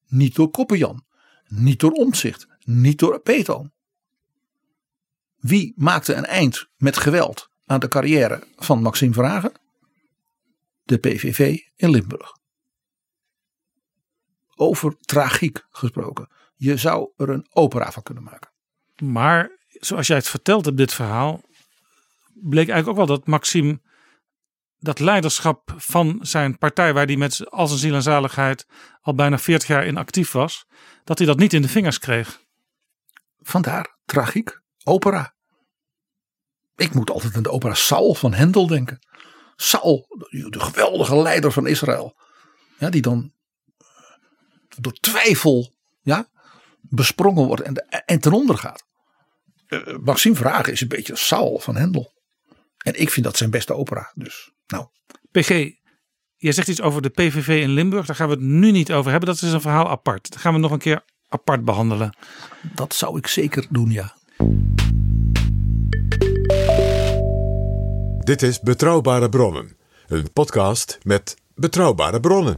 [0.08, 1.04] Niet door Koppenjan.
[1.46, 2.46] Niet door Omtzigt.
[2.64, 3.68] Niet door Peto.
[5.36, 9.52] Wie maakte een eind met geweld aan de carrière van Maxime Verhagen?
[10.84, 12.32] De PVV in Limburg.
[14.54, 16.28] Over tragiek gesproken.
[16.56, 18.50] Je zou er een opera van kunnen maken.
[18.96, 21.40] Maar zoals jij het vertelt op dit verhaal,
[22.34, 23.80] bleek eigenlijk ook wel dat Maxime
[24.84, 28.66] dat leiderschap van zijn partij, waar hij met al zijn ziel en zaligheid
[29.00, 30.66] al bijna 40 jaar in actief was,
[31.04, 32.40] dat hij dat niet in de vingers kreeg.
[33.40, 35.34] Vandaar tragiek, opera.
[36.76, 38.98] Ik moet altijd aan de opera Saul van Hendel denken.
[39.56, 42.16] Saul, de geweldige leider van Israël.
[42.78, 43.32] Ja, die dan
[44.78, 45.72] door twijfel
[46.02, 46.28] ja,
[46.80, 48.84] besprongen wordt en, de, en ten onder gaat.
[49.68, 52.12] Uh, Maxime Vragen is een beetje Saul van Hendel.
[52.78, 54.12] En ik vind dat zijn beste opera.
[54.14, 54.86] Dus, nou.
[55.30, 55.48] PG,
[56.36, 58.06] jij zegt iets over de PVV in Limburg.
[58.06, 59.28] Daar gaan we het nu niet over hebben.
[59.28, 60.30] Dat is een verhaal apart.
[60.30, 62.16] Dat gaan we nog een keer apart behandelen.
[62.74, 64.16] Dat zou ik zeker doen, ja.
[68.24, 69.76] Dit is Betrouwbare Bronnen,
[70.06, 72.54] een podcast met Betrouwbare bronnen.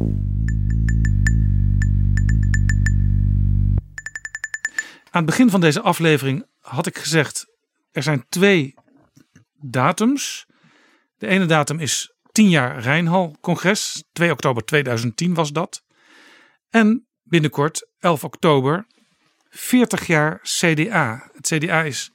[5.04, 7.46] Aan het begin van deze aflevering had ik gezegd:
[7.90, 8.74] er zijn twee
[9.60, 10.46] datums.
[11.18, 14.04] De ene datum is 10 jaar Rijnhal-congres.
[14.12, 15.82] 2 oktober 2010 was dat.
[16.70, 18.86] En binnenkort, 11 oktober,
[19.48, 21.30] 40 jaar CDA.
[21.32, 22.10] Het CDA is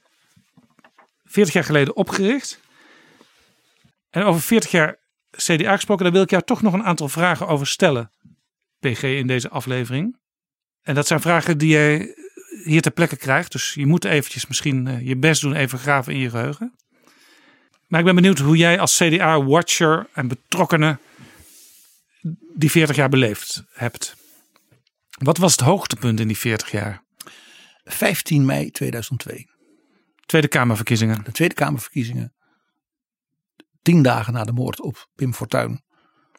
[1.24, 2.61] 40 jaar geleden opgericht.
[4.12, 4.96] En over 40 jaar
[5.30, 8.10] CDA gesproken, daar wil ik jou toch nog een aantal vragen over stellen,
[8.78, 10.16] PG, in deze aflevering.
[10.82, 12.14] En dat zijn vragen die jij
[12.64, 13.52] hier ter plekke krijgt.
[13.52, 16.74] Dus je moet eventjes misschien eh, je best doen, even graven in je geheugen.
[17.86, 20.98] Maar ik ben benieuwd hoe jij als CDA-watcher en betrokkenen
[22.54, 24.16] die 40 jaar beleefd hebt.
[25.18, 27.02] Wat was het hoogtepunt in die 40 jaar?
[27.84, 29.46] 15 mei 2002.
[30.26, 31.24] Tweede Kamerverkiezingen.
[31.24, 32.32] De Tweede Kamerverkiezingen.
[33.82, 35.84] Tien dagen na de moord op Pim Fortuyn.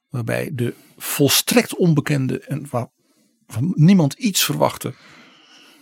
[0.10, 4.94] Waarbij de volstrekt onbekende en waarvan niemand iets verwachtte.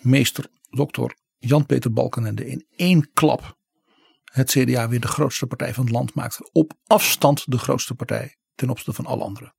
[0.01, 3.57] Meester dokter Jan-Peter Balkenende in één klap
[4.23, 6.49] het CDA weer de grootste partij van het land maakte.
[6.51, 9.55] Op afstand de grootste partij ten opzichte van alle anderen.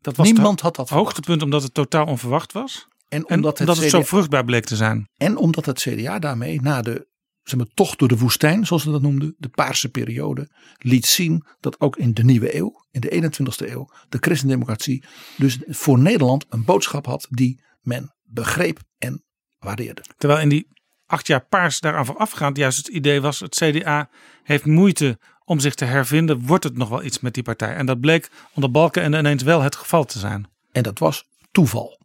[0.00, 2.88] Dat was Niemand had dat hoogtepunt omdat het totaal onverwacht was.
[3.08, 5.08] En omdat het, het CDA zo vruchtbaar bleek te zijn.
[5.16, 7.08] En omdat het CDA daarmee na de
[7.48, 11.44] zeg maar, tocht door de woestijn, zoals ze dat noemden, de paarse periode, liet zien
[11.60, 15.04] dat ook in de nieuwe eeuw, in de 21ste eeuw, de christendemocratie
[15.36, 19.24] dus voor Nederland een boodschap had die men begreep en
[19.58, 20.04] waardeerde.
[20.16, 20.68] Terwijl in die
[21.06, 24.10] acht jaar paars daaraan voorafgaand juist het idee was: het CDA
[24.42, 26.46] heeft moeite om zich te hervinden.
[26.46, 27.74] Wordt het nog wel iets met die partij?
[27.74, 30.48] En dat bleek onder Balken en ineens wel het geval te zijn.
[30.72, 32.00] En dat was toeval.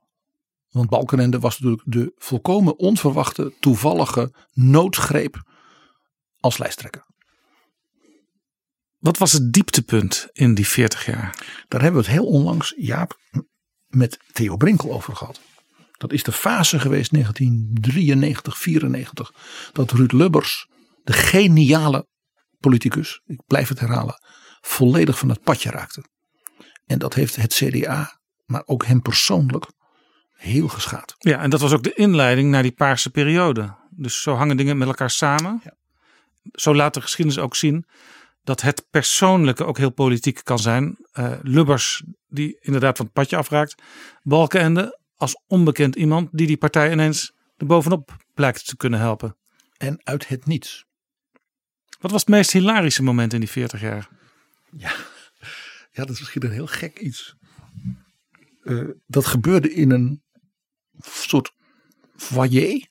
[0.71, 5.43] Want Balkenende was natuurlijk de volkomen onverwachte, toevallige noodgreep
[6.39, 7.05] als lijsttrekker.
[8.97, 11.45] Wat was het dieptepunt in die 40 jaar?
[11.67, 13.19] Daar hebben we het heel onlangs, Jaap,
[13.87, 15.41] met Theo Brinkel over gehad.
[15.97, 19.33] Dat is de fase geweest 1993, 94.
[19.71, 20.67] Dat Ruud Lubbers,
[21.03, 22.07] de geniale
[22.59, 24.21] politicus, ik blijf het herhalen,
[24.61, 26.05] volledig van het padje raakte.
[26.85, 29.65] En dat heeft het CDA, maar ook hem persoonlijk,
[30.41, 31.15] heel geschaad.
[31.17, 33.75] Ja, en dat was ook de inleiding naar die paarse periode.
[33.89, 35.61] Dus zo hangen dingen met elkaar samen.
[36.51, 37.85] Zo laat de geschiedenis ook zien
[38.43, 40.97] dat het persoonlijke ook heel politiek kan zijn.
[41.13, 43.81] Uh, Lubbers, die inderdaad van het padje afraakt.
[44.23, 49.37] Balkenende, als onbekend iemand die die partij ineens er bovenop blijkt te kunnen helpen.
[49.77, 50.85] En uit het niets.
[51.99, 54.09] Wat was het meest hilarische moment in die 40 jaar?
[54.77, 54.93] Ja,
[55.91, 57.35] ja dat is misschien een heel gek iets.
[58.63, 60.21] Uh, dat gebeurde in een
[60.99, 61.53] soort
[62.15, 62.87] foyer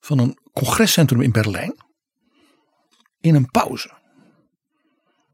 [0.00, 1.74] van een congrescentrum in Berlijn.
[3.20, 3.92] In een pauze.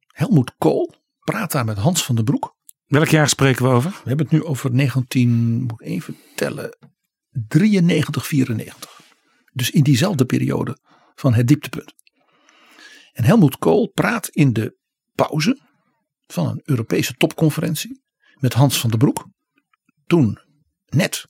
[0.06, 2.56] Helmoet Kool praat daar met Hans van den Broek.
[2.86, 3.90] Welk jaar spreken we over?
[3.90, 6.76] We hebben het nu over 19, moet ik even tellen,
[7.30, 9.00] 93, 94.
[9.52, 10.78] Dus in diezelfde periode
[11.14, 11.94] van het dieptepunt.
[13.12, 14.76] En Helmoet Kool praat in de
[15.14, 15.60] pauze
[16.26, 18.02] van een Europese topconferentie
[18.38, 19.26] met Hans van den Broek.
[20.06, 20.38] Toen
[20.86, 21.26] net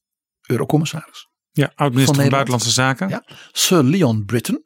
[0.47, 1.29] eurocommissaris.
[1.51, 3.09] Ja, oud-minister van, van Buitenlandse Zaken.
[3.09, 4.65] Ja, Sir Leon Britton,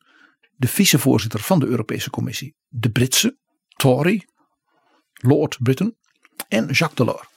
[0.56, 2.56] de vicevoorzitter van de Europese Commissie.
[2.68, 3.38] De Britse,
[3.76, 4.26] Tory,
[5.12, 5.96] Lord Britton
[6.48, 7.28] en Jacques Delors.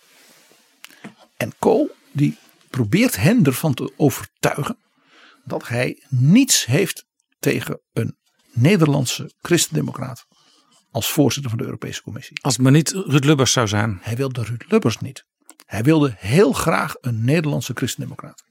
[1.38, 2.38] En Kool die
[2.70, 4.78] probeert hen ervan te overtuigen
[5.44, 7.06] dat hij niets heeft
[7.40, 8.18] tegen een
[8.52, 10.26] Nederlandse christendemocraat
[10.92, 12.38] als voorzitter van de Europese Commissie.
[12.42, 14.00] Als het maar niet Ruud Lubbers zou zijn.
[14.02, 15.26] Hij wilde Ruud Lubbers niet.
[15.70, 18.44] Hij wilde heel graag een Nederlandse christendemocraat.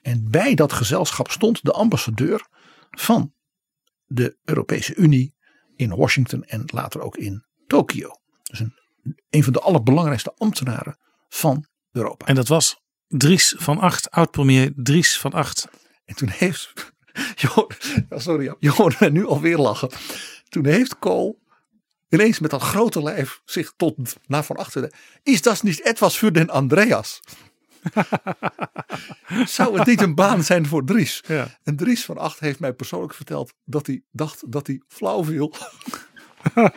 [0.00, 2.46] En bij dat gezelschap stond de ambassadeur
[2.90, 3.34] van
[4.06, 5.34] de Europese Unie
[5.76, 8.10] in Washington en later ook in Tokio.
[8.42, 8.74] Dus een,
[9.30, 10.98] een van de allerbelangrijkste ambtenaren
[11.28, 12.26] van Europa.
[12.26, 15.68] En dat was Dries van Acht, oud-premier Dries van Acht.
[16.04, 16.92] En toen heeft,
[18.10, 19.90] sorry, je hoort me nu alweer lachen.
[20.48, 21.41] Toen heeft Kool
[22.12, 24.92] ineens met dat grote lijf zich tot naar van achteren.
[25.22, 27.20] Is dat niet etwas voor den Andreas?
[29.56, 31.22] Zou het niet een baan zijn voor Dries?
[31.26, 31.58] Ja.
[31.62, 35.54] En Dries van Acht heeft mij persoonlijk verteld dat hij dacht dat hij flauw viel.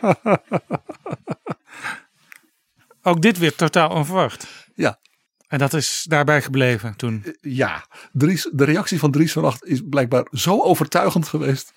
[3.02, 4.46] Ook dit weer totaal onverwacht.
[4.74, 5.00] Ja.
[5.46, 7.36] En dat is daarbij gebleven toen.
[7.40, 11.72] Ja, Dries, de reactie van Dries van Acht is blijkbaar zo overtuigend geweest.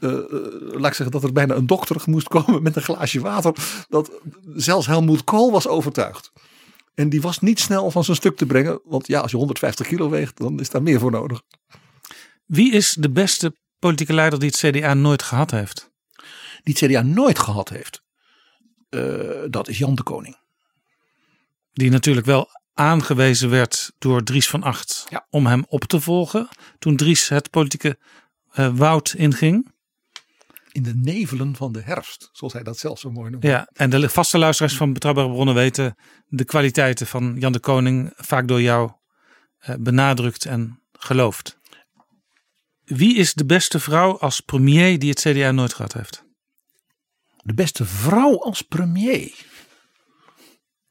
[0.00, 0.10] Uh,
[0.58, 3.54] laat ik zeggen dat er bijna een dokter moest komen met een glaasje water.
[3.88, 4.10] Dat
[4.54, 6.32] zelfs Helmoet Kool was overtuigd.
[6.94, 8.80] En die was niet snel van zijn stuk te brengen.
[8.84, 11.42] Want ja, als je 150 kilo weegt, dan is daar meer voor nodig.
[12.46, 15.90] Wie is de beste politieke leider die het CDA nooit gehad heeft?
[16.62, 18.02] Die het CDA nooit gehad heeft.
[18.90, 20.36] Uh, dat is Jan de Koning.
[21.72, 26.48] Die natuurlijk wel aangewezen werd door Dries van Acht om hem op te volgen.
[26.78, 27.98] Toen Dries het politieke
[28.50, 29.72] eh, woud inging.
[30.78, 33.42] In de nevelen van de herfst, zoals hij dat zelf zo mooi noemt.
[33.42, 35.94] Ja, en de vaste luisteraars van Betrouwbare Bronnen weten
[36.26, 38.90] de kwaliteiten van Jan de Koning vaak door jou
[39.58, 41.58] eh, benadrukt en geloofd.
[42.84, 46.24] Wie is de beste vrouw als premier die het CDA nooit gehad heeft?
[47.42, 49.46] De beste vrouw als premier.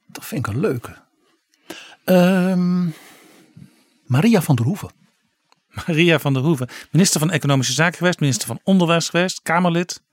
[0.07, 1.05] Dat vind ik een leuke.
[2.03, 2.89] Ehm,
[4.03, 5.06] Maria van der Hoeven.
[5.85, 10.05] Maria van der Hoeven, minister van Economische Zaken geweest, minister van Onderwijs geweest, Kamerlid.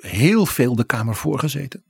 [0.00, 1.84] Heel veel de Kamer voorgezeten.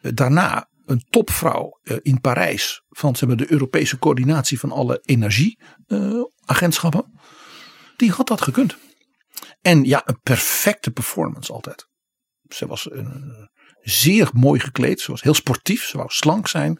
[0.00, 5.00] Eh, daarna een topvrouw eh, in Parijs van zeg maar, de Europese coördinatie van alle
[5.04, 7.18] energieagentschappen.
[7.96, 8.76] die had dat gekund.
[9.62, 11.88] En ja, een perfecte performance altijd.
[12.48, 13.50] Ze was een,
[13.82, 15.00] zeer mooi gekleed.
[15.00, 15.84] Ze was heel sportief.
[15.84, 16.78] Ze wou slank zijn.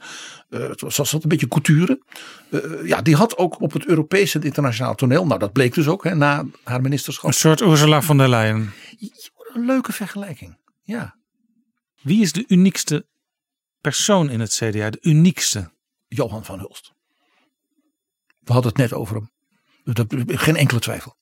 [0.48, 2.02] Uh, ze had een beetje couture.
[2.51, 5.27] Uh, ja, die had ook op het Europese en internationaal toneel.
[5.27, 7.31] Nou, dat bleek dus ook hè, na haar ministerschap.
[7.31, 8.72] Een soort Ursula von der Leyen.
[9.52, 10.59] Een leuke vergelijking.
[10.82, 11.18] Ja.
[12.02, 13.06] Wie is de uniekste
[13.81, 14.90] persoon in het CDA?
[14.90, 15.72] De uniekste?
[16.09, 16.93] Johan van Hulst.
[18.40, 19.31] We hadden het net over hem.
[20.27, 21.16] Geen enkele twijfel.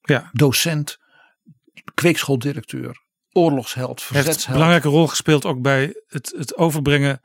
[0.00, 0.30] Ja.
[0.32, 0.98] Docent,
[1.94, 3.06] kweekschooldirecteur,
[3.38, 4.36] oorlogsheld, verzetsheld.
[4.36, 7.20] Heeft een belangrijke rol gespeeld ook bij het, het overbrengen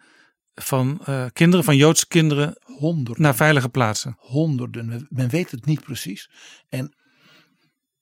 [0.54, 4.16] van uh, kinderen, van Joodse kinderen, honderden, naar veilige plaatsen.
[4.18, 6.30] Honderden, men weet het niet precies.
[6.70, 6.96] En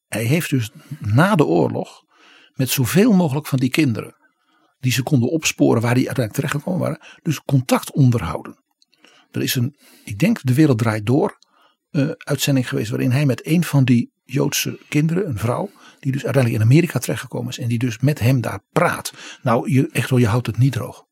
[0.07, 0.69] hij heeft dus
[0.99, 2.03] na de oorlog
[2.53, 4.15] met zoveel mogelijk van die kinderen,
[4.79, 8.63] die ze konden opsporen waar die uiteindelijk terechtgekomen waren, dus contact onderhouden.
[9.31, 11.37] Er is een, ik denk, De Wereld Draait Door
[11.91, 15.69] uh, uitzending geweest waarin hij met een van die Joodse kinderen, een vrouw,
[16.01, 19.13] die dus uiteindelijk in Amerika terechtgekomen is en die dus met hem daar praat.
[19.41, 21.05] Nou, je, echt wel, je houdt het niet droog.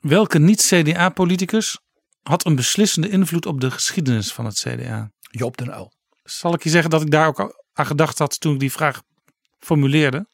[0.00, 1.78] Welke niet-CDA-politicus
[2.22, 5.10] had een beslissende invloed op de geschiedenis van het CDA?
[5.20, 5.92] Joop den Uyl.
[6.22, 9.02] Zal ik je zeggen dat ik daar ook aan gedacht had toen ik die vraag
[9.58, 10.26] formuleerde?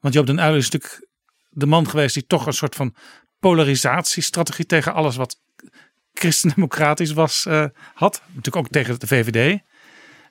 [0.00, 1.08] Want Joop den Uyl is natuurlijk
[1.48, 2.94] de man geweest die toch een soort van
[3.38, 5.40] polarisatiestrategie tegen alles wat
[6.12, 7.64] christendemocratisch was uh,
[7.94, 8.22] had.
[8.26, 9.60] Natuurlijk ook tegen de VVD.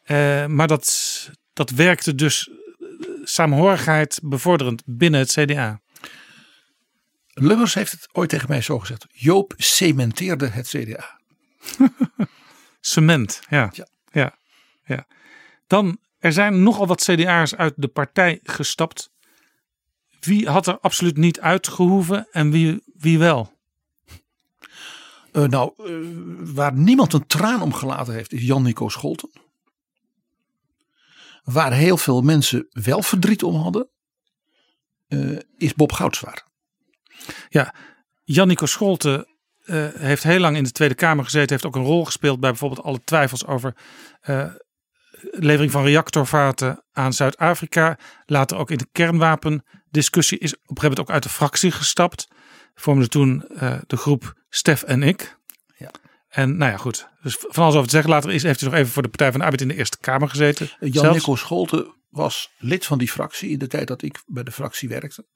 [0.06, 2.50] Uh, maar dat, dat werkte dus
[3.24, 5.82] saamhorigheid bevorderend binnen het CDA.
[7.34, 9.06] Lubbers heeft het ooit tegen mij zo gezegd.
[9.12, 11.20] Joop cementeerde het CDA.
[12.80, 13.70] Cement, ja.
[13.74, 13.88] ja.
[14.12, 14.36] ja.
[14.86, 15.08] Ja.
[15.68, 19.12] Dan, er zijn nogal wat CDA'ers uit de partij gestapt.
[20.20, 23.54] Wie had er absoluut niet uitgehoeven en wie, wie wel?
[25.32, 29.30] Uh, nou, uh, waar niemand een traan om gelaten heeft, is Jan-Nico Scholten.
[31.46, 33.90] Waar heel veel mensen wel verdriet om hadden,
[35.08, 36.46] uh, is Bob Goudswaard.
[37.50, 37.76] Ja,
[38.24, 39.28] Jannico Scholte
[39.66, 41.50] uh, heeft heel lang in de Tweede Kamer gezeten.
[41.50, 43.76] Heeft ook een rol gespeeld bij bijvoorbeeld alle twijfels over
[44.30, 44.54] uh,
[45.22, 47.98] levering van reactorvaten aan Zuid-Afrika.
[48.26, 52.28] Later ook in de kernwapendiscussie is op ook uit de fractie gestapt.
[52.74, 53.46] Vormde toen
[53.88, 55.38] de groep Stef en ik.
[56.36, 57.08] En nou ja, goed.
[57.22, 58.12] Dus van alles over te zeggen.
[58.12, 59.98] Later is, heeft hij nog even voor de Partij van de Arbeid in de Eerste
[59.98, 60.70] Kamer gezeten.
[60.80, 64.90] Jan-Nico Scholte was lid van die fractie in de tijd dat ik bij de fractie
[64.90, 65.28] werkte.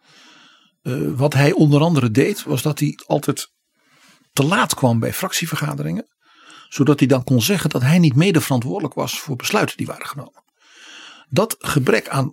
[0.84, 3.51] Uh, wat hij onder andere deed, was dat hij altijd
[4.34, 6.07] te laat kwam bij fractievergaderingen.
[6.67, 10.07] Zodat hij dan kon zeggen dat hij niet mede verantwoordelijk was voor besluiten die waren
[10.07, 10.43] genomen.
[11.30, 12.30] Dat gebrek aan,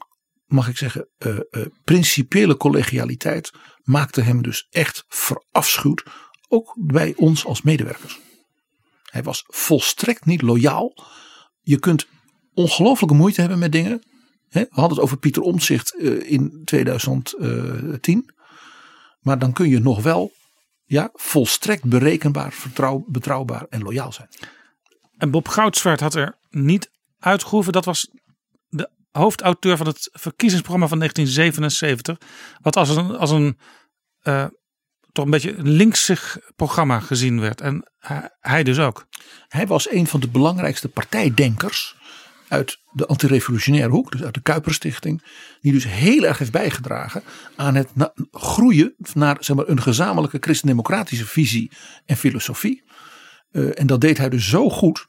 [0.46, 3.50] mag ik zeggen, uh, uh, principiële collegialiteit
[3.82, 6.02] maakte hem dus echt verafschuwd.
[6.48, 8.24] Ook bij ons als medewerkers.
[9.16, 11.04] Hij was volstrekt niet loyaal.
[11.60, 12.06] Je kunt
[12.54, 14.02] ongelooflijke moeite hebben met dingen.
[14.48, 15.94] We hadden het over Pieter Omtzigt
[16.24, 18.34] in 2010.
[19.20, 20.32] Maar dan kun je nog wel
[20.84, 24.28] ja, volstrekt berekenbaar, vertrouw, betrouwbaar en loyaal zijn.
[25.16, 27.72] En Bob Goudswaard had er niet uitgehoeven.
[27.72, 28.10] Dat was
[28.68, 32.28] de hoofdauteur van het verkiezingsprogramma van 1977.
[32.60, 33.58] Wat als een, als een
[34.22, 34.46] uh,
[35.16, 37.60] toch een beetje een linksig programma gezien werd.
[37.60, 37.90] En
[38.40, 39.06] hij dus ook.
[39.48, 41.96] Hij was een van de belangrijkste partijdenkers
[42.48, 45.22] uit de antirevolutionaire hoek, dus uit de Kuiperstichting,
[45.60, 47.22] die dus heel erg heeft bijgedragen
[47.56, 47.88] aan het
[48.30, 51.70] groeien naar zeg maar, een gezamenlijke christendemocratische visie
[52.04, 52.84] en filosofie.
[53.52, 55.06] Uh, en dat deed hij dus zo goed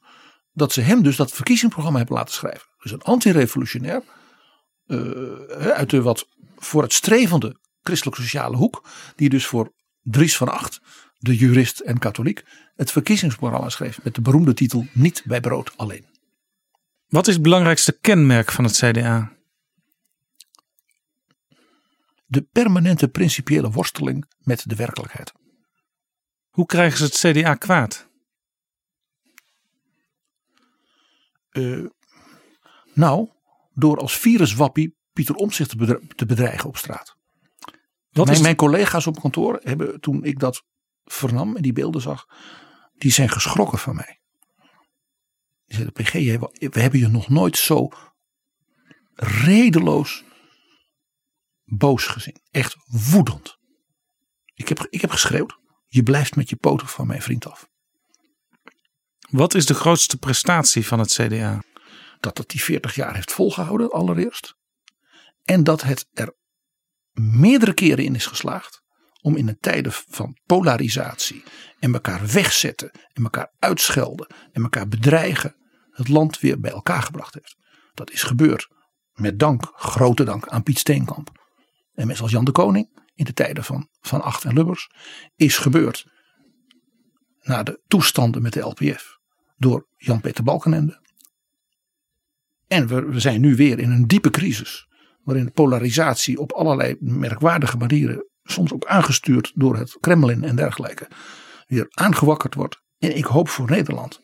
[0.53, 2.67] dat ze hem dus dat verkiezingsprogramma hebben laten schrijven.
[2.77, 4.03] Dus een antirevolutionair
[4.88, 4.99] uh,
[5.57, 6.27] uit de wat
[6.57, 9.73] voor het strevende christelijk-sociale hoek, die dus voor
[10.09, 10.81] Dries van Acht,
[11.17, 12.43] de jurist en katholiek,
[12.75, 16.05] het verkiezingsprogramma schreef met de beroemde titel Niet bij brood alleen.
[17.07, 19.38] Wat is het belangrijkste kenmerk van het CDA?
[22.27, 25.34] de permanente principiële worsteling met de werkelijkheid.
[26.49, 28.09] Hoe krijgen ze het CDA kwaad?
[31.51, 31.85] Uh,
[32.93, 33.29] nou,
[33.73, 35.69] door als viruswappie Pieter Omtzigt
[36.15, 37.16] te bedreigen op straat.
[38.26, 40.64] Mijn collega's op kantoor hebben toen ik dat
[41.03, 42.26] vernam en die beelden zag,
[42.94, 44.19] die zijn geschrokken van mij.
[45.65, 46.14] Die zeiden, PG,
[46.73, 47.89] we hebben je nog nooit zo
[49.15, 50.23] redeloos
[51.64, 52.41] boos gezien.
[52.52, 53.57] Echt woedend.
[54.53, 57.69] Ik heb, ik heb geschreeuwd, je blijft met je poten van mijn vriend af.
[59.30, 61.64] Wat is de grootste prestatie van het CDA?
[62.19, 64.56] Dat het die 40 jaar heeft volgehouden allereerst.
[65.44, 66.35] En dat het er
[67.19, 68.81] meerdere keren in is geslaagd
[69.22, 71.44] om in een tijden van polarisatie
[71.80, 75.56] en elkaar wegzetten en elkaar uitschelden en elkaar bedreigen
[75.91, 77.57] het land weer bij elkaar gebracht heeft.
[77.94, 78.68] Dat is gebeurd
[79.14, 81.31] met dank, grote dank aan Piet Steenkamp
[81.94, 84.91] en mensen als Jan de Koning in de tijden van Van Acht en Lubbers
[85.35, 86.06] is gebeurd
[87.41, 89.18] na de toestanden met de LPF
[89.57, 91.06] door Jan-Peter Balkenende.
[92.68, 94.88] En we, we zijn nu weer in een diepe crisis
[95.27, 101.07] waarin polarisatie op allerlei merkwaardige manieren, soms ook aangestuurd door het Kremlin en dergelijke,
[101.65, 102.81] weer aangewakkerd wordt.
[102.97, 104.21] En ik hoop voor Nederland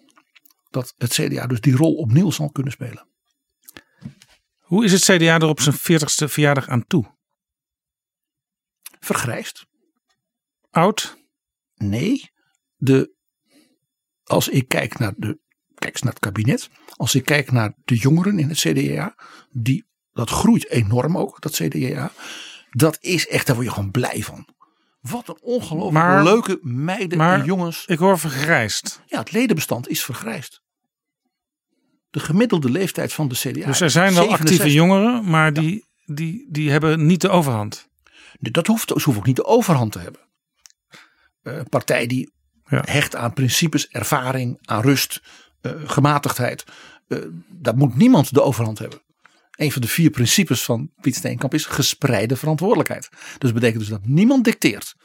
[0.70, 3.08] dat het CDA dus die rol opnieuw zal kunnen spelen.
[4.60, 7.06] Hoe is het CDA er op zijn 40ste verjaardag aan toe?
[9.00, 9.66] Vergrijst.
[10.70, 11.18] Oud?
[11.76, 12.32] Nee.
[12.76, 13.16] De,
[14.24, 15.40] als ik kijk naar, de,
[15.76, 16.70] kijk eens naar het kabinet.
[16.96, 19.16] Als ik kijk naar de jongeren in het CDA.
[19.50, 22.12] Die dat groeit enorm ook, dat CDA.
[22.72, 24.48] Dat is echt, daar word je gewoon blij van.
[25.02, 27.84] Wat een ongelooflijk leuke meiden en jongens.
[27.86, 29.02] Ik hoor vergrijsd.
[29.06, 30.62] Ja, het ledenbestand is vergrijsd.
[32.10, 33.66] De gemiddelde leeftijd van de CDA.
[33.66, 37.90] Dus er zijn wel actieve jongeren, maar die, die, die hebben niet de overhand.
[38.40, 40.22] Dat hoeft, ze hoeven ook niet de overhand te hebben.
[41.42, 42.32] Eh, een partij die
[42.66, 42.82] ja.
[42.86, 45.22] hecht aan principes, ervaring, aan rust,
[45.62, 46.64] uh, gematigdheid.
[47.08, 47.20] Uh,
[47.50, 49.02] daar moet niemand de overhand hebben
[49.56, 53.10] een van de vier principes van Piet Steenkamp is gespreide verantwoordelijkheid.
[53.12, 54.96] Dus dat betekent dus dat niemand dicteert.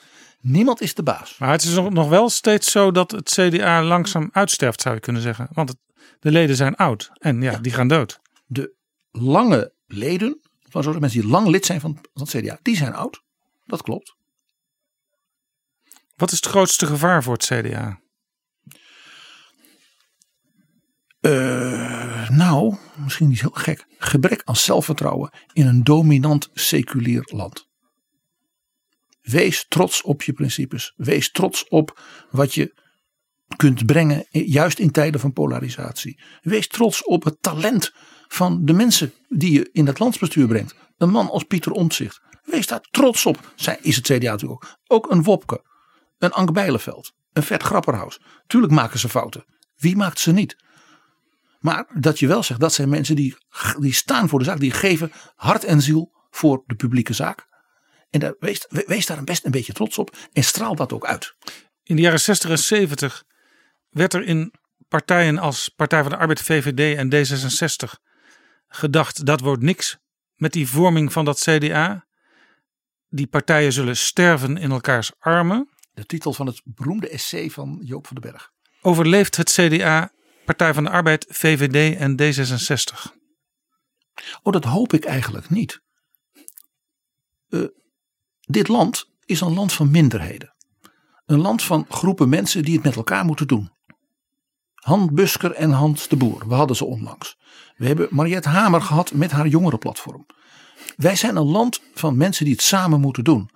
[0.41, 1.39] Niemand is de baas.
[1.39, 5.23] Maar het is nog wel steeds zo dat het CDA langzaam uitsterft, zou je kunnen
[5.23, 5.49] zeggen.
[5.53, 5.79] Want het,
[6.21, 8.21] de leden zijn oud en ja, die gaan dood.
[8.47, 8.75] De
[9.11, 12.95] lange leden, van zo'n mensen die lang lid zijn van, van het CDA, die zijn
[12.95, 13.23] oud.
[13.67, 14.17] Dat klopt.
[16.17, 18.01] Wat is het grootste gevaar voor het CDA?
[21.21, 23.85] Uh, nou, misschien niet heel gek.
[23.99, 27.67] Gebrek aan zelfvertrouwen in een dominant seculier land.
[29.21, 30.93] Wees trots op je principes.
[30.97, 32.01] Wees trots op
[32.31, 32.75] wat je
[33.57, 36.21] kunt brengen, juist in tijden van polarisatie.
[36.41, 37.93] Wees trots op het talent
[38.29, 40.75] van de mensen die je in het landsbestuur brengt.
[40.97, 42.21] Een man als Pieter Omtzigt.
[42.43, 43.53] Wees daar trots op.
[43.57, 44.77] Zij is het CDA natuurlijk ook.
[44.87, 45.65] Ook een Wopke,
[46.19, 48.21] een Ank Bijleveld, een Vet Grapperhaus.
[48.47, 49.45] Tuurlijk maken ze fouten.
[49.77, 50.57] Wie maakt ze niet?
[51.59, 53.37] Maar dat je wel zegt, dat zijn mensen die,
[53.79, 54.61] die staan voor de zaak.
[54.61, 57.47] Die geven hart en ziel voor de publieke zaak.
[58.11, 60.17] En daar, wees, wees daar best een beetje trots op.
[60.33, 61.35] En straal dat ook uit.
[61.83, 63.25] In de jaren 60 en 70
[63.91, 64.55] werd er in
[64.89, 68.07] partijen als Partij van de Arbeid, VVD en D66
[68.69, 69.99] gedacht dat wordt niks
[70.35, 72.07] met die vorming van dat CDA.
[73.09, 75.69] Die partijen zullen sterven in elkaars armen.
[75.93, 78.53] De titel van het beroemde essay van Joop van den Berg.
[78.81, 80.13] Overleeft het CDA
[80.49, 83.13] Partij van de Arbeid, VVD en D66?
[84.43, 85.81] Oh, dat hoop ik eigenlijk niet.
[87.49, 87.69] Uh,
[88.41, 90.55] dit land is een land van minderheden.
[91.27, 93.71] Een land van groepen mensen die het met elkaar moeten doen.
[94.75, 97.37] Han Busker en Hans de Boer, we hadden ze onlangs.
[97.77, 100.27] We hebben Mariette Hamer gehad met haar jongerenplatform.
[100.97, 103.51] Wij zijn een land van mensen die het samen moeten doen.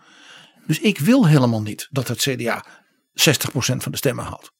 [0.67, 2.73] Dus ik wil helemaal niet dat het CDA 60%
[3.55, 4.53] van de stemmen haalt.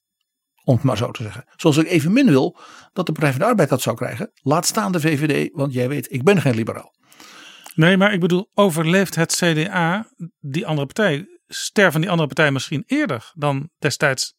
[0.65, 1.45] Om het maar zo te zeggen.
[1.57, 2.59] Zoals ik even min wil
[2.93, 4.33] dat de Partij van de Arbeid dat zou krijgen.
[4.43, 6.95] Laat staan de VVD, want jij weet, ik ben geen liberaal.
[7.75, 10.09] Nee, maar ik bedoel, overleeft het CDA
[10.41, 11.27] die andere partij?
[11.47, 14.35] Sterven die andere partij misschien eerder dan destijds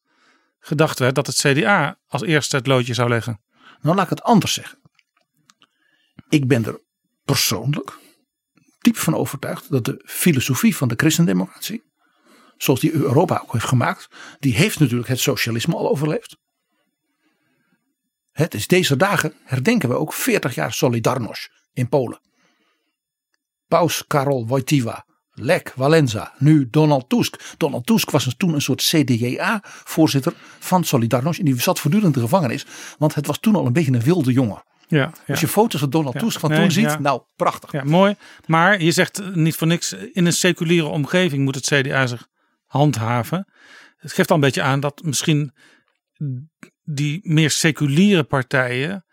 [0.60, 3.41] gedacht werd dat het CDA als eerste het loodje zou leggen?
[3.82, 4.80] Nou, laat ik het anders zeggen.
[6.30, 6.82] Ik ben er
[7.24, 7.98] persoonlijk
[8.80, 11.84] diep van overtuigd dat de filosofie van de christendemocratie
[12.64, 14.07] zoals die Europa ook heeft gemaakt,
[14.40, 16.38] die heeft natuurlijk het socialisme al overleefd.
[18.31, 22.19] Het is deze dagen herdenken we ook 40 jaar Solidarność in Polen.
[23.68, 27.56] Paus Karol Wojtyła, Lech Walenza, nu Donald Tusk.
[27.57, 32.27] Donald Tusk was toen een soort CDA-voorzitter van Solidarność en die zat voortdurend in de
[32.27, 32.65] gevangenis,
[32.98, 34.64] want het was toen al een beetje een wilde jongen.
[34.88, 35.14] Ja, ja.
[35.27, 36.19] Als je foto's van Donald Ja.
[36.19, 37.72] Tusk van Nee, toen ziet, nou prachtig.
[37.72, 38.15] Ja, mooi.
[38.45, 42.27] Maar je zegt niet voor niks, in een seculiere omgeving moet het CDA zich
[42.74, 43.48] handhaven.
[43.98, 45.54] Het geeft al een beetje aan dat misschien
[46.84, 49.06] die meer seculiere partijen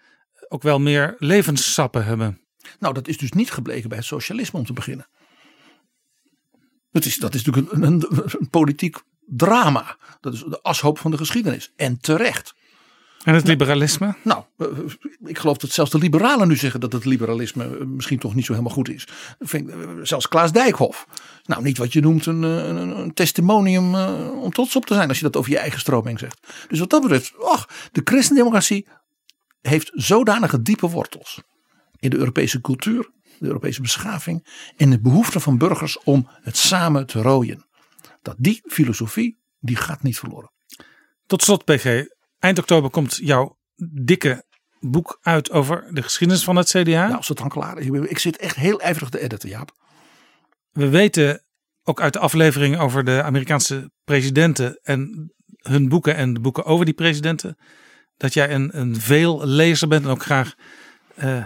[0.48, 2.40] ook wel meer levenssappen hebben.
[2.78, 5.08] Nou, dat is dus niet gebleken bij het socialisme om te beginnen.
[6.90, 8.04] Dat is, dat is natuurlijk een, een,
[8.38, 8.96] een politiek
[9.26, 9.98] drama.
[10.20, 11.72] Dat is de ashoop van de geschiedenis.
[11.76, 12.54] En terecht.
[13.24, 14.14] En het liberalisme?
[14.22, 14.66] Nou, eh,
[15.24, 18.44] ik geloof dat zelfs de liberalen nu zeggen dat het liberalisme eh, misschien toch niet
[18.44, 19.08] zo helemaal goed is.
[19.38, 21.06] Vind, eh, Zelfs Klaas Dijkhoff.
[21.44, 24.94] Nou, niet wat je noemt een, eh, een, een testimonium eh, om trots op te
[24.94, 26.46] zijn als je dat over je eigen stroming zegt.
[26.68, 28.86] Dus wat dat betreft, ach, de christendemocratie
[29.60, 31.42] heeft zodanige diepe wortels
[31.98, 37.06] in de Europese cultuur, de Europese beschaving en de behoefte van burgers om het samen
[37.06, 37.64] te rooien.
[38.22, 40.52] Dat die filosofie, die gaat niet verloren.
[41.26, 42.04] Tot slot, PG.
[42.40, 43.58] Eind oktober komt jouw
[43.92, 44.44] dikke
[44.80, 46.82] boek uit over de geschiedenis van het CDA.
[46.82, 47.86] Nou, als het dan klaar is.
[47.86, 49.72] Ik zit echt heel ijverig te editen, Jaap.
[50.70, 51.44] We weten
[51.82, 56.84] ook uit de aflevering over de Amerikaanse presidenten en hun boeken en de boeken over
[56.84, 57.56] die presidenten,
[58.16, 60.54] dat jij een, een veel lezer bent en ook graag
[61.14, 61.44] eh,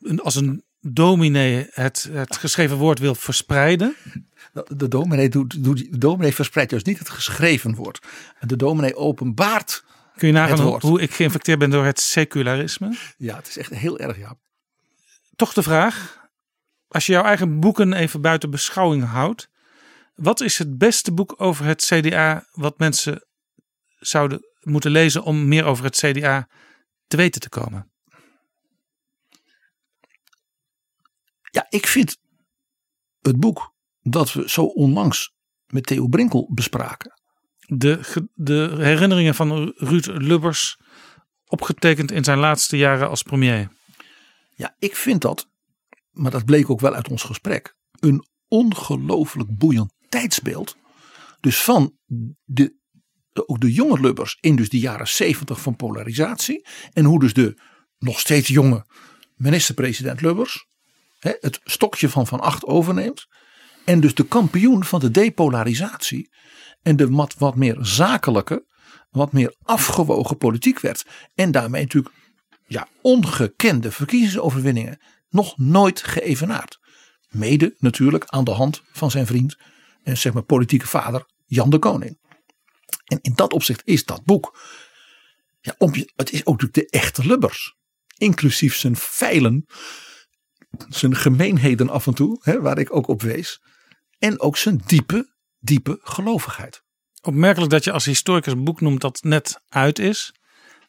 [0.00, 3.96] een, als een dominee het, het geschreven woord wil verspreiden.
[4.66, 8.06] De dominee, doet, doet, de dominee verspreidt juist niet het geschreven woord.
[8.40, 9.84] De dominee openbaart
[10.16, 12.96] Kun je nagaan hoe, hoe ik geïnfecteerd ben door het secularisme?
[13.16, 14.38] Ja, het is echt heel erg, Jaap.
[15.36, 16.26] Toch de vraag,
[16.88, 19.48] als je jouw eigen boeken even buiten beschouwing houdt,
[20.14, 23.24] wat is het beste boek over het CDA wat mensen
[23.98, 26.48] zouden moeten lezen om meer over het CDA
[27.06, 27.90] te weten te komen?
[31.50, 32.16] Ja, ik vind
[33.20, 33.72] het boek
[34.10, 35.32] dat we zo onlangs
[35.66, 37.20] met Theo Brinkel bespraken.
[37.66, 40.80] De, de herinneringen van Ruud Lubbers,
[41.46, 43.68] opgetekend in zijn laatste jaren als premier.
[44.54, 45.48] Ja, ik vind dat,
[46.10, 50.76] maar dat bleek ook wel uit ons gesprek, een ongelooflijk boeiend tijdsbeeld.
[51.40, 51.98] Dus van
[52.44, 52.76] de,
[53.32, 56.66] de- ook de jonge Lubbers in dus de jaren zeventig van polarisatie.
[56.92, 57.60] En hoe dus de
[57.98, 58.86] nog steeds jonge
[59.34, 60.66] minister-president Lubbers
[61.18, 63.26] hè, het stokje van Van Acht overneemt.
[63.88, 66.30] En dus de kampioen van de depolarisatie.
[66.82, 68.66] En de wat, wat meer zakelijke,
[69.10, 71.06] wat meer afgewogen politiek werd.
[71.34, 72.14] En daarmee natuurlijk
[72.66, 76.78] ja, ongekende verkiezingsoverwinningen nog nooit geëvenaard.
[77.28, 79.56] Mede natuurlijk aan de hand van zijn vriend
[80.02, 82.18] en zeg maar politieke vader Jan de Koning.
[83.04, 84.60] En in dat opzicht is dat boek,
[85.60, 87.74] ja, om je, het is ook natuurlijk de echte Lubbers.
[88.18, 89.66] Inclusief zijn feilen,
[90.88, 93.60] zijn gemeenheden af en toe, hè, waar ik ook op wees.
[94.18, 96.82] En ook zijn diepe, diepe gelovigheid.
[97.22, 100.34] Opmerkelijk dat je als historicus een boek noemt dat net uit is.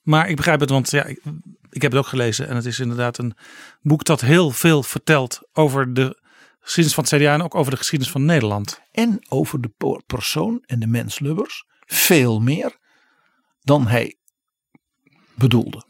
[0.02, 1.22] Maar ik begrijp het, want ja, ik,
[1.70, 2.48] ik heb het ook gelezen.
[2.48, 3.38] En het is inderdaad een
[3.82, 6.22] boek dat heel veel vertelt over de
[6.60, 8.82] geschiedenis van het CDA en ook over de geschiedenis van Nederland.
[8.92, 12.78] En over de persoon en de mens Lubbers veel meer
[13.62, 14.18] dan hij
[15.36, 15.86] bedoelde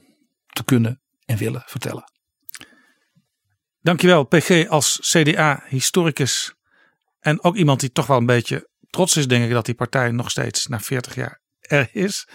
[0.48, 2.11] te kunnen en willen vertellen.
[3.82, 6.53] Dankjewel, PG, als CDA-historicus.
[7.20, 10.12] En ook iemand die toch wel een beetje trots is, denk ik, dat die partij
[10.12, 12.28] nog steeds na 40 jaar er is.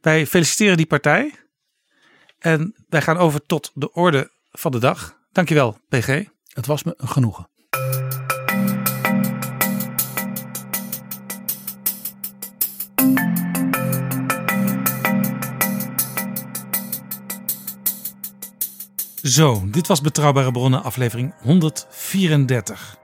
[0.00, 1.34] Wij feliciteren die partij.
[2.38, 5.18] En wij gaan over tot de orde van de dag.
[5.32, 6.24] Dankjewel, PG.
[6.48, 7.48] Het was me een genoegen.
[19.22, 22.97] Zo, dit was Betrouwbare Bronnen, aflevering 134.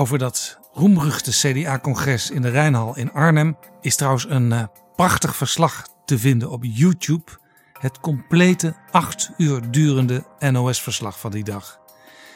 [0.00, 4.64] Over dat roemruchte CDA-congres in de Rijnhal in Arnhem is trouwens een eh,
[4.96, 7.30] prachtig verslag te vinden op YouTube.
[7.72, 11.80] Het complete acht uur durende NOS-verslag van die dag.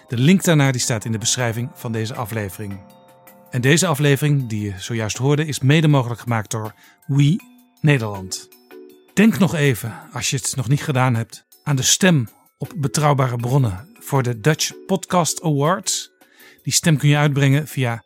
[0.08, 2.80] De link daarnaar die staat in de beschrijving van deze aflevering.
[3.50, 6.74] En deze aflevering, die je zojuist hoorde, is mede mogelijk gemaakt door
[7.06, 7.40] We
[7.80, 8.48] Nederland.
[9.14, 12.28] Denk nog even, als je het nog niet gedaan hebt, aan de stem
[12.58, 16.13] op betrouwbare bronnen voor de Dutch Podcast Awards.
[16.64, 18.04] Die stem kun je uitbrengen via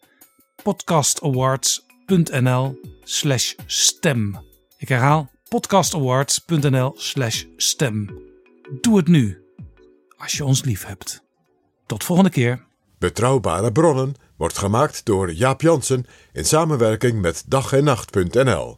[0.63, 4.39] podcastawards.nl/slash stem.
[4.77, 8.23] Ik herhaal podcastawards.nl/slash stem.
[8.81, 9.43] Doe het nu,
[10.17, 11.23] als je ons lief hebt.
[11.87, 12.67] Tot volgende keer.
[12.99, 18.77] Betrouwbare bronnen wordt gemaakt door Jaap Jansen in samenwerking met dag en nacht.nl.